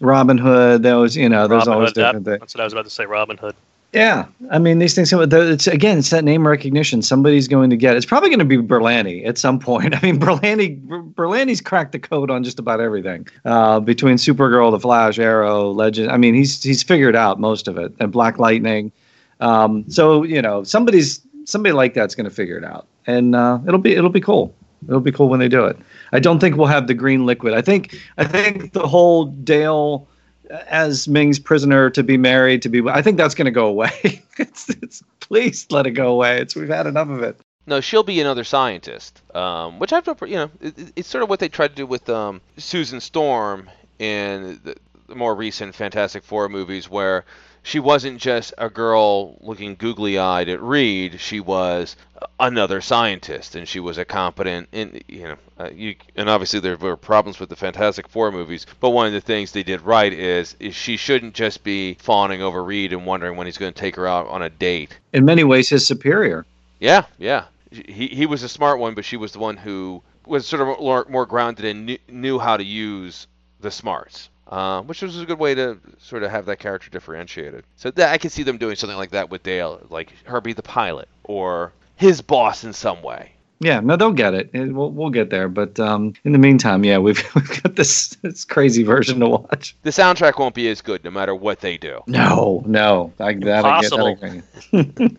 robin 0.00 0.36
hood 0.36 0.82
those 0.82 1.16
you 1.16 1.28
know 1.28 1.48
there's 1.48 1.60
Robin 1.60 1.72
always 1.72 1.88
Hood, 1.90 1.94
that- 1.96 2.02
different 2.08 2.26
things 2.26 2.40
that's 2.40 2.54
what 2.54 2.60
I 2.60 2.64
was 2.64 2.72
about 2.74 2.84
to 2.84 2.90
say. 2.90 3.06
Robin 3.06 3.36
Hood. 3.38 3.54
Yeah, 3.96 4.26
I 4.50 4.58
mean 4.58 4.78
these 4.78 4.94
things. 4.94 5.10
It's 5.10 5.66
again, 5.66 5.96
it's 5.96 6.10
that 6.10 6.22
name 6.22 6.46
recognition. 6.46 7.00
Somebody's 7.00 7.48
going 7.48 7.70
to 7.70 7.78
get. 7.78 7.96
It's 7.96 8.04
probably 8.04 8.28
going 8.28 8.40
to 8.40 8.44
be 8.44 8.58
Berlanti 8.58 9.26
at 9.26 9.38
some 9.38 9.58
point. 9.58 9.94
I 9.96 10.00
mean, 10.02 10.20
Berlanti, 10.20 10.78
Berlanti's 11.14 11.62
cracked 11.62 11.92
the 11.92 11.98
code 11.98 12.30
on 12.30 12.44
just 12.44 12.58
about 12.58 12.78
everything. 12.78 13.26
Uh, 13.46 13.80
between 13.80 14.16
Supergirl, 14.16 14.70
The 14.70 14.80
Flash, 14.80 15.18
Arrow, 15.18 15.70
Legend. 15.70 16.10
I 16.10 16.18
mean, 16.18 16.34
he's 16.34 16.62
he's 16.62 16.82
figured 16.82 17.16
out 17.16 17.40
most 17.40 17.68
of 17.68 17.78
it. 17.78 17.90
And 17.98 18.12
Black 18.12 18.38
Lightning. 18.38 18.92
Um, 19.40 19.88
so 19.88 20.24
you 20.24 20.42
know, 20.42 20.62
somebody's 20.62 21.26
somebody 21.46 21.72
like 21.72 21.94
that's 21.94 22.14
going 22.14 22.28
to 22.28 22.34
figure 22.34 22.58
it 22.58 22.64
out, 22.64 22.86
and 23.06 23.34
uh, 23.34 23.60
it'll 23.66 23.80
be 23.80 23.94
it'll 23.94 24.10
be 24.10 24.20
cool. 24.20 24.54
It'll 24.88 25.00
be 25.00 25.10
cool 25.10 25.30
when 25.30 25.40
they 25.40 25.48
do 25.48 25.64
it. 25.64 25.78
I 26.12 26.20
don't 26.20 26.38
think 26.38 26.58
we'll 26.58 26.66
have 26.66 26.86
the 26.86 26.92
green 26.92 27.24
liquid. 27.24 27.54
I 27.54 27.62
think 27.62 27.98
I 28.18 28.24
think 28.24 28.74
the 28.74 28.86
whole 28.86 29.24
Dale 29.24 30.06
as 30.50 31.08
Ming's 31.08 31.38
prisoner 31.38 31.90
to 31.90 32.02
be 32.02 32.16
married 32.16 32.62
to 32.62 32.68
be. 32.68 32.82
I 32.88 33.02
think 33.02 33.16
that's 33.16 33.34
going 33.34 33.46
to 33.46 33.50
go 33.50 33.66
away. 33.66 34.22
it's, 34.38 34.68
it's, 34.68 35.02
please 35.20 35.66
let 35.70 35.86
it 35.86 35.92
go 35.92 36.12
away. 36.12 36.40
It's 36.40 36.56
we've 36.56 36.68
had 36.68 36.86
enough 36.86 37.08
of 37.08 37.22
it. 37.22 37.38
No, 37.66 37.80
she'll 37.80 38.04
be 38.04 38.20
another 38.20 38.44
scientist, 38.44 39.20
um, 39.34 39.80
which 39.80 39.92
I've 39.92 40.06
you 40.26 40.36
know 40.36 40.50
it, 40.60 40.92
it's 40.94 41.08
sort 41.08 41.24
of 41.24 41.28
what 41.28 41.40
they 41.40 41.48
tried 41.48 41.68
to 41.68 41.74
do 41.74 41.86
with 41.86 42.08
um, 42.08 42.40
Susan 42.56 43.00
Storm 43.00 43.68
in 43.98 44.60
the, 44.62 44.76
the 45.08 45.14
more 45.16 45.34
recent 45.34 45.74
Fantastic 45.74 46.22
Four 46.22 46.48
movies, 46.48 46.88
where 46.88 47.24
she 47.66 47.80
wasn't 47.80 48.20
just 48.20 48.54
a 48.58 48.70
girl 48.70 49.36
looking 49.40 49.74
googly 49.74 50.16
eyed 50.18 50.48
at 50.48 50.62
Reed. 50.62 51.20
She 51.20 51.40
was 51.40 51.96
another 52.38 52.80
scientist, 52.80 53.56
and 53.56 53.66
she 53.66 53.80
was 53.80 53.98
a 53.98 54.04
competent. 54.04 54.68
In 54.70 55.02
you 55.08 55.24
know, 55.24 55.36
uh, 55.58 55.70
you 55.74 55.96
and 56.14 56.30
obviously 56.30 56.60
there 56.60 56.76
were 56.76 56.96
problems 56.96 57.40
with 57.40 57.48
the 57.48 57.56
Fantastic 57.56 58.06
Four 58.08 58.30
movies, 58.30 58.66
but 58.78 58.90
one 58.90 59.08
of 59.08 59.12
the 59.12 59.20
things 59.20 59.50
they 59.50 59.64
did 59.64 59.80
right 59.80 60.12
is, 60.12 60.54
is 60.60 60.76
she 60.76 60.96
shouldn't 60.96 61.34
just 61.34 61.64
be 61.64 61.94
fawning 61.94 62.40
over 62.40 62.62
Reed 62.62 62.92
and 62.92 63.04
wondering 63.04 63.36
when 63.36 63.48
he's 63.48 63.58
going 63.58 63.72
to 63.72 63.80
take 63.80 63.96
her 63.96 64.06
out 64.06 64.28
on 64.28 64.42
a 64.42 64.48
date. 64.48 64.96
In 65.12 65.24
many 65.24 65.42
ways, 65.42 65.68
his 65.68 65.84
superior. 65.84 66.46
Yeah, 66.78 67.06
yeah. 67.18 67.46
He 67.72 68.06
he 68.06 68.26
was 68.26 68.44
a 68.44 68.48
smart 68.48 68.78
one, 68.78 68.94
but 68.94 69.04
she 69.04 69.16
was 69.16 69.32
the 69.32 69.40
one 69.40 69.56
who 69.56 70.04
was 70.24 70.46
sort 70.46 70.62
of 70.62 70.78
more, 70.78 71.04
more 71.08 71.26
grounded 71.26 71.64
and 71.64 71.86
knew, 71.86 71.98
knew 72.08 72.38
how 72.38 72.56
to 72.56 72.64
use 72.64 73.26
the 73.60 73.72
smarts 73.72 74.28
uh, 74.48 74.82
which 74.82 75.02
was 75.02 75.20
a 75.20 75.26
good 75.26 75.38
way 75.38 75.54
to 75.54 75.78
sort 75.98 76.22
of 76.22 76.30
have 76.30 76.46
that 76.46 76.58
character 76.58 76.90
differentiated. 76.90 77.64
So 77.76 77.90
that, 77.92 78.12
I 78.12 78.18
can 78.18 78.30
see 78.30 78.42
them 78.42 78.58
doing 78.58 78.76
something 78.76 78.96
like 78.96 79.10
that 79.10 79.30
with 79.30 79.42
Dale, 79.42 79.80
like 79.90 80.12
her 80.24 80.40
be 80.40 80.52
the 80.52 80.62
pilot 80.62 81.08
or 81.24 81.72
his 81.96 82.22
boss 82.22 82.64
in 82.64 82.72
some 82.72 83.02
way. 83.02 83.32
Yeah, 83.58 83.80
no, 83.80 83.96
they'll 83.96 84.12
get 84.12 84.34
it. 84.34 84.50
We'll, 84.52 84.90
we'll 84.90 85.10
get 85.10 85.30
there. 85.30 85.48
But 85.48 85.80
um, 85.80 86.12
in 86.24 86.32
the 86.32 86.38
meantime, 86.38 86.84
yeah, 86.84 86.98
we've, 87.06 87.22
we've 87.34 87.62
got 87.62 87.76
this 87.76 88.08
this 88.22 88.44
crazy 88.44 88.82
version 88.82 89.20
to 89.20 89.28
watch. 89.28 89.76
The 89.82 89.90
soundtrack 89.90 90.38
won't 90.38 90.54
be 90.54 90.68
as 90.68 90.82
good 90.82 91.04
no 91.04 91.10
matter 91.10 91.34
what 91.34 91.60
they 91.60 91.78
do. 91.78 92.02
No, 92.06 92.62
no, 92.66 93.12
I, 93.18 93.30
Impossible. 93.30 94.16
That, 94.16 95.16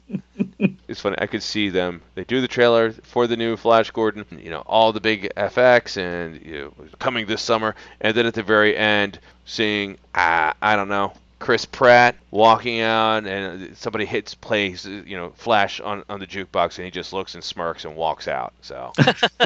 it's 0.87 1.01
funny. 1.01 1.15
I 1.19 1.25
could 1.25 1.43
see 1.43 1.69
them. 1.69 2.01
They 2.15 2.23
do 2.23 2.41
the 2.41 2.47
trailer 2.47 2.91
for 2.91 3.27
the 3.27 3.37
new 3.37 3.57
Flash 3.57 3.91
Gordon. 3.91 4.25
You 4.31 4.51
know, 4.51 4.63
all 4.65 4.93
the 4.93 5.01
big 5.01 5.31
FX 5.35 5.97
and 5.97 6.43
you 6.45 6.57
know, 6.57 6.73
coming 6.99 7.25
this 7.25 7.41
summer, 7.41 7.75
and 8.01 8.15
then 8.15 8.25
at 8.25 8.35
the 8.35 8.43
very 8.43 8.77
end, 8.77 9.19
seeing 9.45 9.97
uh, 10.13 10.53
I 10.61 10.75
don't 10.75 10.89
know 10.89 11.13
Chris 11.39 11.65
Pratt 11.65 12.15
walking 12.31 12.79
out 12.81 13.25
and 13.25 13.75
somebody 13.77 14.05
hits 14.05 14.33
plays 14.33 14.85
you 14.85 15.15
know 15.15 15.31
flash 15.35 15.79
on, 15.79 16.03
on 16.09 16.19
the 16.19 16.27
jukebox 16.27 16.77
and 16.77 16.85
he 16.85 16.91
just 16.91 17.13
looks 17.13 17.35
and 17.35 17.43
smirks 17.43 17.85
and 17.85 17.95
walks 17.95 18.27
out 18.27 18.53
so 18.61 18.91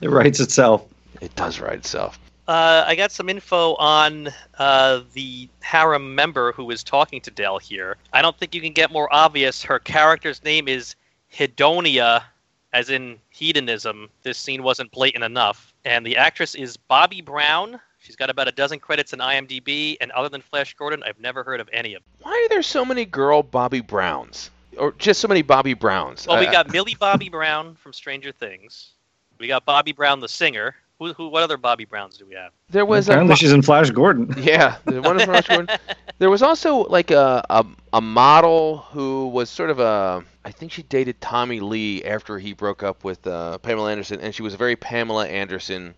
it 0.00 0.10
writes 0.10 0.40
itself 0.40 0.84
it 1.20 1.34
does 1.36 1.60
write 1.60 1.78
itself 1.78 2.18
uh, 2.48 2.84
I 2.86 2.96
got 2.96 3.12
some 3.12 3.28
info 3.28 3.76
on 3.76 4.28
uh, 4.58 5.02
the 5.12 5.48
harem 5.60 6.14
member 6.14 6.52
who 6.52 6.68
is 6.72 6.82
talking 6.82 7.20
to 7.20 7.30
Dale 7.30 7.58
here. 7.58 7.96
I 8.12 8.20
don't 8.20 8.36
think 8.36 8.52
you 8.52 8.60
can 8.60 8.72
get 8.72 8.90
more 8.90 9.08
obvious. 9.14 9.62
Her 9.62 9.78
character's 9.78 10.42
name 10.42 10.66
is 10.66 10.96
Hedonia, 11.32 12.24
as 12.72 12.90
in 12.90 13.18
hedonism. 13.30 14.10
This 14.24 14.38
scene 14.38 14.64
wasn't 14.64 14.90
blatant 14.90 15.22
enough. 15.22 15.72
And 15.84 16.04
the 16.04 16.16
actress 16.16 16.56
is 16.56 16.76
Bobby 16.76 17.20
Brown. 17.20 17.80
She's 18.02 18.16
got 18.16 18.30
about 18.30 18.48
a 18.48 18.52
dozen 18.52 18.80
credits 18.80 19.12
in 19.12 19.20
IMDb, 19.20 19.96
and 20.00 20.10
other 20.10 20.28
than 20.28 20.42
Flash 20.42 20.74
Gordon, 20.74 21.04
I've 21.04 21.20
never 21.20 21.44
heard 21.44 21.60
of 21.60 21.68
any 21.72 21.94
of 21.94 22.02
them. 22.02 22.12
Why 22.22 22.32
are 22.32 22.48
there 22.48 22.62
so 22.62 22.84
many 22.84 23.04
girl 23.04 23.44
Bobby 23.44 23.80
Browns? 23.80 24.50
Or 24.76 24.92
just 24.98 25.20
so 25.20 25.28
many 25.28 25.42
Bobby 25.42 25.74
Browns? 25.74 26.26
Well, 26.26 26.40
we 26.40 26.46
got 26.46 26.72
Millie 26.72 26.96
Bobby 26.98 27.28
Brown 27.28 27.76
from 27.76 27.92
Stranger 27.92 28.32
Things. 28.32 28.92
We 29.38 29.46
got 29.46 29.64
Bobby 29.64 29.92
Brown, 29.92 30.18
the 30.18 30.28
singer. 30.28 30.74
Who, 30.98 31.12
who, 31.12 31.28
what 31.28 31.42
other 31.42 31.56
Bobby 31.56 31.84
Browns 31.84 32.16
do 32.16 32.26
we 32.26 32.34
have? 32.34 32.52
There 32.70 32.84
was 32.84 33.08
apparently 33.08 33.34
a, 33.34 33.36
she's 33.36 33.52
in 33.52 33.62
Flash 33.62 33.90
Gordon. 33.90 34.34
Yeah, 34.38 34.76
the 34.84 35.00
one 35.02 35.20
in 35.20 35.26
Flash 35.26 35.46
Gordon. 35.46 35.68
There 36.18 36.30
was 36.30 36.42
also 36.42 36.84
like 36.84 37.10
a, 37.10 37.44
a 37.50 37.66
a 37.92 38.00
model 38.00 38.78
who 38.78 39.26
was 39.26 39.50
sort 39.50 39.70
of 39.70 39.80
a 39.80 40.24
I 40.44 40.52
think 40.52 40.70
she 40.70 40.84
dated 40.84 41.20
Tommy 41.20 41.58
Lee 41.58 42.04
after 42.04 42.38
he 42.38 42.52
broke 42.52 42.84
up 42.84 43.02
with 43.02 43.26
uh, 43.26 43.58
Pamela 43.58 43.90
Anderson, 43.90 44.20
and 44.20 44.32
she 44.32 44.42
was 44.42 44.54
a 44.54 44.56
very 44.56 44.76
Pamela 44.76 45.26
Anderson 45.26 45.96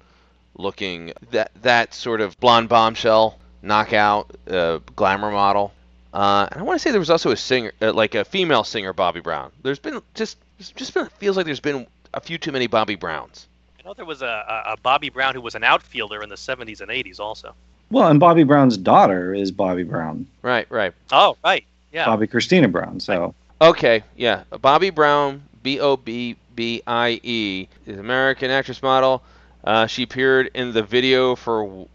looking 0.57 1.13
that 1.31 1.51
that 1.63 1.95
sort 1.95 2.21
of 2.21 2.39
blonde 2.41 2.69
bombshell 2.69 3.39
knockout 3.63 4.31
uh, 4.49 4.79
glamour 4.95 5.31
model. 5.31 5.73
Uh, 6.13 6.47
and 6.53 6.61
I 6.61 6.63
want 6.63 6.79
to 6.79 6.83
say 6.83 6.91
there 6.93 7.01
was 7.01 7.11
also 7.11 7.33
a 7.33 7.37
singer, 7.37 7.73
uh, 7.83 7.93
like 7.93 8.15
a 8.15 8.25
female 8.25 8.63
singer, 8.63 8.93
Bobby 8.93 9.21
Brown. 9.21 9.51
There's 9.63 9.81
been 9.81 10.01
just 10.15 10.39
just 10.59 10.95
been 10.95 11.07
feels 11.19 11.37
like 11.37 11.47
there's 11.47 11.61
been 11.61 11.87
a 12.13 12.21
few 12.21 12.39
too 12.39 12.53
many 12.53 12.69
Bobby 12.69 12.95
Browns. 12.95 13.49
I 13.81 13.89
know 13.89 13.95
there 13.95 14.05
was 14.05 14.23
a, 14.23 14.65
a 14.67 14.77
Bobby 14.83 15.11
Brown 15.11 15.35
who 15.35 15.41
was 15.41 15.55
an 15.55 15.65
outfielder 15.65 16.23
in 16.23 16.29
the 16.29 16.37
70s 16.37 16.81
and 16.81 16.91
80s 16.91 17.21
also. 17.21 17.55
Well, 17.91 18.09
and 18.09 18.19
Bobby 18.19 18.45
Brown's 18.45 18.79
daughter 18.79 19.35
is 19.35 19.51
Bobby 19.51 19.83
Brown. 19.83 20.27
Right, 20.41 20.71
right. 20.71 20.95
Oh, 21.13 21.37
right. 21.45 21.65
Yeah. 21.93 22.07
Bobbi 22.07 22.31
Kristina 22.31 22.71
Brown. 22.71 22.99
So. 23.01 23.35
Okay, 23.61 24.03
yeah. 24.17 24.45
Bobby 24.63 24.91
Brown, 24.91 25.43
B 25.63 25.81
O 25.81 25.97
B 25.97 26.37
B 26.55 26.83
I 26.87 27.21
E, 27.23 27.69
is 27.87 27.99
American 27.99 28.51
actress 28.51 28.83
model. 28.83 29.23
Uh, 29.65 29.87
she 29.87 30.03
appeared 30.03 30.51
in 30.55 30.73
the 30.73 30.83
video 30.83 31.35
for 31.35 31.87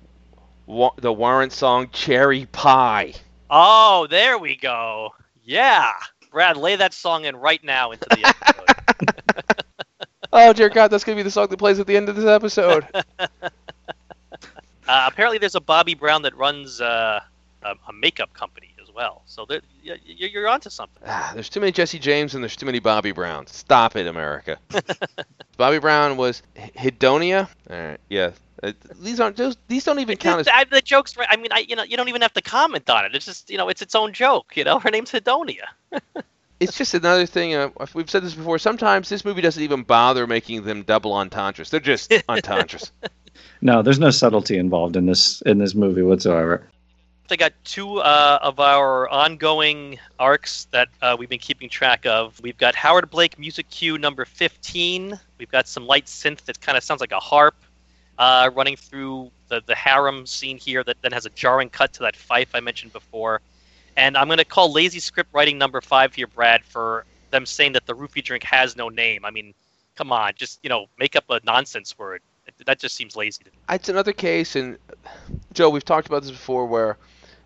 wa- 0.65 0.93
the 0.97 1.13
Warrant 1.13 1.53
song 1.53 1.89
"Cherry 1.91 2.47
Pie." 2.47 3.13
Oh, 3.49 4.07
there 4.09 4.39
we 4.39 4.55
go. 4.55 5.11
Yeah, 5.43 5.91
Brad, 6.31 6.57
lay 6.57 6.75
that 6.75 6.93
song 6.93 7.25
in 7.25 7.35
right 7.35 7.63
now 7.63 7.91
into 7.91 8.07
the 8.09 8.27
episode. 8.27 9.63
oh 10.33 10.53
dear 10.53 10.69
God, 10.69 10.89
that's 10.89 11.03
gonna 11.03 11.15
be 11.15 11.23
the 11.23 11.31
song 11.31 11.47
that 11.47 11.57
plays 11.57 11.79
at 11.79 11.85
the 11.85 11.95
end 11.95 12.09
of 12.09 12.15
this 12.15 12.25
episode. 12.25 12.85
uh, 13.19 13.27
apparently, 14.87 15.37
there's 15.37 15.55
a 15.55 15.61
Bobby 15.61 15.93
Brown 15.93 16.23
that 16.23 16.35
runs 16.35 16.81
uh, 16.81 17.19
a, 17.63 17.75
a, 17.87 17.93
makeup 17.93 18.33
company 18.33 18.68
as 18.68 18.68
well. 18.99 19.21
So 19.25 19.47
you're, 19.81 19.97
you're 20.03 20.47
onto 20.47 20.69
something. 20.69 21.01
Ah, 21.07 21.31
there's 21.33 21.47
too 21.47 21.61
many 21.61 21.71
Jesse 21.71 21.99
James 21.99 22.35
and 22.35 22.43
there's 22.43 22.57
too 22.57 22.65
many 22.65 22.79
Bobby 22.79 23.13
Browns. 23.13 23.55
Stop 23.55 23.95
it, 23.95 24.07
America. 24.07 24.57
Bobby 25.57 25.79
Brown 25.79 26.17
was 26.17 26.43
Hedonia. 26.55 27.47
All 27.69 27.77
right, 27.77 27.99
yeah. 28.09 28.31
Uh, 28.61 28.73
these 28.99 29.21
aren't 29.21 29.37
those. 29.37 29.55
These 29.69 29.85
don't 29.85 29.99
even 29.99 30.17
count 30.17 30.41
as 30.41 30.49
I, 30.49 30.65
the 30.65 30.81
jokes. 30.81 31.15
I 31.17 31.37
mean, 31.37 31.47
I 31.51 31.59
you 31.59 31.77
know 31.77 31.83
you 31.83 31.95
don't 31.95 32.09
even 32.09 32.21
have 32.21 32.33
to 32.33 32.41
comment 32.41 32.89
on 32.89 33.05
it. 33.05 33.15
It's 33.15 33.25
just 33.25 33.49
you 33.49 33.57
know 33.57 33.69
it's 33.69 33.81
its 33.81 33.95
own 33.95 34.11
joke. 34.11 34.57
You 34.57 34.65
know, 34.65 34.79
her 34.79 34.91
name's 34.91 35.11
Hedonia. 35.13 35.63
it's 36.59 36.77
just 36.77 36.93
another 36.93 37.25
thing. 37.25 37.55
Uh, 37.55 37.69
we've 37.93 38.09
said 38.09 38.21
this 38.21 38.33
before. 38.33 38.59
Sometimes 38.59 39.07
this 39.07 39.23
movie 39.23 39.39
doesn't 39.39 39.63
even 39.63 39.83
bother 39.83 40.27
making 40.27 40.65
them 40.65 40.83
double 40.83 41.13
entendres. 41.13 41.69
They're 41.69 41.79
just 41.79 42.13
entendres. 42.27 42.91
no, 43.61 43.81
there's 43.81 43.99
no 43.99 44.11
subtlety 44.11 44.57
involved 44.57 44.97
in 44.97 45.05
this 45.05 45.41
in 45.43 45.57
this 45.57 45.73
movie 45.73 46.01
whatsoever. 46.01 46.67
They 47.29 47.37
got 47.37 47.53
two 47.63 47.99
uh, 47.99 48.39
of 48.41 48.59
our 48.59 49.07
ongoing 49.07 49.99
arcs 50.17 50.65
that 50.71 50.89
uh, 51.01 51.15
we've 51.17 51.29
been 51.29 51.39
keeping 51.39 51.69
track 51.69 52.05
of. 52.05 52.39
We've 52.41 52.57
got 52.57 52.73
Howard 52.73 53.09
Blake 53.11 53.37
music 53.37 53.69
cue 53.69 53.97
number 53.99 54.25
15. 54.25 55.19
We've 55.37 55.51
got 55.51 55.67
some 55.67 55.85
light 55.85 56.05
synth 56.05 56.41
that 56.45 56.59
kind 56.59 56.77
of 56.77 56.83
sounds 56.83 57.01
like 57.01 57.11
a 57.11 57.19
harp 57.19 57.55
uh, 58.17 58.49
running 58.53 58.75
through 58.75 59.31
the, 59.47 59.61
the 59.65 59.75
harem 59.75 60.25
scene 60.25 60.57
here 60.57 60.83
that 60.83 60.97
then 61.01 61.11
has 61.11 61.25
a 61.25 61.29
jarring 61.29 61.69
cut 61.69 61.93
to 61.93 61.99
that 62.01 62.15
fife 62.15 62.49
I 62.53 62.59
mentioned 62.59 62.93
before. 62.93 63.41
And 63.95 64.17
I'm 64.17 64.27
going 64.27 64.39
to 64.39 64.45
call 64.45 64.71
lazy 64.71 64.99
script 64.99 65.29
writing 65.33 65.57
number 65.57 65.81
five 65.81 66.15
here, 66.15 66.27
Brad, 66.27 66.63
for 66.65 67.05
them 67.31 67.45
saying 67.45 67.73
that 67.73 67.85
the 67.85 67.93
roofie 67.93 68.23
drink 68.23 68.43
has 68.43 68.75
no 68.75 68.89
name. 68.89 69.23
I 69.23 69.31
mean, 69.31 69.53
come 69.95 70.11
on, 70.11 70.33
just 70.35 70.59
you 70.63 70.69
know, 70.69 70.87
make 70.97 71.15
up 71.15 71.25
a 71.29 71.39
nonsense 71.43 71.97
word. 71.97 72.21
That 72.65 72.79
just 72.79 72.95
seems 72.95 73.15
lazy. 73.15 73.43
To 73.43 73.51
me. 73.51 73.57
It's 73.69 73.89
another 73.89 74.13
case, 74.13 74.55
and 74.55 74.77
Joe, 75.53 75.69
we've 75.69 75.85
talked 75.85 76.07
about 76.07 76.23
this 76.23 76.31
before, 76.31 76.65
where 76.65 76.97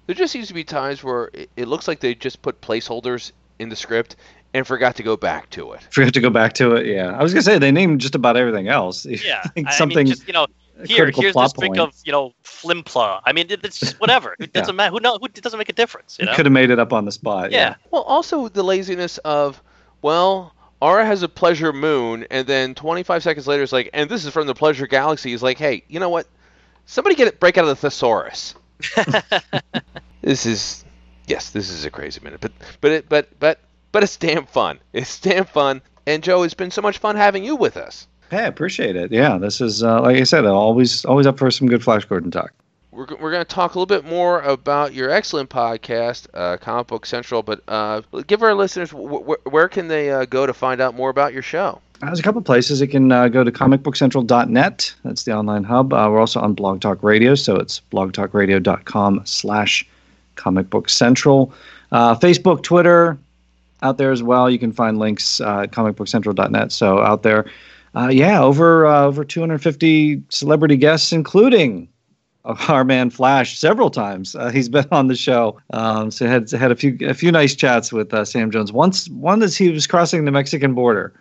there 0.05 0.15
just 0.15 0.33
seems 0.33 0.47
to 0.47 0.53
be 0.53 0.63
times 0.63 1.03
where 1.03 1.29
it, 1.33 1.49
it 1.55 1.67
looks 1.67 1.87
like 1.87 1.99
they 1.99 2.15
just 2.15 2.41
put 2.41 2.61
placeholders 2.61 3.31
in 3.59 3.69
the 3.69 3.75
script 3.75 4.15
and 4.53 4.67
forgot 4.67 4.95
to 4.97 5.03
go 5.03 5.17
back 5.17 5.49
to 5.51 5.73
it. 5.73 5.81
Forgot 5.91 6.13
to 6.13 6.21
go 6.21 6.29
back 6.29 6.53
to 6.53 6.75
it. 6.75 6.85
Yeah, 6.85 7.17
I 7.17 7.23
was 7.23 7.33
gonna 7.33 7.43
say 7.43 7.57
they 7.57 7.71
named 7.71 8.01
just 8.01 8.15
about 8.15 8.37
everything 8.37 8.67
else. 8.67 9.05
Yeah, 9.23 9.43
I 9.65 9.71
something. 9.71 9.99
I 9.99 10.03
mean, 10.03 10.07
just, 10.07 10.27
you 10.27 10.33
know, 10.33 10.47
here, 10.85 11.11
here's 11.11 11.33
this 11.35 11.53
drink 11.53 11.77
of 11.77 11.93
you 12.03 12.11
know 12.11 12.33
flimpla. 12.43 13.21
I 13.25 13.31
mean, 13.31 13.47
it's 13.49 13.79
just 13.79 13.99
whatever. 13.99 14.35
It 14.39 14.53
doesn't 14.53 14.75
matter. 14.75 14.91
Who 14.91 14.99
knows? 14.99 15.19
Who, 15.21 15.27
it 15.27 15.41
doesn't 15.41 15.57
make 15.57 15.69
a 15.69 15.73
difference. 15.73 16.17
You 16.19 16.25
know? 16.25 16.35
could 16.35 16.45
have 16.45 16.53
made 16.53 16.69
it 16.69 16.79
up 16.79 16.93
on 16.93 17.05
the 17.05 17.11
spot. 17.11 17.51
Yeah. 17.51 17.59
yeah. 17.59 17.75
Well, 17.91 18.01
also 18.03 18.49
the 18.49 18.63
laziness 18.63 19.17
of, 19.19 19.61
well, 20.01 20.53
Aura 20.81 21.05
has 21.05 21.23
a 21.23 21.29
pleasure 21.29 21.71
moon, 21.71 22.25
and 22.29 22.45
then 22.45 22.75
25 22.75 23.23
seconds 23.23 23.47
later, 23.47 23.63
it's 23.63 23.71
like, 23.71 23.89
and 23.93 24.09
this 24.09 24.25
is 24.25 24.33
from 24.33 24.47
the 24.47 24.55
pleasure 24.55 24.87
galaxy. 24.87 25.29
He's 25.29 25.43
like, 25.43 25.57
hey, 25.57 25.83
you 25.87 25.99
know 25.99 26.09
what? 26.09 26.27
Somebody 26.85 27.15
get 27.15 27.27
it, 27.27 27.39
break 27.39 27.57
out 27.57 27.63
of 27.63 27.69
the 27.69 27.75
thesaurus. 27.75 28.55
this 30.21 30.45
is, 30.45 30.85
yes, 31.27 31.51
this 31.51 31.69
is 31.69 31.85
a 31.85 31.91
crazy 31.91 32.19
minute, 32.23 32.41
but 32.41 32.51
but 32.81 32.91
it, 32.91 33.09
but 33.09 33.39
but 33.39 33.59
but 33.91 34.03
it's 34.03 34.17
damn 34.17 34.45
fun. 34.45 34.79
It's 34.93 35.19
damn 35.19 35.45
fun. 35.45 35.81
And 36.05 36.23
Joe, 36.23 36.43
it's 36.43 36.53
been 36.53 36.71
so 36.71 36.81
much 36.81 36.97
fun 36.97 37.15
having 37.15 37.43
you 37.43 37.55
with 37.55 37.77
us. 37.77 38.07
Hey, 38.29 38.39
I 38.39 38.47
appreciate 38.47 38.95
it. 38.95 39.11
Yeah, 39.11 39.37
this 39.37 39.61
is 39.61 39.83
uh, 39.83 40.01
like 40.01 40.17
I 40.17 40.23
said, 40.23 40.45
always 40.45 41.05
always 41.05 41.27
up 41.27 41.37
for 41.37 41.49
some 41.51 41.67
good 41.67 41.83
Flash 41.83 42.05
Gordon 42.05 42.31
talk. 42.31 42.51
We're, 42.91 43.07
we're 43.19 43.31
going 43.31 43.43
to 43.43 43.45
talk 43.45 43.73
a 43.73 43.79
little 43.79 43.87
bit 43.87 44.05
more 44.05 44.41
about 44.41 44.93
your 44.93 45.09
excellent 45.09 45.49
podcast, 45.49 46.27
uh, 46.35 46.57
Comic 46.57 46.87
Book 46.87 47.07
Central, 47.07 47.41
but 47.41 47.61
uh, 47.67 48.01
give 48.27 48.43
our 48.43 48.53
listeners 48.53 48.91
wh- 48.91 49.23
wh- 49.25 49.51
where 49.51 49.67
can 49.67 49.87
they 49.87 50.11
uh, 50.11 50.25
go 50.25 50.45
to 50.45 50.53
find 50.53 50.79
out 50.79 50.93
more 50.93 51.09
about 51.09 51.33
your 51.33 51.41
show? 51.41 51.81
There's 52.05 52.19
a 52.19 52.23
couple 52.23 52.41
places. 52.41 52.81
It 52.81 52.87
can 52.87 53.11
uh, 53.11 53.27
go 53.27 53.43
to 53.43 53.51
comicbookcentral.net. 53.51 54.95
That's 55.03 55.23
the 55.23 55.33
online 55.33 55.63
hub. 55.63 55.93
Uh, 55.93 56.07
we're 56.11 56.19
also 56.19 56.39
on 56.39 56.53
Blog 56.53 56.81
Talk 56.81 57.01
Radio, 57.03 57.35
so 57.35 57.55
it's 57.55 57.81
blogtalkradio.com 57.91 59.21
slash 59.25 59.87
comicbookcentral. 60.35 61.51
Uh, 61.91 62.15
Facebook, 62.15 62.63
Twitter, 62.63 63.17
out 63.81 63.97
there 63.97 64.11
as 64.11 64.23
well. 64.23 64.49
You 64.49 64.59
can 64.59 64.71
find 64.71 64.97
links 64.97 65.39
uh, 65.41 65.61
at 65.61 65.71
comicbookcentral.net. 65.71 66.71
So 66.71 66.99
out 66.99 67.23
there, 67.23 67.45
uh, 67.95 68.09
yeah, 68.11 68.41
over 68.41 68.85
uh, 68.85 69.03
over 69.03 69.23
250 69.23 70.21
celebrity 70.29 70.77
guests, 70.77 71.11
including 71.11 71.87
our 72.45 72.83
man 72.83 73.09
Flash 73.09 73.57
several 73.57 73.89
times. 73.89 74.35
Uh, 74.35 74.49
he's 74.49 74.67
been 74.69 74.85
on 74.91 75.07
the 75.07 75.15
show, 75.15 75.59
um, 75.71 76.11
so 76.11 76.27
had 76.27 76.49
had 76.51 76.71
a 76.71 76.75
few 76.75 76.97
a 77.01 77.13
few 77.13 77.31
nice 77.31 77.55
chats 77.55 77.93
with 77.93 78.13
uh, 78.13 78.25
Sam 78.25 78.51
Jones. 78.51 78.71
Once 78.71 79.07
one 79.09 79.43
as 79.43 79.55
he 79.55 79.69
was 79.69 79.85
crossing 79.85 80.25
the 80.25 80.31
Mexican 80.31 80.73
border, 80.73 81.13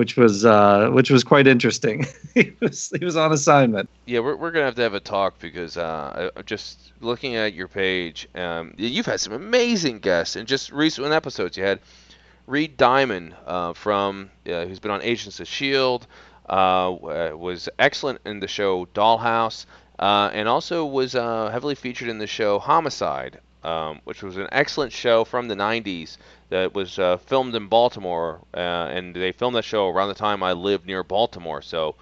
which 0.00 0.16
was 0.16 0.46
uh, 0.46 0.88
which 0.94 1.10
was 1.10 1.22
quite 1.22 1.46
interesting. 1.46 2.06
he 2.34 2.54
was 2.58 2.90
he 2.98 3.04
was 3.04 3.16
on 3.16 3.32
assignment. 3.32 3.86
Yeah, 4.06 4.20
we're, 4.20 4.34
we're 4.34 4.50
gonna 4.50 4.64
have 4.64 4.76
to 4.76 4.82
have 4.82 4.94
a 4.94 5.00
talk 5.00 5.38
because 5.38 5.76
uh, 5.76 6.30
just 6.46 6.94
looking 7.02 7.36
at 7.36 7.52
your 7.52 7.68
page, 7.68 8.26
um, 8.34 8.72
you've 8.78 9.04
had 9.04 9.20
some 9.20 9.34
amazing 9.34 9.98
guests 9.98 10.36
and 10.36 10.48
just 10.48 10.72
recent 10.72 11.06
episodes. 11.12 11.58
You 11.58 11.64
had 11.64 11.80
Reed 12.46 12.78
Diamond 12.78 13.34
uh, 13.46 13.74
from 13.74 14.30
uh, 14.46 14.64
who's 14.64 14.78
been 14.78 14.90
on 14.90 15.02
Agents 15.02 15.38
of 15.38 15.46
Shield, 15.46 16.06
uh, 16.48 16.96
was 16.98 17.68
excellent 17.78 18.20
in 18.24 18.40
the 18.40 18.48
show 18.48 18.86
Dollhouse, 18.94 19.66
uh, 19.98 20.30
and 20.32 20.48
also 20.48 20.86
was 20.86 21.14
uh, 21.14 21.50
heavily 21.50 21.74
featured 21.74 22.08
in 22.08 22.16
the 22.16 22.26
show 22.26 22.58
Homicide, 22.58 23.38
um, 23.64 24.00
which 24.04 24.22
was 24.22 24.38
an 24.38 24.48
excellent 24.50 24.94
show 24.94 25.26
from 25.26 25.48
the 25.48 25.56
90s 25.56 26.16
that 26.50 26.74
was 26.74 26.98
uh, 26.98 27.16
filmed 27.16 27.54
in 27.54 27.68
Baltimore, 27.68 28.40
uh, 28.54 28.58
and 28.90 29.14
they 29.14 29.32
filmed 29.32 29.56
that 29.56 29.64
show 29.64 29.88
around 29.88 30.08
the 30.08 30.14
time 30.14 30.42
I 30.42 30.52
lived 30.52 30.86
near 30.86 31.02
Baltimore. 31.02 31.62
So 31.62 31.94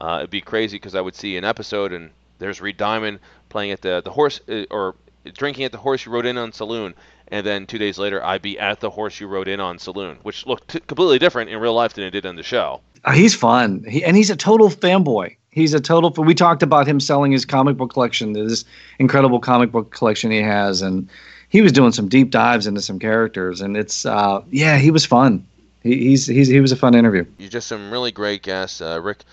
uh, 0.00 0.18
it'd 0.20 0.30
be 0.30 0.40
crazy 0.40 0.76
because 0.76 0.94
I 0.94 1.00
would 1.00 1.14
see 1.14 1.36
an 1.36 1.44
episode 1.44 1.92
and 1.92 2.10
there's 2.38 2.60
Reed 2.60 2.76
Diamond 2.76 3.18
playing 3.48 3.72
at 3.72 3.82
the 3.82 4.00
the 4.04 4.10
horse 4.10 4.40
uh, 4.48 4.64
or 4.70 4.94
drinking 5.34 5.64
at 5.64 5.72
the 5.72 5.78
horse 5.78 6.06
you 6.06 6.12
rode 6.12 6.26
in 6.26 6.38
on 6.38 6.52
saloon, 6.52 6.94
and 7.28 7.44
then 7.44 7.66
two 7.66 7.78
days 7.78 7.98
later 7.98 8.24
I'd 8.24 8.42
be 8.42 8.58
at 8.58 8.80
the 8.80 8.90
horse 8.90 9.20
you 9.20 9.26
rode 9.26 9.48
in 9.48 9.60
on 9.60 9.78
saloon, 9.78 10.18
which 10.22 10.46
looked 10.46 10.68
t- 10.68 10.80
completely 10.80 11.18
different 11.18 11.50
in 11.50 11.58
real 11.60 11.74
life 11.74 11.94
than 11.94 12.04
it 12.04 12.10
did 12.10 12.24
on 12.24 12.36
the 12.36 12.42
show. 12.42 12.80
Uh, 13.04 13.12
he's 13.12 13.34
fun, 13.34 13.84
he, 13.88 14.04
and 14.04 14.16
he's 14.16 14.30
a 14.30 14.36
total 14.36 14.68
fanboy. 14.70 15.36
He's 15.50 15.74
a 15.74 15.80
total. 15.80 16.10
We 16.10 16.34
talked 16.34 16.62
about 16.62 16.86
him 16.86 17.00
selling 17.00 17.32
his 17.32 17.44
comic 17.44 17.76
book 17.76 17.92
collection, 17.92 18.32
this 18.32 18.64
incredible 18.98 19.40
comic 19.40 19.72
book 19.72 19.90
collection 19.90 20.30
he 20.30 20.40
has, 20.40 20.82
and 20.82 21.08
he 21.48 21.62
was 21.62 21.72
doing 21.72 21.92
some 21.92 22.08
deep 22.08 22.30
dives 22.30 22.66
into 22.66 22.80
some 22.80 22.98
characters, 22.98 23.60
and 23.60 23.76
it's 23.76 24.06
uh, 24.06 24.42
yeah, 24.50 24.78
he 24.78 24.90
was 24.90 25.04
fun. 25.04 25.46
He, 25.82 25.96
he's 26.08 26.26
he's 26.26 26.48
he 26.48 26.60
was 26.60 26.72
a 26.72 26.76
fun 26.76 26.94
interview. 26.94 27.24
You 27.38 27.48
just 27.48 27.68
some 27.68 27.90
really 27.90 28.12
great 28.12 28.42
guests, 28.42 28.80
uh, 28.80 29.00
Rick. 29.02 29.24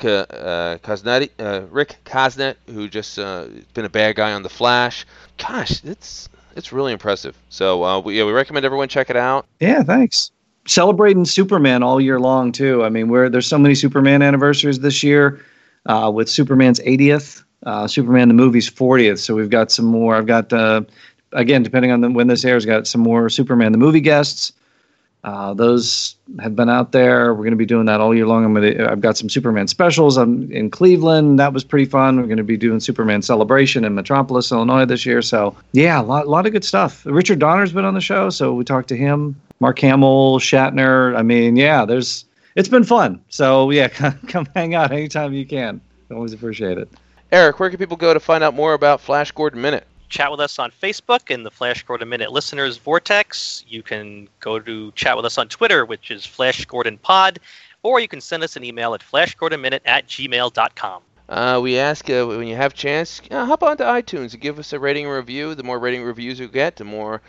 Uh, 0.00 0.76
Kosnetti, 0.82 1.30
uh, 1.38 1.62
Rick 1.70 1.96
Cosnett, 2.04 2.56
who 2.66 2.88
just 2.88 3.18
uh, 3.18 3.46
been 3.72 3.86
a 3.86 3.88
bad 3.88 4.16
guy 4.16 4.32
on 4.32 4.42
The 4.42 4.50
Flash. 4.50 5.06
Gosh, 5.38 5.82
it's 5.84 6.28
it's 6.56 6.72
really 6.72 6.92
impressive. 6.92 7.36
So 7.48 7.84
uh, 7.84 8.00
we, 8.00 8.18
yeah, 8.18 8.24
we 8.24 8.32
recommend 8.32 8.66
everyone 8.66 8.88
check 8.88 9.08
it 9.08 9.16
out. 9.16 9.46
Yeah, 9.60 9.82
thanks. 9.82 10.30
Celebrating 10.66 11.24
Superman 11.24 11.82
all 11.82 12.00
year 12.00 12.20
long 12.20 12.52
too. 12.52 12.84
I 12.84 12.88
mean, 12.88 13.08
where 13.08 13.30
there's 13.30 13.46
so 13.46 13.56
many 13.56 13.74
Superman 13.74 14.20
anniversaries 14.20 14.80
this 14.80 15.02
year, 15.02 15.40
uh, 15.86 16.10
with 16.12 16.28
Superman's 16.28 16.80
80th, 16.80 17.42
uh, 17.64 17.86
Superman 17.86 18.28
the 18.28 18.34
movie's 18.34 18.68
40th. 18.68 19.18
So 19.18 19.34
we've 19.34 19.50
got 19.50 19.70
some 19.70 19.86
more. 19.86 20.16
I've 20.16 20.26
got 20.26 20.52
uh, 20.52 20.82
again, 21.34 21.62
depending 21.62 21.90
on 21.90 22.00
the, 22.00 22.10
when 22.10 22.26
this 22.26 22.44
airs, 22.44 22.64
got 22.64 22.86
some 22.86 23.00
more 23.00 23.28
Superman 23.28 23.72
the 23.72 23.78
movie 23.78 24.00
guests. 24.00 24.52
Uh, 25.24 25.54
those 25.54 26.16
have 26.40 26.54
been 26.54 26.68
out 26.68 26.92
there. 26.92 27.32
We're 27.32 27.44
going 27.44 27.52
to 27.52 27.56
be 27.56 27.64
doing 27.64 27.86
that 27.86 27.98
all 27.98 28.14
year 28.14 28.26
long. 28.26 28.44
I'm 28.44 28.52
going 28.52 28.76
to, 28.76 28.90
I've 28.90 29.00
got 29.00 29.16
some 29.16 29.30
Superman 29.30 29.68
specials. 29.68 30.18
I'm 30.18 30.52
in 30.52 30.68
Cleveland. 30.68 31.38
That 31.38 31.54
was 31.54 31.64
pretty 31.64 31.86
fun. 31.86 32.20
We're 32.20 32.26
going 32.26 32.36
to 32.36 32.44
be 32.44 32.58
doing 32.58 32.78
Superman 32.78 33.22
Celebration 33.22 33.84
in 33.84 33.94
Metropolis, 33.94 34.52
Illinois 34.52 34.84
this 34.84 35.06
year. 35.06 35.22
So 35.22 35.56
yeah, 35.72 35.98
a 35.98 36.02
lot, 36.02 36.28
lot 36.28 36.44
of 36.44 36.52
good 36.52 36.64
stuff. 36.64 37.06
Richard 37.06 37.38
Donner's 37.38 37.72
been 37.72 37.86
on 37.86 37.94
the 37.94 38.02
show, 38.02 38.28
so 38.28 38.52
we 38.52 38.64
talked 38.64 38.88
to 38.90 38.96
him. 38.96 39.40
Mark 39.60 39.78
Hamill, 39.78 40.40
Shatner. 40.40 41.16
I 41.16 41.22
mean, 41.22 41.56
yeah, 41.56 41.86
there's 41.86 42.26
it's 42.54 42.68
been 42.68 42.84
fun. 42.84 43.18
So 43.30 43.70
yeah, 43.70 43.88
come, 43.88 44.18
come 44.28 44.46
hang 44.54 44.74
out 44.74 44.92
anytime 44.92 45.32
you 45.32 45.46
can. 45.46 45.80
Always 46.10 46.34
appreciate 46.34 46.76
it. 46.76 46.88
Eric, 47.32 47.58
where 47.58 47.70
can 47.70 47.78
people 47.78 47.96
go 47.96 48.12
to 48.12 48.20
find 48.20 48.44
out 48.44 48.54
more 48.54 48.74
about 48.74 49.00
Flash 49.00 49.32
Gordon 49.32 49.62
Minute? 49.62 49.86
Chat 50.14 50.30
with 50.30 50.38
us 50.38 50.60
on 50.60 50.70
Facebook 50.70 51.28
in 51.28 51.42
the 51.42 51.50
Flash 51.50 51.82
Gordon 51.82 52.08
Minute 52.08 52.30
Listeners 52.30 52.76
Vortex. 52.76 53.64
You 53.66 53.82
can 53.82 54.28
go 54.38 54.60
to 54.60 54.92
chat 54.92 55.16
with 55.16 55.26
us 55.26 55.38
on 55.38 55.48
Twitter, 55.48 55.84
which 55.84 56.12
is 56.12 56.24
Flash 56.24 56.64
Gordon 56.66 56.98
Pod, 56.98 57.40
or 57.82 57.98
you 57.98 58.06
can 58.06 58.20
send 58.20 58.44
us 58.44 58.54
an 58.54 58.62
email 58.62 58.94
at 58.94 59.00
flashgordonminute 59.00 59.80
at 59.84 60.06
gmail.com. 60.06 61.02
Uh, 61.28 61.58
we 61.60 61.78
ask 61.78 62.08
uh, 62.08 62.24
when 62.26 62.46
you 62.46 62.54
have 62.54 62.74
chance, 62.74 63.20
uh, 63.32 63.44
hop 63.44 63.64
onto 63.64 63.82
iTunes 63.82 64.34
and 64.34 64.40
give 64.40 64.60
us 64.60 64.72
a 64.72 64.78
rating 64.78 65.06
and 65.06 65.14
review. 65.16 65.56
The 65.56 65.64
more 65.64 65.80
rating 65.80 66.04
reviews 66.04 66.38
you 66.38 66.46
get, 66.46 66.76
the 66.76 66.84
more 66.84 67.20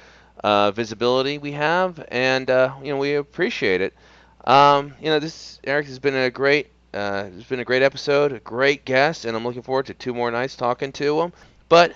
uh, 0.43 0.69
visibility 0.69 1.39
we 1.39 1.53
have, 1.53 2.05
and 2.09 2.47
uh, 2.51 2.75
you 2.83 2.93
know 2.93 2.99
we 2.99 3.15
appreciate 3.15 3.81
it. 3.81 3.95
Um, 4.43 4.93
you 5.01 5.09
know, 5.09 5.17
this 5.17 5.59
Eric 5.63 5.87
has 5.87 5.97
been 5.97 6.15
a 6.15 6.29
great, 6.29 6.67
uh, 6.93 7.29
it's 7.35 7.49
been 7.49 7.61
a 7.61 7.65
great 7.65 7.81
episode, 7.81 8.31
a 8.31 8.39
great 8.41 8.85
guest, 8.85 9.25
and 9.25 9.35
I'm 9.35 9.43
looking 9.43 9.63
forward 9.63 9.87
to 9.87 9.95
two 9.95 10.13
more 10.13 10.29
nights 10.29 10.55
talking 10.55 10.91
to 10.91 11.21
him. 11.21 11.33
But 11.67 11.95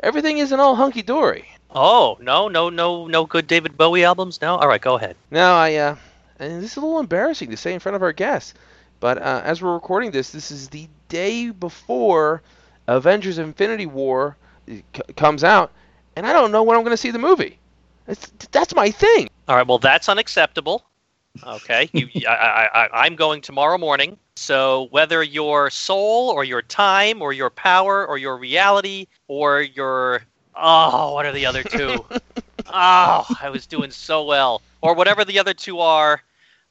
everything 0.00 0.38
isn't 0.38 0.60
all 0.60 0.74
hunky 0.74 1.02
dory. 1.02 1.46
Oh, 1.70 2.16
no, 2.20 2.48
no, 2.48 2.70
no, 2.70 3.06
no 3.06 3.26
good 3.26 3.46
David 3.46 3.76
Bowie 3.76 4.04
albums? 4.04 4.40
No? 4.40 4.56
All 4.56 4.68
right, 4.68 4.80
go 4.80 4.96
ahead. 4.96 5.16
Now, 5.30 5.56
I, 5.56 5.74
uh, 5.74 5.96
and 6.38 6.62
this 6.62 6.72
is 6.72 6.76
a 6.76 6.80
little 6.80 7.00
embarrassing 7.00 7.50
to 7.50 7.56
say 7.56 7.74
in 7.74 7.80
front 7.80 7.96
of 7.96 8.02
our 8.02 8.12
guests, 8.12 8.54
but 9.00 9.18
uh, 9.18 9.42
as 9.44 9.60
we're 9.60 9.74
recording 9.74 10.10
this, 10.10 10.30
this 10.30 10.50
is 10.50 10.68
the 10.68 10.88
day 11.08 11.50
before 11.50 12.42
Avengers 12.86 13.38
Infinity 13.38 13.86
War 13.86 14.36
c- 14.68 14.82
comes 15.16 15.44
out, 15.44 15.72
and 16.14 16.26
I 16.26 16.32
don't 16.32 16.52
know 16.52 16.62
when 16.62 16.76
I'm 16.76 16.82
going 16.82 16.92
to 16.92 16.96
see 16.96 17.10
the 17.10 17.18
movie. 17.18 17.58
It's, 18.08 18.26
that's 18.52 18.74
my 18.74 18.90
thing. 18.90 19.28
All 19.48 19.56
right, 19.56 19.66
well, 19.66 19.78
that's 19.78 20.08
unacceptable. 20.08 20.84
Okay, 21.44 21.88
you, 21.92 22.08
I, 22.28 22.32
I, 22.32 22.84
I, 22.84 22.88
I'm 23.04 23.16
going 23.16 23.40
tomorrow 23.40 23.78
morning. 23.78 24.16
So 24.36 24.88
whether 24.90 25.22
your 25.22 25.70
soul 25.70 26.28
or 26.30 26.44
your 26.44 26.62
time 26.62 27.22
or 27.22 27.32
your 27.32 27.50
power 27.50 28.06
or 28.06 28.18
your 28.18 28.36
reality 28.36 29.06
or 29.28 29.62
your 29.62 30.22
oh, 30.56 31.14
what 31.14 31.26
are 31.26 31.32
the 31.32 31.46
other 31.46 31.62
two? 31.62 32.04
oh, 32.66 33.26
I 33.40 33.48
was 33.50 33.66
doing 33.66 33.90
so 33.90 34.24
well. 34.24 34.62
Or 34.80 34.94
whatever 34.94 35.24
the 35.24 35.38
other 35.38 35.54
two 35.54 35.80
are, 35.80 36.22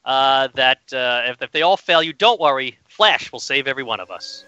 uh, 0.04 0.48
that 0.54 0.80
uh, 0.92 1.22
if, 1.26 1.42
if 1.42 1.52
they 1.52 1.62
all 1.62 1.76
fail 1.76 2.02
you, 2.02 2.12
don't 2.12 2.40
worry. 2.40 2.78
Flash 2.88 3.30
will 3.32 3.40
save 3.40 3.66
every 3.66 3.82
one 3.82 4.00
of 4.00 4.10
us. 4.10 4.44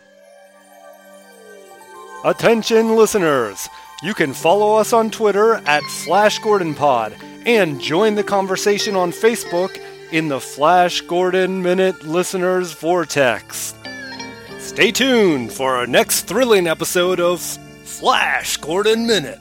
Attention 2.24 2.96
listeners! 2.96 3.68
You 4.02 4.14
can 4.14 4.33
follow 4.33 4.74
us 4.74 4.92
on 4.92 5.11
Twitter 5.11 5.54
at 5.66 5.83
Flash 5.85 6.38
Gordon 6.38 6.74
Pod 6.74 7.14
and 7.46 7.81
join 7.81 8.14
the 8.14 8.24
conversation 8.24 8.94
on 8.96 9.11
Facebook 9.12 9.81
in 10.11 10.29
the 10.29 10.40
Flash 10.40 11.01
Gordon 11.03 11.62
Minute 11.62 12.05
Listeners 12.05 12.73
Vortex. 12.73 13.75
Stay 14.59 14.90
tuned 14.90 15.53
for 15.53 15.77
our 15.77 15.87
next 15.87 16.23
thrilling 16.23 16.66
episode 16.66 17.21
of 17.21 17.40
Flash 17.40 18.57
Gordon 18.57 19.07
Minute. 19.07 19.38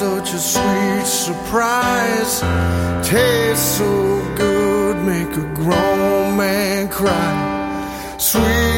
Such 0.00 0.32
a 0.32 0.38
sweet 0.38 1.04
surprise. 1.04 2.40
Tastes 3.06 3.76
so 3.76 4.34
good, 4.34 4.96
make 5.04 5.36
a 5.36 5.46
grown 5.54 6.38
man 6.38 6.88
cry. 6.88 8.16
Sweet 8.16 8.69